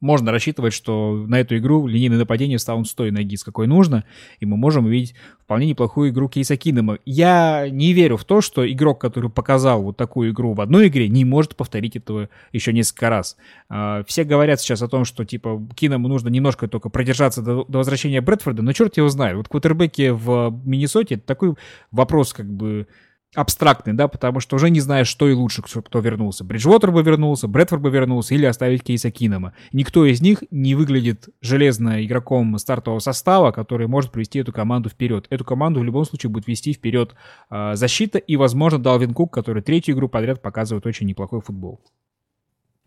можно 0.00 0.32
рассчитывать, 0.32 0.72
что 0.72 1.24
на 1.28 1.40
эту 1.40 1.56
игру 1.58 1.86
линейное 1.86 2.18
нападение 2.18 2.58
станут 2.58 2.88
с 2.88 2.94
той 2.94 3.10
ноги, 3.10 3.36
с 3.36 3.44
какой 3.44 3.66
нужно, 3.66 4.04
и 4.38 4.46
мы 4.46 4.56
можем 4.56 4.86
увидеть 4.86 5.14
вполне 5.44 5.66
неплохую 5.66 6.10
игру 6.10 6.28
Кейса 6.28 6.56
Кинема. 6.56 6.98
Я 7.04 7.68
не 7.70 7.92
верю 7.92 8.16
в 8.16 8.24
то, 8.24 8.40
что 8.40 8.70
игрок, 8.70 9.00
который 9.00 9.30
показал 9.30 9.82
вот 9.82 9.96
такую 9.96 10.30
игру 10.30 10.54
в 10.54 10.60
одной 10.60 10.88
игре, 10.88 11.08
не 11.08 11.24
может 11.24 11.56
повторить 11.56 11.96
этого 11.96 12.28
еще 12.52 12.72
несколько 12.72 13.10
раз. 13.10 13.36
А, 13.68 14.02
все 14.04 14.24
говорят 14.24 14.60
сейчас 14.60 14.80
о 14.82 14.88
том, 14.88 15.04
что 15.04 15.24
типа 15.24 15.60
Киному 15.74 16.08
нужно 16.08 16.28
немножко 16.28 16.68
только 16.68 16.88
продержаться 16.88 17.42
до, 17.42 17.64
до 17.64 17.78
возвращения 17.78 18.20
Брэдфорда, 18.20 18.62
но 18.62 18.72
черт 18.72 18.96
его 18.96 19.08
знает. 19.08 19.36
Вот 19.36 19.48
квотербеки 19.48 20.10
в 20.10 20.50
Миннесоте 20.64 21.16
это 21.16 21.26
такой 21.26 21.54
вопрос 21.90 22.32
как 22.32 22.46
бы 22.46 22.86
абстрактный, 23.34 23.92
да, 23.92 24.08
потому 24.08 24.40
что 24.40 24.56
уже 24.56 24.70
не 24.70 24.80
знаешь, 24.80 25.06
что 25.06 25.28
и 25.28 25.32
лучше, 25.32 25.62
кто 25.62 26.00
вернулся. 26.00 26.44
Бриджвотер 26.44 26.90
бы 26.90 27.02
вернулся, 27.02 27.46
Брэдфорд 27.46 27.82
бы 27.82 27.90
вернулся 27.90 28.34
или 28.34 28.44
оставить 28.44 28.82
Кейса 28.82 29.10
Кинома. 29.10 29.54
Никто 29.72 30.04
из 30.04 30.20
них 30.20 30.42
не 30.50 30.74
выглядит 30.74 31.28
железно 31.40 32.04
игроком 32.04 32.58
стартового 32.58 32.98
состава, 32.98 33.52
который 33.52 33.86
может 33.86 34.10
привести 34.10 34.40
эту 34.40 34.52
команду 34.52 34.88
вперед. 34.88 35.26
Эту 35.30 35.44
команду 35.44 35.80
в 35.80 35.84
любом 35.84 36.04
случае 36.04 36.30
будет 36.30 36.48
вести 36.48 36.72
вперед 36.72 37.14
э, 37.50 37.74
защита 37.74 38.18
и, 38.18 38.36
возможно, 38.36 38.78
Далвин 38.78 39.14
Кук, 39.14 39.32
который 39.32 39.62
третью 39.62 39.94
игру 39.94 40.08
подряд 40.08 40.42
показывает 40.42 40.86
очень 40.86 41.06
неплохой 41.06 41.40
футбол. 41.40 41.80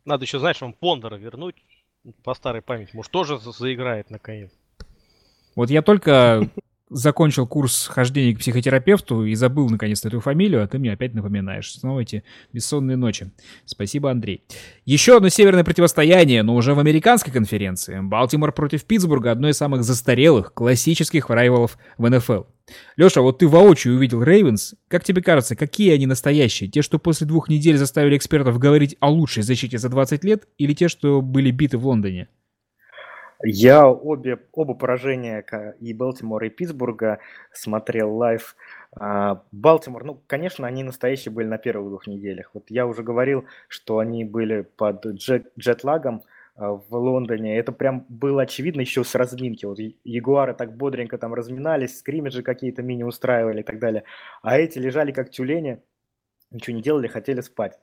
Надо 0.04 0.26
еще, 0.26 0.40
знаешь, 0.40 0.60
вам 0.60 0.74
Пондера 0.74 1.16
вернуть 1.16 1.56
по 2.24 2.34
старой 2.34 2.62
памяти. 2.62 2.92
Может, 2.94 3.12
тоже 3.12 3.40
заиграет 3.40 4.10
наконец. 4.10 4.52
Вот 5.56 5.70
я 5.70 5.82
только 5.82 6.50
закончил 6.94 7.48
курс 7.48 7.88
хождения 7.88 8.36
к 8.36 8.40
психотерапевту 8.40 9.26
и 9.26 9.36
забыл 9.36 9.70
наконец-то 9.70 10.08
эту 10.08 10.20
фамилию, 10.20 10.64
а 10.64 10.68
ты 10.68 10.80
мне 10.80 10.94
опять 10.94 11.14
напоминаешь. 11.14 11.72
Снова 11.72 12.02
эти 12.02 12.24
бессонные 12.54 12.98
ночи. 12.98 13.32
Спасибо, 13.66 14.12
Андрей. 14.12 14.44
Еще 14.86 15.18
одно 15.18 15.30
северное 15.30 15.64
противостояние, 15.64 16.44
но 16.44 16.56
уже 16.56 16.74
в 16.74 16.80
американской 16.80 17.34
конференции. 17.34 18.00
Балтимор 18.02 18.52
против 18.54 18.86
Питтсбурга, 18.86 19.32
одно 19.32 19.50
из 19.50 19.58
самых 19.58 19.84
застарелых, 19.84 20.54
классических 20.54 21.30
райвелов 21.30 21.78
в 21.98 22.10
НФЛ. 22.10 22.44
Леша, 22.96 23.22
вот 23.22 23.40
ты 23.40 23.48
воочию 23.48 23.96
увидел 23.96 24.24
Рейвенс. 24.24 24.76
Как 24.88 25.04
тебе 25.04 25.22
кажется, 25.22 25.56
какие 25.56 25.94
они 25.94 26.06
настоящие? 26.06 26.70
Те, 26.70 26.82
что 26.82 27.00
после 27.00 27.28
двух 27.28 27.50
недель 27.50 27.78
заставили 27.78 28.18
экспертов 28.18 28.58
говорить 28.58 28.96
о 29.00 29.10
лучшей 29.10 29.44
защите 29.44 29.78
за 29.78 29.90
20 29.90 30.24
лет, 30.24 30.48
или 30.58 30.74
те, 30.74 30.88
что 30.88 31.22
были 31.22 31.52
биты 31.52 31.78
в 31.78 31.86
Лондоне? 31.86 32.30
Я 33.46 33.90
обе, 33.90 34.40
оба 34.54 34.74
поражения 34.74 35.46
и 35.82 35.94
Балтимора, 35.94 36.48
и 36.48 36.50
Питтсбурга 36.50 37.20
смотрел 37.52 38.16
live. 38.16 38.56
А, 38.96 39.44
Балтимор, 39.52 40.06
ну, 40.06 40.22
конечно, 40.28 40.66
они 40.66 40.84
настоящие 40.84 41.34
были 41.34 41.48
на 41.48 41.58
первых 41.58 41.90
двух 41.90 42.08
неделях. 42.08 42.52
Вот 42.54 42.70
я 42.70 42.88
уже 42.88 43.04
говорил, 43.04 43.44
что 43.68 44.00
они 44.00 44.24
были 44.24 44.62
под 44.62 45.06
джет, 45.06 45.52
джетлагом 45.60 46.24
а, 46.56 46.72
в 46.72 46.96
Лондоне. 46.96 47.58
Это 47.58 47.74
прям 47.74 48.06
было 48.08 48.44
очевидно 48.44 48.80
еще 48.80 49.04
с 49.04 49.14
разминки. 49.14 49.66
Вот 49.66 49.78
Ягуары 50.06 50.54
так 50.54 50.78
бодренько 50.78 51.18
там 51.18 51.34
разминались, 51.34 52.00
скримиджи 52.00 52.44
какие-то 52.44 52.82
мини 52.82 53.04
устраивали 53.04 53.60
и 53.60 53.64
так 53.64 53.78
далее. 53.78 54.06
А 54.42 54.58
эти 54.58 54.80
лежали 54.80 55.12
как 55.12 55.32
тюлени, 55.32 55.82
ничего 56.50 56.78
не 56.78 56.82
делали, 56.82 57.08
хотели 57.08 57.42
спать 57.42 57.78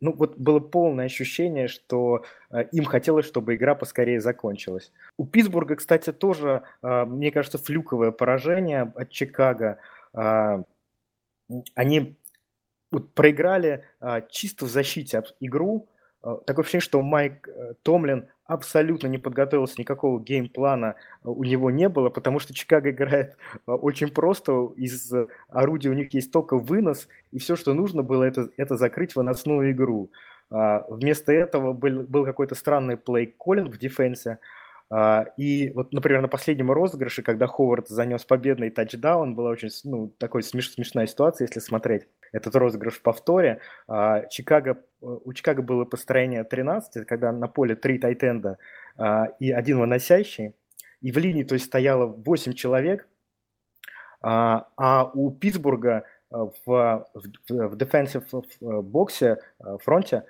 ну 0.00 0.12
вот 0.12 0.36
было 0.36 0.60
полное 0.60 1.06
ощущение, 1.06 1.68
что 1.68 2.24
э, 2.50 2.64
им 2.72 2.84
хотелось, 2.84 3.26
чтобы 3.26 3.54
игра 3.54 3.74
поскорее 3.74 4.20
закончилась. 4.20 4.92
У 5.16 5.26
Питтсбурга, 5.26 5.76
кстати, 5.76 6.12
тоже, 6.12 6.62
э, 6.82 7.04
мне 7.04 7.30
кажется, 7.30 7.58
флюковое 7.58 8.10
поражение 8.10 8.92
от 8.94 9.10
Чикаго. 9.10 9.78
Э, 10.14 10.62
они 11.74 12.16
проиграли 13.14 13.84
чисто 14.30 14.66
в 14.66 14.68
защите 14.68 15.22
игру. 15.40 15.88
Такое 16.20 16.62
ощущение, 16.62 16.82
что 16.82 17.02
Майк 17.02 17.48
Томлин 17.82 18.28
абсолютно 18.52 19.06
не 19.08 19.18
подготовился, 19.18 19.76
никакого 19.78 20.20
геймплана 20.20 20.96
э, 21.24 21.28
у 21.28 21.44
него 21.44 21.70
не 21.70 21.88
было, 21.88 22.10
потому 22.10 22.38
что 22.38 22.54
Чикаго 22.54 22.90
играет 22.90 23.36
э, 23.54 23.72
очень 23.72 24.08
просто, 24.08 24.72
из 24.76 25.12
орудия 25.48 25.90
у 25.90 25.94
них 25.94 26.12
есть 26.14 26.32
только 26.32 26.56
вынос, 26.56 27.08
и 27.32 27.38
все, 27.38 27.56
что 27.56 27.74
нужно 27.74 28.02
было, 28.02 28.24
это, 28.24 28.50
это 28.56 28.76
закрыть 28.76 29.16
выносную 29.16 29.72
игру. 29.72 30.10
А, 30.50 30.84
вместо 30.88 31.32
этого 31.32 31.72
был, 31.72 32.02
был 32.02 32.24
какой-то 32.24 32.54
странный 32.54 32.96
плей-коллинг 32.96 33.72
в 33.72 33.78
дефенсе, 33.78 34.38
а, 34.90 35.24
и 35.38 35.72
вот, 35.74 35.92
например, 35.94 36.20
на 36.20 36.28
последнем 36.28 36.70
розыгрыше, 36.70 37.22
когда 37.22 37.46
Ховард 37.46 37.88
занес 37.88 38.24
победный 38.24 38.68
тачдаун, 38.68 39.34
была 39.34 39.50
очень 39.50 39.70
ну, 39.84 40.12
такой 40.18 40.42
смеш, 40.42 40.70
смешная 40.70 41.06
ситуация, 41.06 41.46
если 41.46 41.60
смотреть 41.60 42.06
этот 42.32 42.56
розыгрыш 42.56 42.94
в 42.94 43.02
повторе. 43.02 43.60
А, 43.86 44.26
Чикаго, 44.26 44.70
э, 44.70 44.76
у 45.00 45.32
Чикаго 45.32 45.62
было 45.62 45.84
построение 45.84 46.44
13, 46.44 47.06
когда 47.06 47.32
на 47.32 47.48
поле 47.48 47.76
три 47.76 47.98
тайтенда 47.98 48.58
а, 48.96 49.26
и 49.38 49.50
один 49.52 49.78
выносящий, 49.78 50.54
и 51.00 51.12
в 51.12 51.18
линии 51.18 51.44
то 51.44 51.54
есть 51.54 51.66
стояло 51.66 52.06
8 52.06 52.52
человек, 52.54 53.06
а 54.24 55.10
у 55.14 55.32
Питтсбурга 55.32 56.04
э, 56.30 56.36
в, 56.36 56.52
в, 56.66 57.06
в 57.48 57.74
defensive 57.74 58.24
э, 58.30 58.80
боксе, 58.80 59.38
фронте 59.80 60.24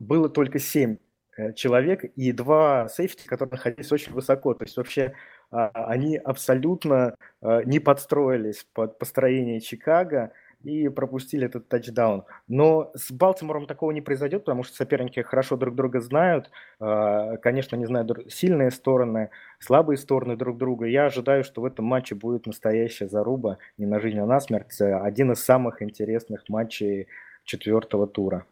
было 0.00 0.28
только 0.28 0.58
7 0.58 0.96
Э, 1.36 1.52
человек 1.52 2.04
и 2.04 2.32
два 2.32 2.88
сейфти, 2.88 3.26
которые 3.26 3.52
находились 3.52 3.92
очень 3.92 4.12
высоко. 4.12 4.54
То 4.54 4.64
есть 4.64 4.76
вообще 4.76 5.12
а, 5.50 5.68
они 5.86 6.16
абсолютно 6.16 7.14
а, 7.42 7.62
не 7.62 7.78
подстроились 7.78 8.66
под 8.72 8.98
построение 8.98 9.60
Чикаго. 9.60 10.32
И 10.62 10.88
пропустили 10.88 11.46
этот 11.46 11.68
тачдаун. 11.68 12.24
Но 12.48 12.90
с 12.94 13.12
Балтимором 13.12 13.66
такого 13.66 13.92
не 13.92 14.00
произойдет, 14.00 14.44
потому 14.44 14.62
что 14.64 14.76
соперники 14.76 15.20
хорошо 15.20 15.56
друг 15.56 15.74
друга 15.74 16.00
знают. 16.00 16.50
А, 16.80 17.36
конечно, 17.36 17.76
не 17.76 17.86
знают 17.86 18.10
сильные 18.32 18.70
стороны, 18.70 19.30
слабые 19.58 19.96
стороны 19.96 20.36
друг 20.36 20.58
друга. 20.58 20.86
Я 20.86 21.06
ожидаю, 21.06 21.44
что 21.44 21.60
в 21.60 21.64
этом 21.64 21.84
матче 21.84 22.14
будет 22.14 22.46
настоящая 22.46 23.08
заруба, 23.08 23.58
не 23.78 23.86
на 23.86 24.00
жизнь, 24.00 24.18
а 24.18 24.26
на 24.26 24.40
смерть. 24.40 24.80
Один 24.80 25.32
из 25.32 25.44
самых 25.44 25.82
интересных 25.82 26.48
матчей 26.48 27.06
четвертого 27.44 28.06
тура. 28.06 28.44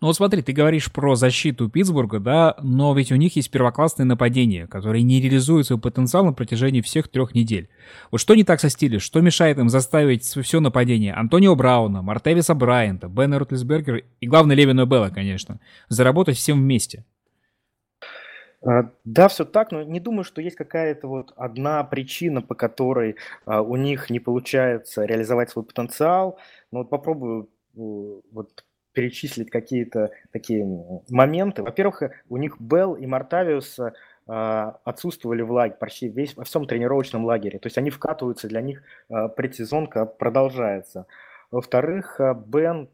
Ну 0.00 0.06
вот 0.06 0.16
смотри, 0.16 0.42
ты 0.42 0.52
говоришь 0.52 0.90
про 0.90 1.14
защиту 1.14 1.68
Питтсбурга, 1.68 2.20
да, 2.20 2.56
но 2.62 2.94
ведь 2.94 3.12
у 3.12 3.16
них 3.16 3.36
есть 3.36 3.50
первоклассные 3.50 4.06
нападения, 4.06 4.66
которые 4.66 5.02
не 5.02 5.20
реализуют 5.20 5.66
свой 5.66 5.78
потенциал 5.78 6.24
на 6.24 6.32
протяжении 6.32 6.80
всех 6.80 7.08
трех 7.08 7.34
недель. 7.34 7.68
Вот 8.10 8.20
что 8.20 8.34
не 8.34 8.44
так 8.44 8.60
со 8.60 8.70
стилем? 8.70 9.00
Что 9.00 9.20
мешает 9.20 9.58
им 9.58 9.68
заставить 9.68 10.24
все 10.24 10.60
нападение 10.60 11.12
Антонио 11.12 11.54
Брауна, 11.54 12.00
Мартевиса 12.00 12.54
Брайанта, 12.54 13.08
Бена 13.08 13.38
Ротлисбергера 13.38 14.02
и, 14.20 14.26
главное, 14.26 14.56
Левина 14.56 14.86
Белла, 14.86 15.10
конечно, 15.10 15.60
заработать 15.88 16.38
всем 16.38 16.60
вместе? 16.60 17.04
А, 18.62 18.90
да, 19.04 19.28
все 19.28 19.44
так, 19.44 19.70
но 19.70 19.82
не 19.82 20.00
думаю, 20.00 20.24
что 20.24 20.40
есть 20.40 20.56
какая-то 20.56 21.08
вот 21.08 21.32
одна 21.36 21.84
причина, 21.84 22.40
по 22.40 22.54
которой 22.54 23.16
а, 23.44 23.62
у 23.62 23.76
них 23.76 24.08
не 24.10 24.18
получается 24.18 25.04
реализовать 25.04 25.50
свой 25.50 25.64
потенциал. 25.64 26.38
Но 26.72 26.80
вот 26.80 26.90
попробую 26.90 27.50
вот 27.74 28.64
перечислить 28.98 29.48
какие-то 29.48 30.10
такие 30.32 30.66
моменты. 31.08 31.62
Во-первых, 31.62 32.02
у 32.28 32.36
них 32.36 32.56
Белл 32.58 32.94
и 32.94 33.06
Мартавиус 33.06 33.78
а, 34.26 34.80
отсутствовали 34.82 35.42
в 35.42 35.52
лагере, 35.52 35.76
почти 35.78 36.08
весь, 36.08 36.36
во 36.36 36.42
всем 36.42 36.66
тренировочном 36.66 37.24
лагере. 37.24 37.60
То 37.60 37.68
есть 37.68 37.78
они 37.78 37.90
вкатываются, 37.90 38.48
для 38.48 38.60
них 38.60 38.82
а, 39.08 39.28
предсезонка 39.28 40.04
продолжается. 40.04 41.06
Во-вторых, 41.52 42.18
а, 42.18 42.34
Бен, 42.34 42.88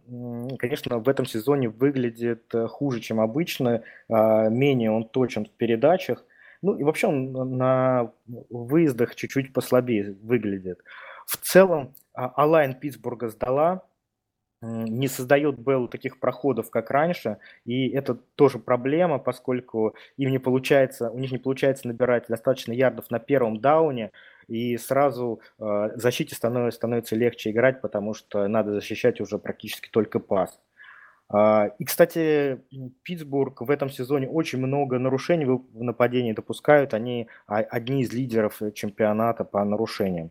конечно, 0.59 0.99
в 0.99 1.09
этом 1.09 1.25
сезоне 1.25 1.71
выглядит 1.71 2.53
хуже, 2.69 3.01
чем 3.01 3.19
обычно, 3.19 3.83
менее 4.11 4.91
он 4.91 5.09
точен 5.09 5.47
в 5.47 5.53
передачах. 5.53 6.23
Ну 6.61 6.77
и 6.77 6.83
вообще 6.85 7.07
он 7.07 7.33
на 7.57 8.13
выездах 8.51 9.15
чуть-чуть 9.15 9.55
послабее 9.55 10.15
выглядит. 10.23 10.81
В 11.27 11.39
целом, 11.39 11.95
Алайн 12.13 12.75
Питтсбурга 12.75 13.31
сдала, 13.31 13.85
не 14.65 15.09
создает 15.09 15.59
Белл 15.59 15.89
таких 15.89 16.19
проходов, 16.19 16.71
как 16.71 16.91
раньше, 16.91 17.39
и 17.65 17.89
это 17.91 18.15
тоже 18.15 18.59
проблема, 18.59 19.19
поскольку 19.19 19.95
им 20.17 20.31
не 20.31 20.39
получается, 20.39 21.11
у 21.11 21.19
них 21.19 21.33
не 21.33 21.39
получается 21.39 21.87
набирать 21.89 22.27
достаточно 22.29 22.73
ярдов 22.73 23.11
на 23.11 23.19
первом 23.19 23.61
дауне, 23.61 24.11
и 24.49 24.77
сразу 24.77 25.41
э, 25.59 25.91
защите 25.95 26.35
становится, 26.35 26.77
становится 26.77 27.17
легче 27.17 27.51
играть, 27.51 27.81
потому 27.81 28.15
что 28.15 28.47
надо 28.49 28.73
защищать 28.73 29.21
уже 29.21 29.39
практически 29.39 29.89
только 29.91 30.19
пас. 30.21 30.61
Э, 31.33 31.71
и, 31.79 31.85
кстати, 31.85 32.61
Питтсбург 33.03 33.61
в 33.63 33.71
этом 33.71 33.91
сезоне 33.91 34.29
очень 34.29 34.59
много 34.59 34.99
нарушений 34.99 35.47
в 35.47 35.83
нападении 35.83 36.33
допускают, 36.33 36.95
они 36.95 37.29
одни 37.47 38.03
из 38.03 38.13
лидеров 38.13 38.61
чемпионата 38.75 39.45
по 39.45 39.65
нарушениям. 39.65 40.31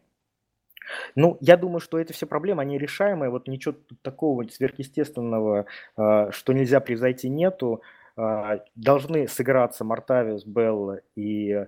Ну, 1.16 1.38
я 1.42 1.58
думаю, 1.58 1.80
что 1.80 2.00
эти 2.00 2.12
все 2.12 2.26
проблемы, 2.26 2.62
они 2.62 2.78
решаемые, 2.78 3.30
вот 3.30 3.48
ничего 3.48 3.76
такого 4.02 4.44
сверхъестественного, 4.48 5.66
а, 5.96 6.32
что 6.32 6.54
нельзя 6.54 6.80
превзойти, 6.80 7.30
нету. 7.30 7.82
А, 8.16 8.60
должны 8.76 9.28
сыграться 9.28 9.84
Мартавиус, 9.84 10.46
Белла 10.46 11.00
и 11.16 11.66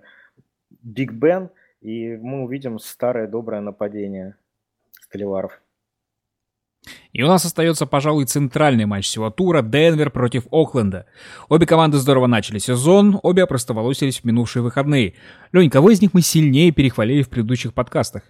Биг 0.82 1.12
Бен, 1.12 1.50
и 1.80 2.16
мы 2.16 2.44
увидим 2.44 2.78
старое 2.78 3.26
доброе 3.26 3.60
нападение 3.60 4.36
Столиваров. 5.00 5.60
И 7.12 7.22
у 7.22 7.26
нас 7.26 7.44
остается, 7.44 7.86
пожалуй, 7.86 8.26
центральный 8.26 8.84
матч 8.84 9.06
всего 9.06 9.30
тура– 9.30 9.62
Денвер 9.62 10.10
против 10.10 10.44
Окленда. 10.50 11.06
Обе 11.48 11.66
команды 11.66 11.98
здорово 11.98 12.26
начали 12.26 12.58
сезон, 12.58 13.18
обе 13.22 13.42
опростоволосились 13.42 14.20
в 14.20 14.24
минувшие 14.24 14.62
выходные. 14.62 15.14
Лень, 15.52 15.70
кого 15.70 15.90
из 15.90 16.00
них 16.00 16.14
мы 16.14 16.20
сильнее 16.20 16.70
перехвалили 16.70 17.22
в 17.22 17.28
предыдущих 17.28 17.74
подкастах? 17.74 18.22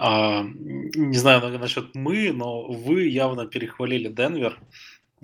А, 0.00 0.44
не 0.44 1.16
знаю 1.18 1.58
насчет 1.58 1.94
мы, 1.96 2.32
но 2.32 2.68
вы 2.70 3.08
явно 3.08 3.46
перехвалили 3.46 4.08
Денвер. 4.08 4.60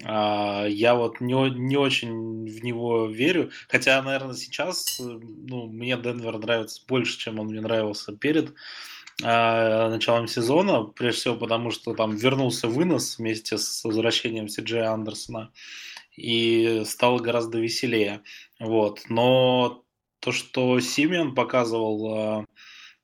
А, 0.03 0.67
я 0.67 0.97
вот 0.97 1.21
не, 1.21 1.33
не 1.51 1.77
очень 1.77 2.45
в 2.45 2.65
него 2.65 3.07
верю. 3.07 3.51
Хотя, 3.69 4.03
наверное, 4.03 4.35
сейчас 4.35 4.99
ну, 4.99 5.69
мне 5.69 5.97
Денвер 5.97 6.39
нравится 6.39 6.83
больше, 6.89 7.17
чем 7.19 7.39
он 7.39 7.47
мне 7.47 7.61
нравился 7.61 8.17
перед 8.17 8.53
а, 9.23 9.91
началом 9.91 10.27
сезона. 10.27 10.83
Прежде 10.83 11.21
всего 11.21 11.37
потому, 11.37 11.71
что 11.71 11.95
там 11.95 12.17
вернулся 12.17 12.67
вынос 12.67 13.19
вместе 13.19 13.59
с 13.59 13.85
возвращением 13.85 14.49
Си 14.49 14.77
Андерсона. 14.77 15.53
И 16.17 16.83
стало 16.85 17.21
гораздо 17.21 17.59
веселее. 17.61 18.23
Вот. 18.59 19.03
Но 19.09 19.85
то, 20.19 20.33
что 20.33 20.81
Симеон 20.81 21.37
показывал 21.37 22.15
а, 22.15 22.45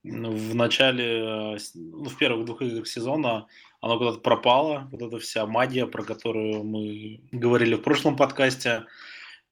в 0.03 0.55
начале, 0.55 1.59
ну, 1.75 2.05
в 2.05 2.17
первых 2.17 2.47
двух 2.47 2.63
играх 2.63 2.87
сезона 2.87 3.47
оно 3.81 3.99
куда-то 3.99 4.19
пропало, 4.19 4.89
вот 4.93 5.03
эта 5.03 5.19
вся 5.19 5.47
магия, 5.47 5.87
про 5.87 6.03
которую 6.03 6.65
мы 6.65 7.21
говорили 7.33 7.75
в 7.75 7.83
прошлом 7.83 8.17
подкасте. 8.17 8.87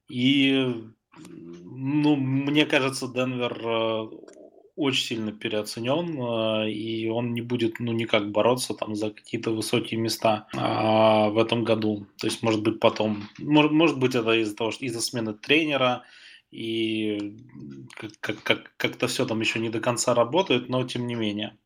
И, 0.07 0.75
ну, 1.17 2.15
мне 2.15 2.65
кажется, 2.65 3.07
Денвер 3.07 3.59
э, 3.63 4.09
очень 4.75 5.03
сильно 5.03 5.31
переоценен, 5.31 6.63
э, 6.65 6.71
и 6.71 7.09
он 7.09 7.33
не 7.33 7.41
будет, 7.41 7.79
ну, 7.79 7.91
никак 7.91 8.31
бороться 8.31 8.73
там 8.73 8.95
за 8.95 9.11
какие-то 9.11 9.51
высокие 9.51 9.99
места 9.99 10.47
а, 10.55 11.29
в 11.29 11.37
этом 11.37 11.63
году. 11.63 12.05
То 12.17 12.27
есть, 12.27 12.43
может 12.43 12.61
быть, 12.61 12.79
потом, 12.79 13.23
может, 13.39 13.71
может 13.71 13.99
быть, 13.99 14.15
это 14.15 14.31
из-за 14.41 14.55
того, 14.55 14.71
что 14.71 14.85
из-за 14.85 15.01
смены 15.01 15.33
тренера, 15.33 16.03
и 16.51 17.37
как- 18.19 18.41
как- 18.43 18.73
как-то 18.77 19.07
все 19.07 19.25
там 19.25 19.39
еще 19.39 19.59
не 19.59 19.69
до 19.69 19.79
конца 19.79 20.13
работает, 20.13 20.69
но 20.69 20.83
тем 20.87 21.07
не 21.07 21.15
менее. 21.15 21.57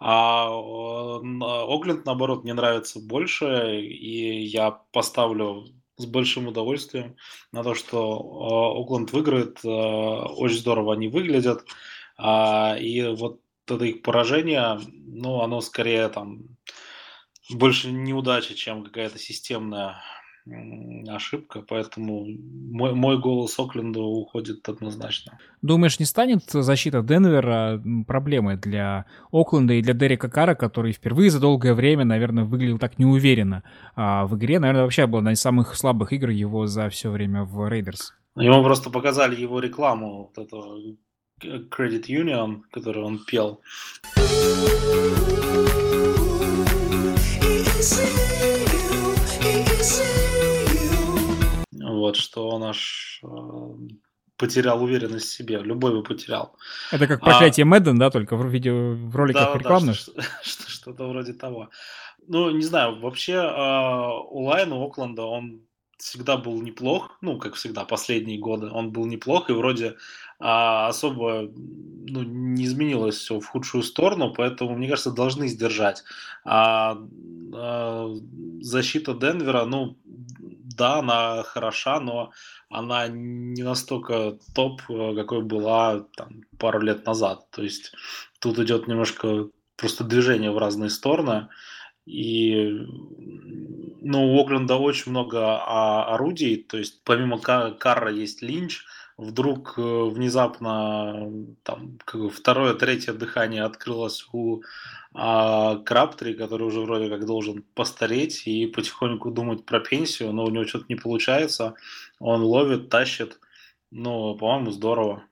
А 0.00 0.48
Огленд, 0.48 2.04
наоборот, 2.04 2.44
мне 2.44 2.54
нравится 2.54 3.00
больше, 3.00 3.80
и 3.80 4.44
я 4.44 4.70
поставлю 4.70 5.66
с 5.96 6.06
большим 6.06 6.48
удовольствием 6.48 7.16
на 7.52 7.62
то, 7.62 7.74
что 7.74 8.74
Окленд 8.76 9.12
выиграет. 9.12 9.64
Очень 9.64 10.58
здорово 10.58 10.94
они 10.94 11.08
выглядят. 11.08 11.64
А, 12.16 12.76
и 12.78 13.02
вот 13.14 13.40
это 13.66 13.84
их 13.84 14.02
поражение, 14.02 14.80
ну, 14.92 15.40
оно 15.40 15.60
скорее 15.60 16.08
там 16.08 16.42
больше 17.50 17.90
неудача, 17.90 18.54
чем 18.54 18.84
какая-то 18.84 19.18
системная 19.18 20.02
ошибка, 21.08 21.62
поэтому 21.66 22.26
мой, 22.26 22.94
мой 22.94 23.18
голос 23.18 23.58
Окленду 23.58 24.02
уходит 24.02 24.68
однозначно. 24.68 25.38
Думаешь, 25.62 25.98
не 25.98 26.04
станет 26.04 26.42
защита 26.50 27.02
Денвера 27.02 27.82
проблемой 28.06 28.56
для 28.56 29.06
Окленда 29.32 29.74
и 29.74 29.82
для 29.82 29.94
Дерека 29.94 30.28
Кара, 30.28 30.54
который 30.54 30.92
впервые 30.92 31.30
за 31.30 31.40
долгое 31.40 31.74
время, 31.74 32.04
наверное, 32.04 32.44
выглядел 32.44 32.78
так 32.78 32.98
неуверенно 32.98 33.62
а 33.96 34.26
в 34.26 34.36
игре? 34.36 34.58
Наверное, 34.58 34.82
вообще 34.82 35.06
была 35.06 35.20
одна 35.20 35.32
из 35.32 35.40
самых 35.40 35.74
слабых 35.76 36.12
игр 36.12 36.28
его 36.28 36.66
за 36.66 36.90
все 36.90 37.10
время 37.10 37.44
в 37.44 37.66
Рейдерс. 37.68 38.14
Ему 38.36 38.62
просто 38.62 38.90
показали 38.90 39.40
его 39.40 39.60
рекламу, 39.60 40.30
вот 40.34 40.44
этого 40.44 40.78
Credit 41.40 42.04
Union, 42.08 42.62
которую 42.70 43.06
он 43.06 43.20
пел. 43.24 43.60
Вот, 52.04 52.16
что 52.16 52.50
он 52.50 52.62
аж 52.64 53.18
э, 53.22 53.28
потерял 54.36 54.82
уверенность 54.82 55.26
в 55.26 55.32
себе. 55.32 55.58
Любой 55.60 55.92
бы 55.92 56.02
потерял. 56.02 56.54
Это 56.92 57.06
как 57.06 57.22
проклятие 57.22 57.64
а, 57.64 57.66
Мэдден, 57.66 57.98
да, 57.98 58.10
только 58.10 58.36
в 58.36 58.46
видео 58.46 58.92
в 58.92 59.16
роликах 59.16 59.54
да, 59.54 59.58
рекламных? 59.58 59.96
Да, 60.14 60.22
что-то 60.42 61.08
вроде 61.08 61.32
того. 61.32 61.70
Ну, 62.28 62.50
не 62.50 62.62
знаю, 62.62 63.00
вообще 63.00 63.32
э, 63.32 64.08
у 64.30 64.44
Лайна 64.44 64.84
Окленда 64.84 65.22
он 65.22 65.62
всегда 65.96 66.36
был 66.36 66.60
неплох, 66.60 67.16
ну, 67.22 67.38
как 67.38 67.54
всегда, 67.54 67.86
последние 67.86 68.38
годы 68.38 68.68
он 68.68 68.92
был 68.92 69.06
неплох, 69.06 69.48
и 69.48 69.54
вроде 69.54 69.96
а, 70.38 70.88
особо 70.88 71.48
ну, 71.56 72.22
не 72.22 72.66
изменилось 72.66 73.16
все 73.16 73.40
в 73.40 73.46
худшую 73.46 73.82
сторону, 73.82 74.34
поэтому, 74.34 74.76
мне 74.76 74.88
кажется, 74.88 75.10
должны 75.10 75.48
сдержать. 75.48 76.04
А, 76.44 76.98
а, 77.54 78.14
защита 78.60 79.14
Денвера, 79.14 79.64
ну, 79.64 79.96
да, 80.64 80.98
она 80.98 81.42
хороша, 81.42 82.00
но 82.00 82.32
она 82.70 83.06
не 83.08 83.62
настолько 83.62 84.38
топ, 84.54 84.80
э, 84.88 85.14
какой 85.14 85.42
была 85.42 86.06
там, 86.16 86.42
пару 86.58 86.80
лет 86.80 87.06
назад. 87.06 87.50
То 87.50 87.62
есть 87.62 87.92
тут 88.40 88.58
идет 88.58 88.88
немножко 88.88 89.48
просто 89.76 90.04
движение 90.04 90.50
в 90.50 90.58
разные 90.58 90.90
стороны. 90.90 91.48
И 92.06 92.70
ну, 94.00 94.34
у 94.34 94.40
Окленда 94.40 94.76
очень 94.76 95.10
много 95.10 95.56
орудий, 96.14 96.56
то 96.56 96.76
есть 96.76 97.02
помимо 97.04 97.38
Карра 97.38 98.10
есть 98.10 98.42
Линч, 98.42 98.84
вдруг 99.16 99.74
внезапно 99.76 101.30
там 101.62 101.98
второе, 102.32 102.74
третье 102.74 103.12
дыхание 103.12 103.64
открылось 103.64 104.26
у 104.32 104.62
а 105.16 105.76
Краптри, 105.76 106.34
который 106.34 106.66
уже 106.66 106.80
вроде 106.80 107.08
как 107.08 107.24
должен 107.24 107.62
постареть 107.74 108.48
и 108.48 108.66
потихоньку 108.66 109.30
думать 109.30 109.64
про 109.64 109.78
пенсию, 109.78 110.32
но 110.32 110.44
у 110.44 110.50
него 110.50 110.66
что-то 110.66 110.86
не 110.88 110.96
получается. 110.96 111.74
Он 112.18 112.42
ловит, 112.42 112.88
тащит. 112.88 113.38
Ну, 113.92 114.36
по-моему, 114.36 114.72
здорово. 114.72 115.24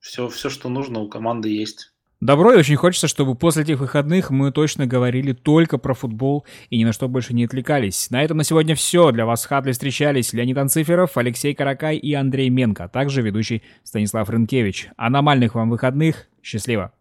Все, 0.00 0.28
все, 0.28 0.50
что 0.50 0.68
нужно, 0.68 1.00
у 1.00 1.08
команды 1.08 1.50
есть. 1.50 1.94
Добро, 2.22 2.54
и 2.54 2.56
очень 2.56 2.76
хочется, 2.76 3.08
чтобы 3.08 3.34
после 3.34 3.62
этих 3.62 3.78
выходных 3.78 4.30
мы 4.30 4.50
точно 4.50 4.86
говорили 4.86 5.32
только 5.32 5.76
про 5.76 5.92
футбол 5.92 6.46
и 6.70 6.78
ни 6.78 6.84
на 6.84 6.94
что 6.94 7.08
больше 7.08 7.34
не 7.34 7.44
отвлекались. 7.44 8.10
На 8.10 8.24
этом 8.24 8.38
на 8.38 8.44
сегодня 8.44 8.74
все. 8.74 9.12
Для 9.12 9.26
вас 9.26 9.44
в 9.44 9.48
Хадле 9.48 9.72
встречались 9.72 10.32
Леонид 10.32 10.56
Анциферов, 10.56 11.18
Алексей 11.18 11.54
Каракай 11.54 11.98
и 11.98 12.14
Андрей 12.14 12.48
Менко, 12.48 12.84
а 12.84 12.88
также 12.88 13.20
ведущий 13.20 13.62
Станислав 13.84 14.30
Рынкевич. 14.30 14.88
А 14.96 15.10
нормальных 15.10 15.54
вам 15.54 15.68
выходных. 15.68 16.28
Счастливо! 16.42 16.95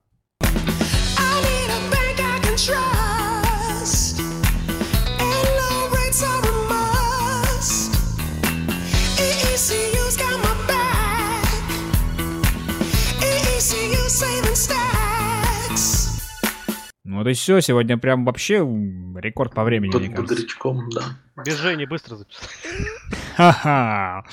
Ну 17.16 17.22
вот 17.22 17.30
и 17.30 17.34
все, 17.34 17.62
сегодня 17.62 17.98
прям 17.98 18.26
вообще 18.26 18.56
рекорд 18.58 19.54
по 19.54 19.64
времени, 19.64 19.90
Под, 19.90 20.02
мне 20.02 20.14
кажется. 20.14 20.36
Бодрячком, 20.36 20.90
да. 20.90 21.02
Без 21.46 21.56
Жени 21.56 21.86
быстро 21.86 22.18
записал. 22.18 22.50
Ха-ха. 23.38 24.26